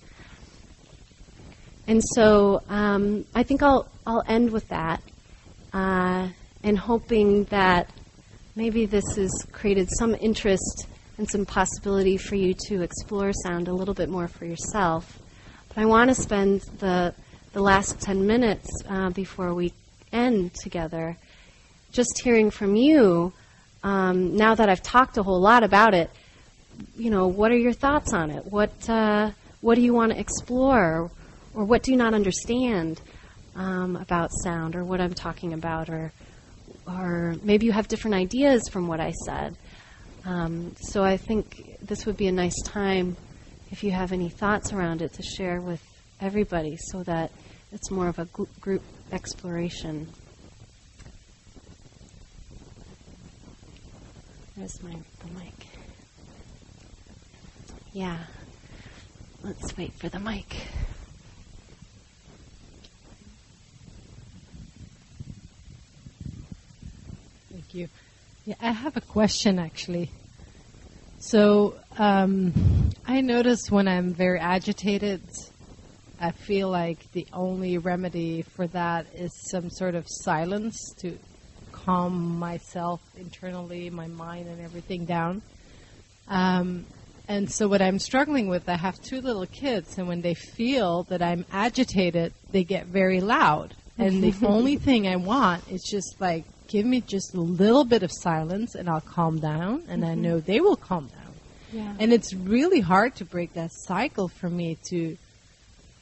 And 1.87 2.03
so 2.15 2.63
um, 2.69 3.25
I 3.35 3.43
think 3.43 3.63
I'll 3.63 3.89
I'll 4.07 4.23
end 4.27 4.51
with 4.51 4.69
that, 4.69 5.03
uh, 5.73 6.29
and 6.63 6.79
hoping 6.79 7.45
that 7.45 7.91
maybe 8.55 8.87
this 8.87 9.17
has 9.17 9.31
created 9.53 9.89
some 9.99 10.15
interest 10.15 10.87
and 11.21 11.29
some 11.29 11.45
possibility 11.45 12.17
for 12.17 12.35
you 12.35 12.55
to 12.55 12.81
explore 12.81 13.31
sound 13.45 13.69
a 13.69 13.73
little 13.75 13.93
bit 13.93 14.09
more 14.09 14.27
for 14.27 14.47
yourself. 14.47 15.19
But 15.69 15.77
I 15.77 15.85
want 15.85 16.09
to 16.09 16.15
spend 16.15 16.63
the, 16.79 17.15
the 17.53 17.61
last 17.61 18.01
10 18.01 18.27
minutes 18.27 18.67
uh, 18.89 19.11
before 19.11 19.53
we 19.53 19.75
end 20.13 20.55
together 20.55 21.19
just 21.93 22.23
hearing 22.25 22.51
from 22.51 22.75
you. 22.75 23.35
Um, 23.83 24.35
now 24.35 24.55
that 24.55 24.71
I've 24.71 24.83
talked 24.83 25.19
a 25.19 25.23
whole 25.23 25.43
lot 25.43 25.63
about 25.63 25.93
it, 25.93 26.11
you 26.97 27.11
know, 27.11 27.27
what 27.27 27.51
are 27.51 27.59
your 27.59 27.75
thoughts 27.75 28.15
on 28.15 28.31
it? 28.31 28.47
What, 28.47 28.89
uh, 28.89 29.33
what 29.61 29.75
do 29.75 29.83
you 29.83 29.93
want 29.93 30.13
to 30.13 30.19
explore? 30.19 31.11
Or 31.53 31.65
what 31.65 31.83
do 31.83 31.91
you 31.91 31.99
not 31.99 32.15
understand 32.15 32.99
um, 33.55 33.97
about 33.97 34.31
sound 34.43 34.75
or 34.75 34.85
what 34.85 35.03
I'm 35.03 35.13
talking 35.13 35.53
about? 35.53 35.91
Or, 35.91 36.13
or 36.89 37.37
maybe 37.43 37.67
you 37.67 37.73
have 37.73 37.89
different 37.89 38.15
ideas 38.15 38.71
from 38.71 38.89
what 38.89 39.01
I 39.01 39.11
said. 39.11 39.59
Um, 40.25 40.75
so 40.81 41.03
I 41.03 41.17
think 41.17 41.79
this 41.83 42.07
would 42.07 42.17
be 42.17 42.27
a 42.27 42.33
nice 42.33 42.61
time, 42.63 43.17
if 43.71 43.83
you 43.83 43.91
have 43.91 44.13
any 44.13 44.29
thoughts 44.29 44.73
around 44.73 45.03
it, 45.03 45.13
to 45.15 45.23
share 45.23 45.61
with 45.61 45.83
everybody 46.21 46.77
so 46.77 47.03
that 47.05 47.31
it's 47.73 47.91
more 47.91 48.09
of 48.09 48.19
a 48.19 48.27
group 48.61 48.83
exploration. 49.13 50.09
There's 54.57 54.83
my 54.83 54.91
the 54.91 55.33
mic. 55.39 55.55
Yeah. 57.93 58.19
Let's 59.43 59.75
wait 59.77 59.95
for 59.95 60.11
the 60.11 60.19
mic. 60.19 60.55
Thank 67.51 67.75
you. 67.75 67.89
Yeah, 68.45 68.55
I 68.61 68.73
have 68.73 68.97
a 68.97 69.03
question 69.03 69.59
actually. 69.59 70.11
So 71.19 71.77
um, 71.99 72.91
I 73.07 73.21
notice 73.21 73.71
when 73.71 73.87
I'm 73.87 74.15
very 74.15 74.41
agitated, 74.41 75.21
I 76.19 76.31
feel 76.31 76.71
like 76.71 77.11
the 77.13 77.27
only 77.33 77.77
remedy 77.79 78.43
for 78.43 78.67
that 78.69 79.07
is 79.15 79.31
some 79.51 79.69
sort 79.71 79.95
of 79.95 80.07
silence 80.09 80.95
to 81.01 81.19
calm 81.73 82.39
myself 82.39 83.01
internally, 83.19 83.91
my 83.91 84.07
mind, 84.07 84.49
and 84.49 84.61
everything 84.63 85.05
down. 85.05 85.43
Um, 86.29 86.87
and 87.29 87.51
so 87.51 87.69
what 87.69 87.83
I'm 87.83 87.99
struggling 87.99 88.49
with, 88.49 88.69
I 88.69 88.77
have 88.77 89.01
two 89.03 89.21
little 89.21 89.47
kids, 89.47 89.99
and 89.99 90.09
when 90.09 90.23
they 90.23 90.35
feel 90.35 91.05
that 91.05 91.23
I'm 91.23 91.45
agitated, 91.53 92.33
they 92.51 92.65
get 92.65 92.87
very 92.87 93.21
loud. 93.21 93.75
And 93.99 94.23
the 94.23 94.35
only 94.47 94.77
thing 94.77 95.07
I 95.07 95.17
want 95.17 95.71
is 95.71 95.83
just 95.83 96.21
like 96.21 96.45
give 96.71 96.87
me 96.87 97.01
just 97.01 97.35
a 97.35 97.41
little 97.41 97.85
bit 97.85 98.03
of 98.03 98.11
silence, 98.13 98.75
and 98.77 98.89
I'll 98.89 99.01
calm 99.01 99.41
down, 99.41 99.83
and 99.89 100.05
I 100.05 100.15
know 100.15 100.41
they 100.41 100.61
will 100.61 100.77
calm 100.77 101.09
down. 101.09 101.35
Yeah. 101.73 101.97
And 101.99 102.13
it's 102.13 102.33
really 102.33 102.81
hard 102.81 103.17
to 103.17 103.25
break 103.25 103.53
that 103.55 103.71
cycle 103.73 104.29
for 104.29 104.49
me 104.49 104.79
to 104.89 105.17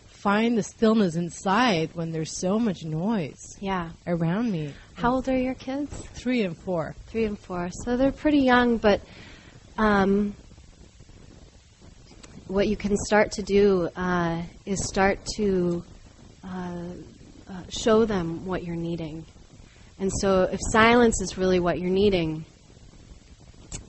find 0.07 0.59
the 0.59 0.63
stillness 0.63 1.15
inside 1.15 1.91
when 1.95 2.11
there's 2.13 2.39
so 2.39 2.59
much 2.59 2.85
noise 2.85 3.57
yeah. 3.61 3.91
around 4.07 4.51
me. 4.51 4.75
How 4.95 5.15
old 5.15 5.29
are 5.29 5.37
your 5.37 5.55
kids? 5.55 5.93
Three 6.15 6.43
and 6.43 6.57
four. 6.57 6.95
Three 7.07 7.25
and 7.25 7.39
four. 7.39 7.71
So 7.85 7.97
they're 7.97 8.13
pretty 8.13 8.41
young, 8.41 8.79
but 8.79 9.01
um, 9.77 10.35
what 12.47 12.69
you 12.69 12.77
can 12.77 12.97
start 13.07 13.33
to 13.33 13.43
do 13.43 13.89
uh, 13.97 14.43
is 14.67 14.87
start 14.87 15.19
to 15.37 15.85
uh, 16.45 16.79
uh, 17.49 17.63
show 17.69 18.05
them 18.05 18.45
what 18.45 18.65
you're 18.65 18.77
needing. 18.77 19.25
And 20.01 20.13
so 20.21 20.43
if 20.43 20.61
silence 20.71 21.21
is 21.21 21.37
really 21.37 21.61
what 21.61 21.79
you're 21.79 21.91
needing, 21.91 22.45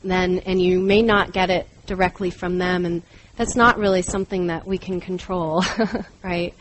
then, 0.03 0.39
and 0.45 0.61
you 0.61 0.79
may 0.79 1.01
not 1.01 1.33
get 1.33 1.49
it 1.49 1.67
directly 1.85 2.29
from 2.29 2.57
them, 2.57 2.85
and 2.85 3.03
that's 3.35 3.55
not 3.55 3.77
really 3.77 4.01
something 4.01 4.47
that 4.47 4.67
we 4.67 4.77
can 4.77 4.99
control, 4.99 5.63
right? 6.23 6.53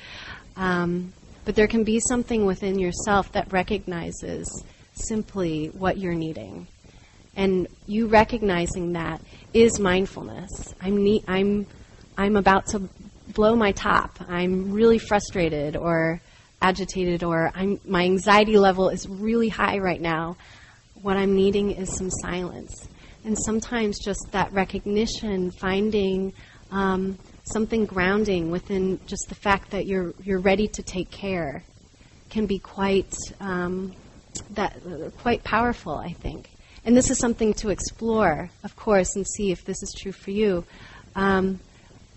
Um, 0.57 1.13
but 1.45 1.55
there 1.55 1.67
can 1.67 1.83
be 1.83 2.01
something 2.01 2.45
within 2.45 2.79
yourself 2.79 3.33
that 3.33 3.53
recognizes 3.53 4.65
simply 4.93 5.69
what 5.69 5.97
you're 5.97 6.15
needing. 6.15 6.67
And 7.37 7.69
you 7.87 8.09
recognizing 8.09 8.93
that 8.93 9.23
is 9.55 9.79
mindfulness. 9.79 10.75
I'm, 10.81 11.03
ne- 11.03 11.25
I'm, 11.27 11.67
I'm 12.17 12.37
about 12.37 12.67
to 12.69 12.89
blow 13.33 13.55
my 13.55 13.73
top. 13.73 14.19
I'm 14.29 14.73
really 14.73 14.99
frustrated 14.99 15.77
or 15.77 16.21
agitated 16.61 17.23
or 17.23 17.51
I'm, 17.55 17.81
my 17.85 18.05
anxiety 18.05 18.59
level 18.59 18.89
is 18.89 19.09
really 19.09 19.49
high 19.49 19.79
right 19.79 20.01
now. 20.01 20.37
What 21.03 21.17
I'm 21.17 21.35
needing 21.35 21.73
is 21.73 21.97
some 21.97 22.11
silence. 22.11 22.89
And 23.25 23.39
sometimes 23.39 23.99
just 23.99 24.33
that 24.33 24.53
recognition, 24.53 25.51
finding 25.51 26.33
um, 26.71 27.19
something 27.45 27.87
grounding 27.87 28.51
within 28.51 29.01
just 29.07 29.29
the 29.29 29.35
fact 29.35 29.71
that 29.71 29.87
you're, 29.87 30.15
you're 30.23 30.41
ready 30.41 30.69
to 30.69 30.83
take 30.83 31.11
care 31.11 31.63
can 32.31 32.47
be 32.47 32.59
quite, 32.59 33.15
um, 33.41 33.95
that, 34.51 34.77
uh, 34.87 35.11
quite 35.21 35.45
powerful, 35.45 35.95
I 35.95 36.13
think. 36.13 36.51
And 36.85 36.97
this 36.97 37.11
is 37.11 37.19
something 37.19 37.55
to 37.55 37.71
explore, 37.71 38.51
of 38.65 38.77
course, 38.77 39.17
and 39.17 39.27
see 39.27 39.51
if 39.51 39.65
this 39.65 39.83
is 39.83 39.95
true 39.99 40.13
for 40.13 40.31
you. 40.31 40.65
Um, 41.15 41.61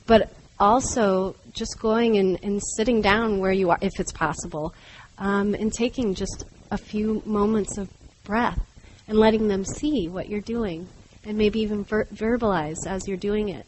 but 0.05 0.31
also 0.59 1.35
just 1.53 1.79
going 1.79 2.17
and, 2.17 2.39
and 2.43 2.61
sitting 2.75 3.01
down 3.01 3.39
where 3.39 3.51
you 3.51 3.69
are, 3.69 3.77
if 3.81 3.99
it's 3.99 4.11
possible, 4.11 4.73
um, 5.17 5.53
and 5.53 5.71
taking 5.73 6.13
just 6.13 6.45
a 6.71 6.77
few 6.77 7.21
moments 7.25 7.77
of 7.77 7.89
breath 8.23 8.59
and 9.07 9.17
letting 9.17 9.47
them 9.47 9.65
see 9.65 10.07
what 10.07 10.29
you're 10.29 10.41
doing, 10.41 10.87
and 11.25 11.37
maybe 11.37 11.59
even 11.59 11.83
ver- 11.83 12.05
verbalize 12.05 12.87
as 12.87 13.07
you're 13.07 13.17
doing 13.17 13.49
it. 13.49 13.65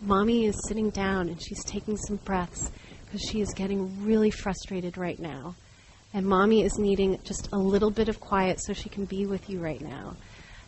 Mommy 0.00 0.44
is 0.46 0.54
sitting 0.68 0.90
down 0.90 1.28
and 1.28 1.42
she's 1.42 1.64
taking 1.64 1.96
some 1.96 2.16
breaths 2.16 2.70
because 3.04 3.22
she 3.30 3.40
is 3.40 3.52
getting 3.54 4.04
really 4.04 4.30
frustrated 4.30 4.98
right 4.98 5.18
now. 5.18 5.54
And 6.12 6.26
mommy 6.26 6.62
is 6.62 6.78
needing 6.78 7.18
just 7.24 7.48
a 7.52 7.58
little 7.58 7.90
bit 7.90 8.08
of 8.08 8.20
quiet 8.20 8.60
so 8.60 8.72
she 8.72 8.88
can 8.88 9.04
be 9.04 9.26
with 9.26 9.48
you 9.48 9.60
right 9.60 9.80
now. 9.80 10.16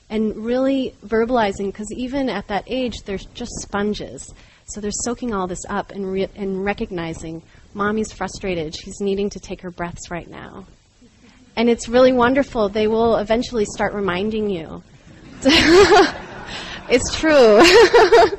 And 0.09 0.37
really 0.37 0.95
verbalizing, 1.05 1.67
because 1.67 1.91
even 1.93 2.29
at 2.29 2.47
that 2.49 2.65
age, 2.67 2.95
they're 3.05 3.19
just 3.35 3.53
sponges. 3.61 4.33
So 4.67 4.81
they're 4.81 4.91
soaking 4.93 5.35
all 5.35 5.47
this 5.47 5.65
up 5.69 5.91
and, 5.91 6.11
re- 6.11 6.29
and 6.35 6.65
recognizing 6.65 7.43
mommy's 7.75 8.13
frustrated. 8.13 8.75
She's 8.75 9.01
needing 9.01 9.31
to 9.31 9.41
take 9.41 9.61
her 9.63 9.71
breaths 9.71 10.11
right 10.11 10.29
now. 10.29 10.67
And 11.57 11.71
it's 11.71 11.89
really 11.89 12.13
wonderful. 12.13 12.69
They 12.69 12.87
will 12.87 13.17
eventually 13.17 13.65
start 13.65 13.95
reminding 13.95 14.51
you. 14.51 14.83
it's 15.43 17.17
true. 17.17 17.63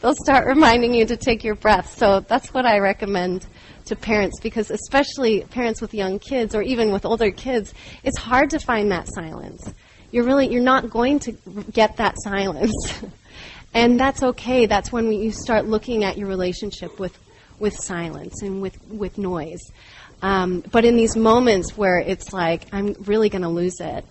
They'll 0.00 0.14
start 0.14 0.46
reminding 0.46 0.94
you 0.94 1.06
to 1.06 1.16
take 1.16 1.44
your 1.44 1.54
breath. 1.54 1.96
So 1.96 2.20
that's 2.20 2.52
what 2.52 2.66
I 2.66 2.78
recommend 2.78 3.46
to 3.84 3.96
parents 3.96 4.40
because 4.40 4.70
especially 4.70 5.42
parents 5.42 5.80
with 5.80 5.94
young 5.94 6.18
kids 6.18 6.54
or 6.54 6.62
even 6.62 6.92
with 6.92 7.04
older 7.04 7.30
kids, 7.30 7.74
it's 8.02 8.18
hard 8.18 8.50
to 8.50 8.58
find 8.58 8.90
that 8.90 9.06
silence. 9.14 9.72
You're 10.12 10.24
really 10.24 10.48
you're 10.52 10.62
not 10.62 10.90
going 10.90 11.18
to 11.20 11.32
get 11.72 11.96
that 11.96 12.14
silence. 12.22 13.02
and 13.74 13.98
that's 13.98 14.22
okay. 14.22 14.66
That's 14.66 14.92
when 14.92 15.10
you 15.10 15.32
start 15.32 15.66
looking 15.66 16.04
at 16.04 16.16
your 16.16 16.28
relationship 16.28 17.00
with 17.00 17.18
with 17.58 17.74
silence 17.74 18.42
and 18.42 18.62
with 18.62 18.76
with 18.88 19.18
noise. 19.18 19.72
Um, 20.20 20.62
but 20.70 20.84
in 20.84 20.96
these 20.96 21.16
moments 21.16 21.76
where 21.76 21.98
it's 21.98 22.32
like 22.32 22.66
I'm 22.72 22.94
really 23.00 23.28
going 23.28 23.42
to 23.42 23.48
lose 23.48 23.80
it, 23.80 24.04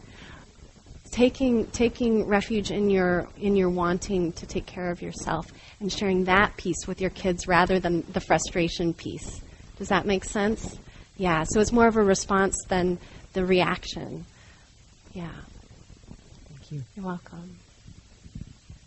taking 1.11 1.67
taking 1.67 2.25
refuge 2.25 2.71
in 2.71 2.89
your 2.89 3.27
in 3.37 3.55
your 3.55 3.69
wanting 3.69 4.31
to 4.33 4.45
take 4.45 4.65
care 4.65 4.91
of 4.91 5.01
yourself 5.01 5.45
and 5.79 5.91
sharing 5.91 6.25
that 6.25 6.57
piece 6.57 6.87
with 6.87 6.99
your 6.99 7.09
kids 7.11 7.47
rather 7.47 7.79
than 7.79 8.03
the 8.11 8.19
frustration 8.19 8.93
piece. 8.93 9.41
Does 9.77 9.89
that 9.89 10.05
make 10.05 10.25
sense? 10.25 10.79
Yeah. 11.17 11.43
So 11.47 11.59
it's 11.59 11.71
more 11.71 11.87
of 11.87 11.97
a 11.97 12.03
response 12.03 12.55
than 12.67 12.97
the 13.33 13.45
reaction. 13.45 14.25
Yeah. 15.13 15.31
You. 16.71 16.81
You're 16.95 17.05
welcome. 17.05 17.57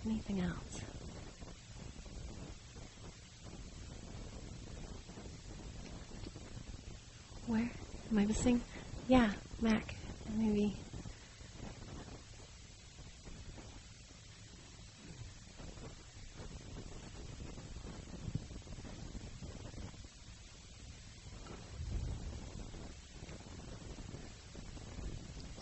Anything 0.07 0.41
else? 0.41 0.81
Where 7.47 7.71
am 8.11 8.19
I 8.19 8.25
missing? 8.25 8.63
Yeah, 9.07 9.31
Mac. 9.61 9.95
Maybe. 10.35 10.75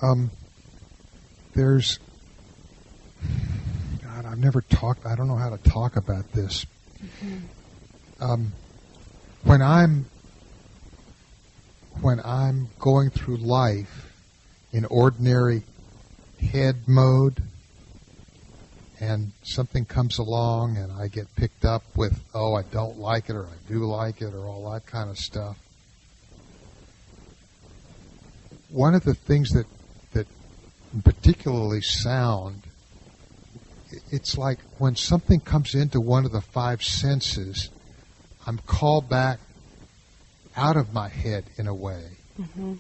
Um, 0.00 0.30
there's, 1.54 1.98
God, 4.22 4.32
I've 4.32 4.38
never 4.38 4.60
talked. 4.60 5.06
I 5.06 5.14
don't 5.14 5.28
know 5.28 5.36
how 5.36 5.50
to 5.50 5.70
talk 5.70 5.96
about 5.96 6.30
this. 6.32 6.66
Um, 8.20 8.52
when 9.44 9.62
I'm 9.62 10.06
when 12.00 12.20
I'm 12.24 12.68
going 12.78 13.10
through 13.10 13.38
life 13.38 14.12
in 14.72 14.84
ordinary 14.84 15.64
head 16.40 16.76
mode, 16.86 17.42
and 19.00 19.32
something 19.42 19.84
comes 19.84 20.18
along, 20.18 20.76
and 20.76 20.92
I 20.92 21.08
get 21.08 21.34
picked 21.36 21.64
up 21.64 21.82
with, 21.96 22.22
oh, 22.34 22.54
I 22.54 22.62
don't 22.62 22.98
like 22.98 23.28
it, 23.28 23.34
or 23.34 23.46
I 23.46 23.72
do 23.72 23.84
like 23.84 24.22
it, 24.22 24.34
or 24.34 24.46
all 24.46 24.70
that 24.70 24.86
kind 24.86 25.10
of 25.10 25.18
stuff. 25.18 25.56
One 28.70 28.94
of 28.94 29.04
the 29.04 29.14
things 29.14 29.50
that 29.50 29.66
that 30.12 30.26
particularly 31.02 31.80
sound 31.80 32.62
it's 34.10 34.36
like 34.38 34.58
when 34.78 34.96
something 34.96 35.40
comes 35.40 35.74
into 35.74 36.00
one 36.00 36.24
of 36.24 36.32
the 36.32 36.40
five 36.40 36.82
senses 36.82 37.70
i'm 38.46 38.58
called 38.58 39.08
back 39.08 39.38
out 40.56 40.76
of 40.76 40.92
my 40.92 41.08
head 41.08 41.44
in 41.56 41.66
a 41.66 41.74
way 41.74 42.04
mm-hmm. 42.40 42.74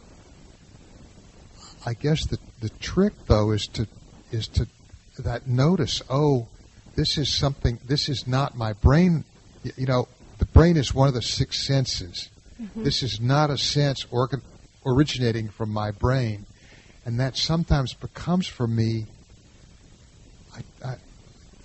i 1.86 1.94
guess 1.94 2.26
the 2.26 2.38
the 2.60 2.68
trick 2.80 3.12
though 3.26 3.50
is 3.50 3.66
to 3.66 3.86
is 4.30 4.48
to 4.48 4.66
that 5.18 5.46
notice. 5.46 6.02
Oh, 6.08 6.48
this 6.96 7.18
is 7.18 7.32
something. 7.32 7.78
This 7.84 8.08
is 8.08 8.26
not 8.26 8.56
my 8.56 8.72
brain. 8.72 9.24
You 9.76 9.86
know, 9.86 10.08
the 10.38 10.46
brain 10.46 10.76
is 10.76 10.94
one 10.94 11.08
of 11.08 11.14
the 11.14 11.22
six 11.22 11.66
senses. 11.66 12.28
Mm-hmm. 12.60 12.84
This 12.84 13.02
is 13.02 13.20
not 13.20 13.50
a 13.50 13.58
sense 13.58 14.06
organ, 14.10 14.42
originating 14.84 15.48
from 15.48 15.70
my 15.70 15.90
brain, 15.90 16.46
and 17.04 17.18
that 17.20 17.36
sometimes 17.36 17.94
becomes 17.94 18.46
for 18.46 18.66
me. 18.66 19.06
I, 20.84 20.88
I, 20.88 20.96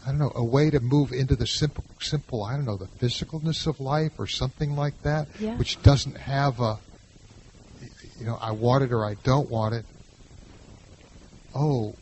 I 0.05 0.09
don't 0.11 0.19
know 0.19 0.31
a 0.35 0.43
way 0.43 0.69
to 0.69 0.79
move 0.79 1.11
into 1.11 1.35
the 1.35 1.47
simple, 1.47 1.83
simple. 1.99 2.43
I 2.43 2.55
don't 2.55 2.65
know 2.65 2.77
the 2.77 2.85
physicalness 2.85 3.67
of 3.67 3.79
life 3.79 4.13
or 4.17 4.27
something 4.27 4.75
like 4.75 5.01
that, 5.03 5.27
Yeah. 5.39 5.57
which 5.57 5.81
doesn't 5.81 6.17
have 6.17 6.59
a. 6.59 6.79
You 8.19 8.25
know, 8.25 8.37
I 8.41 8.51
want 8.51 8.83
it 8.83 8.91
or 8.91 9.05
I 9.05 9.15
don't 9.23 9.49
want 9.49 9.75
it. 9.75 9.85
Oh, 11.53 11.93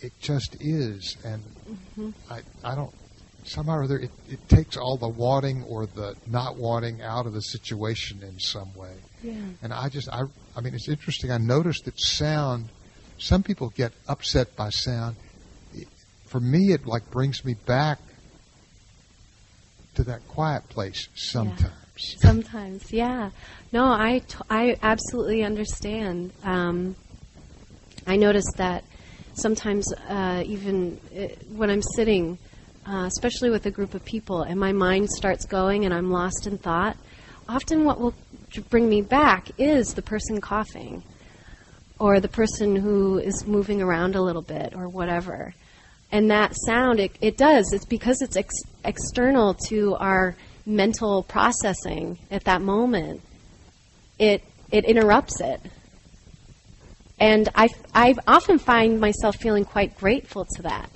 it 0.00 0.12
just 0.20 0.56
is, 0.60 1.16
and 1.24 1.42
mm-hmm. 1.68 2.10
I, 2.30 2.40
I 2.64 2.74
don't. 2.74 2.92
Somehow 3.44 3.74
or 3.74 3.84
other, 3.84 3.98
it, 3.98 4.10
it 4.30 4.48
takes 4.48 4.78
all 4.78 4.96
the 4.96 5.08
wanting 5.08 5.64
or 5.64 5.84
the 5.84 6.16
not 6.26 6.56
wanting 6.56 7.02
out 7.02 7.26
of 7.26 7.34
the 7.34 7.42
situation 7.42 8.22
in 8.22 8.40
some 8.40 8.72
way. 8.74 8.94
Yeah. 9.22 9.34
And 9.62 9.72
I 9.72 9.90
just, 9.90 10.08
I, 10.08 10.22
I 10.56 10.62
mean, 10.62 10.74
it's 10.74 10.88
interesting. 10.88 11.30
I 11.30 11.36
noticed 11.36 11.84
that 11.84 12.00
sound. 12.00 12.70
Some 13.18 13.42
people 13.42 13.68
get 13.68 13.92
upset 14.08 14.56
by 14.56 14.70
sound. 14.70 15.16
It- 16.34 16.40
For 16.40 16.40
me, 16.40 16.72
it 16.72 16.86
like 16.86 17.08
brings 17.12 17.44
me 17.44 17.54
back 17.66 17.98
to 19.94 20.02
that 20.04 20.26
quiet 20.26 20.68
place 20.68 21.08
sometimes. 21.14 21.72
Sometimes, 22.18 22.92
yeah. 22.92 23.30
No, 23.72 23.84
I, 23.84 24.18
t- 24.18 24.36
I 24.50 24.76
absolutely 24.82 25.44
understand. 25.44 26.32
Um, 26.42 26.96
I 28.04 28.16
notice 28.16 28.44
that 28.56 28.82
sometimes, 29.34 29.86
uh, 30.08 30.42
even 30.44 30.98
uh, 31.16 31.28
when 31.56 31.70
I'm 31.70 31.82
sitting, 31.94 32.36
uh, 32.84 33.04
especially 33.06 33.50
with 33.50 33.66
a 33.66 33.70
group 33.70 33.94
of 33.94 34.04
people, 34.04 34.42
and 34.42 34.58
my 34.58 34.72
mind 34.72 35.08
starts 35.10 35.44
going 35.46 35.84
and 35.84 35.94
I'm 35.94 36.10
lost 36.10 36.48
in 36.48 36.58
thought, 36.58 36.96
often 37.48 37.84
what 37.84 38.00
will 38.00 38.14
bring 38.70 38.88
me 38.88 39.02
back 39.02 39.52
is 39.56 39.94
the 39.94 40.02
person 40.02 40.40
coughing 40.40 41.04
or 42.00 42.18
the 42.18 42.28
person 42.28 42.74
who 42.74 43.18
is 43.18 43.46
moving 43.46 43.80
around 43.80 44.16
a 44.16 44.20
little 44.22 44.42
bit 44.42 44.74
or 44.74 44.88
whatever. 44.88 45.54
And 46.12 46.30
that 46.30 46.54
sound, 46.66 47.00
it, 47.00 47.12
it 47.20 47.36
does. 47.36 47.72
It's 47.72 47.84
because 47.84 48.22
it's 48.22 48.36
ex- 48.36 48.62
external 48.84 49.54
to 49.68 49.96
our 49.96 50.36
mental 50.66 51.22
processing 51.22 52.18
at 52.30 52.44
that 52.44 52.62
moment. 52.62 53.20
It 54.18 54.42
it 54.70 54.84
interrupts 54.84 55.40
it, 55.40 55.60
and 57.18 57.48
I 57.54 57.68
I 57.94 58.14
often 58.26 58.58
find 58.58 59.00
myself 59.00 59.36
feeling 59.36 59.64
quite 59.64 59.96
grateful 59.96 60.46
to 60.56 60.62
that. 60.62 60.88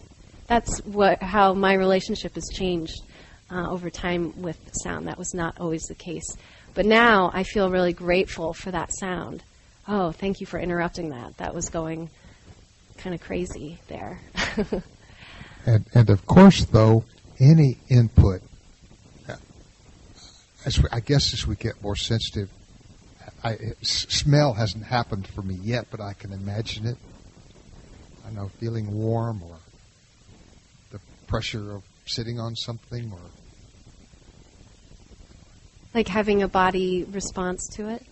That's 0.47 0.79
what 0.85 1.23
how 1.23 1.55
my 1.55 1.75
relationship 1.75 2.35
has 2.37 2.49
changed 2.53 3.03
uh, 3.51 3.69
over 3.69 3.91
time 3.91 4.41
with 4.41 4.59
sound. 4.83 5.09
That 5.09 5.19
was 5.19 5.35
not 5.35 5.59
always 5.61 5.83
the 5.83 5.95
case, 5.95 6.37
but 6.75 6.87
now 6.87 7.31
I 7.35 7.43
feel 7.43 7.71
really 7.71 7.93
grateful 7.93 8.55
for 8.55 8.71
that 8.71 8.91
sound. 8.99 9.43
Oh, 9.87 10.13
thank 10.13 10.41
you 10.41 10.47
for 10.47 10.61
interrupting 10.61 11.11
that. 11.11 11.37
That 11.39 11.55
was 11.55 11.69
going 11.71 12.11
kind 12.99 13.15
of 13.15 13.21
crazy 13.21 13.79
there. 13.89 14.21
And, 15.67 15.85
and 15.95 16.11
of 16.11 16.25
course, 16.27 16.65
though, 16.65 17.05
any 17.41 17.79
input, 17.89 18.41
uh, 19.29 19.35
as 20.65 20.79
we, 20.79 20.89
I 20.93 21.01
guess 21.01 21.33
as 21.35 21.47
we 21.47 21.57
get 21.57 21.83
more 21.83 21.97
sensitive, 21.97 22.51
I, 23.45 23.53
s- 23.83 24.07
smell 24.09 24.55
hasn't 24.55 24.85
happened 24.87 25.27
for 25.27 25.43
me 25.43 25.55
yet, 25.55 25.87
but 25.91 26.01
I 26.01 26.13
can 26.15 26.33
imagine 26.33 26.87
it. 26.87 26.97
I 28.27 28.31
know 28.31 28.49
feeling 28.59 28.93
warm 28.93 29.43
or 29.43 29.59
the 30.91 31.01
pressure 31.27 31.73
of 31.75 31.83
sitting 32.07 32.39
on 32.41 32.57
something 32.57 33.11
or 33.13 33.19
like 35.95 36.09
having 36.09 36.43
a 36.43 36.49
body 36.49 37.05
response 37.05 37.67
to 37.77 37.89
it? 37.89 38.03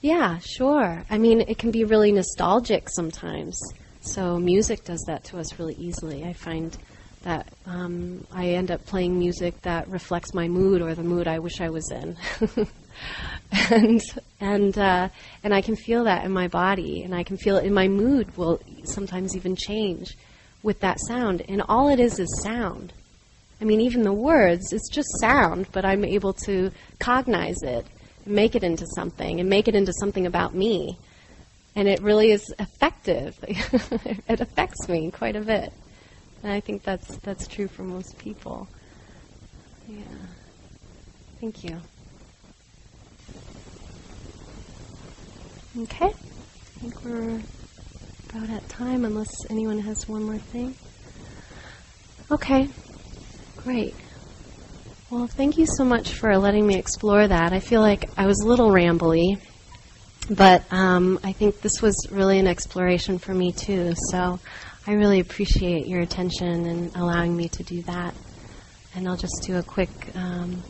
Yeah, 0.00 0.38
sure. 0.38 1.04
I 1.10 1.18
mean, 1.18 1.42
it 1.42 1.58
can 1.58 1.70
be 1.70 1.84
really 1.84 2.12
nostalgic 2.12 2.88
sometimes. 2.88 3.60
So 4.02 4.38
music 4.38 4.84
does 4.84 5.02
that 5.06 5.24
to 5.24 5.38
us 5.38 5.58
really 5.58 5.74
easily. 5.74 6.24
I 6.24 6.32
find 6.32 6.76
that 7.22 7.52
um, 7.66 8.26
I 8.32 8.48
end 8.50 8.70
up 8.70 8.84
playing 8.86 9.18
music 9.18 9.60
that 9.62 9.88
reflects 9.88 10.32
my 10.32 10.48
mood 10.48 10.80
or 10.80 10.94
the 10.94 11.02
mood 11.02 11.28
I 11.28 11.38
wish 11.38 11.60
I 11.60 11.68
was 11.68 11.90
in, 11.90 12.16
and 13.70 14.00
and 14.40 14.78
uh, 14.78 15.08
and 15.44 15.54
I 15.54 15.60
can 15.60 15.76
feel 15.76 16.04
that 16.04 16.24
in 16.24 16.32
my 16.32 16.48
body, 16.48 17.02
and 17.02 17.14
I 17.14 17.24
can 17.24 17.36
feel 17.36 17.58
it 17.58 17.66
in 17.66 17.74
my 17.74 17.88
mood. 17.88 18.36
Will 18.38 18.58
sometimes 18.84 19.36
even 19.36 19.54
change 19.54 20.16
with 20.62 20.80
that 20.80 20.98
sound, 21.00 21.42
and 21.48 21.62
all 21.68 21.88
it 21.88 22.00
is 22.00 22.18
is 22.18 22.40
sound. 22.42 22.94
I 23.60 23.64
mean, 23.64 23.82
even 23.82 24.02
the 24.02 24.12
words, 24.14 24.72
it's 24.72 24.88
just 24.88 25.08
sound, 25.20 25.68
but 25.72 25.84
I'm 25.84 26.04
able 26.04 26.32
to 26.46 26.70
cognize 26.98 27.62
it, 27.62 27.86
make 28.24 28.54
it 28.54 28.64
into 28.64 28.86
something, 28.94 29.40
and 29.40 29.50
make 29.50 29.68
it 29.68 29.74
into 29.74 29.92
something 30.00 30.26
about 30.26 30.54
me. 30.54 30.96
And 31.76 31.88
it 31.88 32.02
really 32.02 32.30
is 32.32 32.42
effective. 32.58 33.38
it 34.28 34.40
affects 34.40 34.88
me 34.88 35.10
quite 35.10 35.36
a 35.36 35.40
bit. 35.40 35.72
And 36.42 36.52
I 36.52 36.60
think 36.60 36.82
that's 36.82 37.16
that's 37.18 37.46
true 37.46 37.68
for 37.68 37.82
most 37.82 38.18
people. 38.18 38.68
Yeah. 39.86 40.04
Thank 41.40 41.64
you. 41.64 41.80
Okay. 45.82 46.06
I 46.06 46.80
think 46.80 47.04
we're 47.04 47.40
about 48.30 48.50
at 48.50 48.68
time 48.68 49.04
unless 49.04 49.30
anyone 49.50 49.78
has 49.78 50.08
one 50.08 50.24
more 50.24 50.38
thing. 50.38 50.74
Okay. 52.30 52.68
Great. 53.58 53.94
Well, 55.10 55.26
thank 55.26 55.58
you 55.58 55.66
so 55.66 55.84
much 55.84 56.10
for 56.14 56.36
letting 56.38 56.66
me 56.66 56.76
explore 56.76 57.26
that. 57.26 57.52
I 57.52 57.58
feel 57.58 57.80
like 57.80 58.08
I 58.16 58.26
was 58.26 58.40
a 58.40 58.46
little 58.46 58.70
rambly, 58.70 59.38
but 60.30 60.62
um, 60.72 61.18
I 61.24 61.32
think 61.32 61.60
this 61.60 61.82
was 61.82 62.06
really 62.10 62.38
an 62.38 62.46
exploration 62.46 63.18
for 63.18 63.34
me 63.34 63.50
too. 63.52 63.94
So 64.10 64.38
I 64.86 64.92
really 64.92 65.18
appreciate 65.18 65.86
your 65.86 66.00
attention 66.00 66.66
and 66.66 66.94
allowing 66.94 67.36
me 67.36 67.48
to 67.48 67.62
do 67.64 67.82
that. 67.82 68.14
And 68.94 69.08
I'll 69.08 69.16
just 69.16 69.42
do 69.44 69.56
a 69.56 69.62
quick 69.62 69.90
um, 70.14 70.62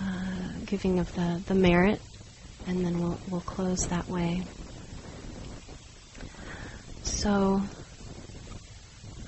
uh, 0.00 0.52
giving 0.66 1.00
of 1.00 1.12
the, 1.14 1.42
the 1.46 1.54
merit, 1.54 2.00
and 2.66 2.84
then 2.84 2.98
we'll, 3.00 3.18
we'll 3.28 3.40
close 3.40 3.86
that 3.88 4.08
way. 4.08 4.42
So, 7.02 7.62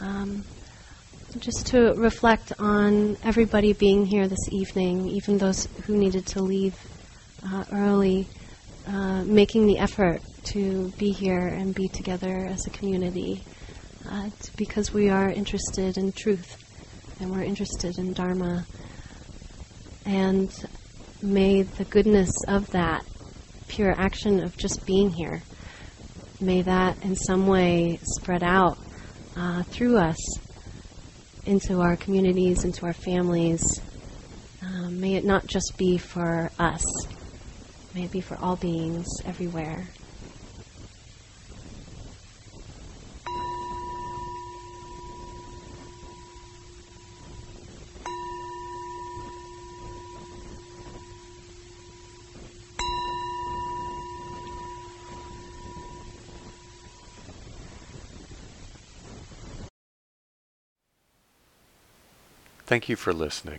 um, 0.00 0.44
just 1.38 1.66
to 1.68 1.94
reflect 1.94 2.52
on 2.58 3.16
everybody 3.22 3.72
being 3.72 4.04
here 4.04 4.26
this 4.28 4.48
evening, 4.50 5.08
even 5.08 5.38
those 5.38 5.66
who 5.84 5.96
needed 5.96 6.26
to 6.26 6.42
leave 6.42 6.76
uh, 7.44 7.64
early, 7.72 8.26
uh, 8.88 9.22
making 9.24 9.66
the 9.66 9.78
effort 9.78 10.22
to 10.44 10.88
be 10.98 11.12
here 11.12 11.46
and 11.46 11.74
be 11.74 11.88
together 11.88 12.46
as 12.46 12.66
a 12.66 12.70
community. 12.70 13.42
Uh, 14.10 14.30
because 14.56 14.92
we 14.94 15.10
are 15.10 15.28
interested 15.28 15.98
in 15.98 16.10
truth 16.12 16.64
and 17.20 17.30
we're 17.30 17.42
interested 17.42 17.98
in 17.98 18.14
Dharma. 18.14 18.64
And 20.06 20.50
may 21.20 21.62
the 21.62 21.84
goodness 21.84 22.30
of 22.46 22.70
that 22.70 23.04
pure 23.68 23.92
action 23.92 24.42
of 24.42 24.56
just 24.56 24.86
being 24.86 25.10
here, 25.10 25.42
may 26.40 26.62
that 26.62 27.04
in 27.04 27.14
some 27.14 27.46
way 27.46 27.98
spread 28.02 28.42
out 28.42 28.78
uh, 29.36 29.62
through 29.64 29.98
us 29.98 30.18
into 31.44 31.80
our 31.80 31.96
communities, 31.96 32.64
into 32.64 32.86
our 32.86 32.92
families. 32.92 33.80
Um, 34.62 35.00
may 35.00 35.14
it 35.14 35.24
not 35.24 35.46
just 35.46 35.74
be 35.76 35.98
for 35.98 36.50
us, 36.58 36.84
may 37.98 38.04
it 38.04 38.12
be 38.12 38.20
for 38.20 38.36
all 38.36 38.54
beings 38.54 39.08
everywhere. 39.26 39.88
Thank 62.64 62.88
you 62.88 62.94
for 62.94 63.12
listening. 63.12 63.58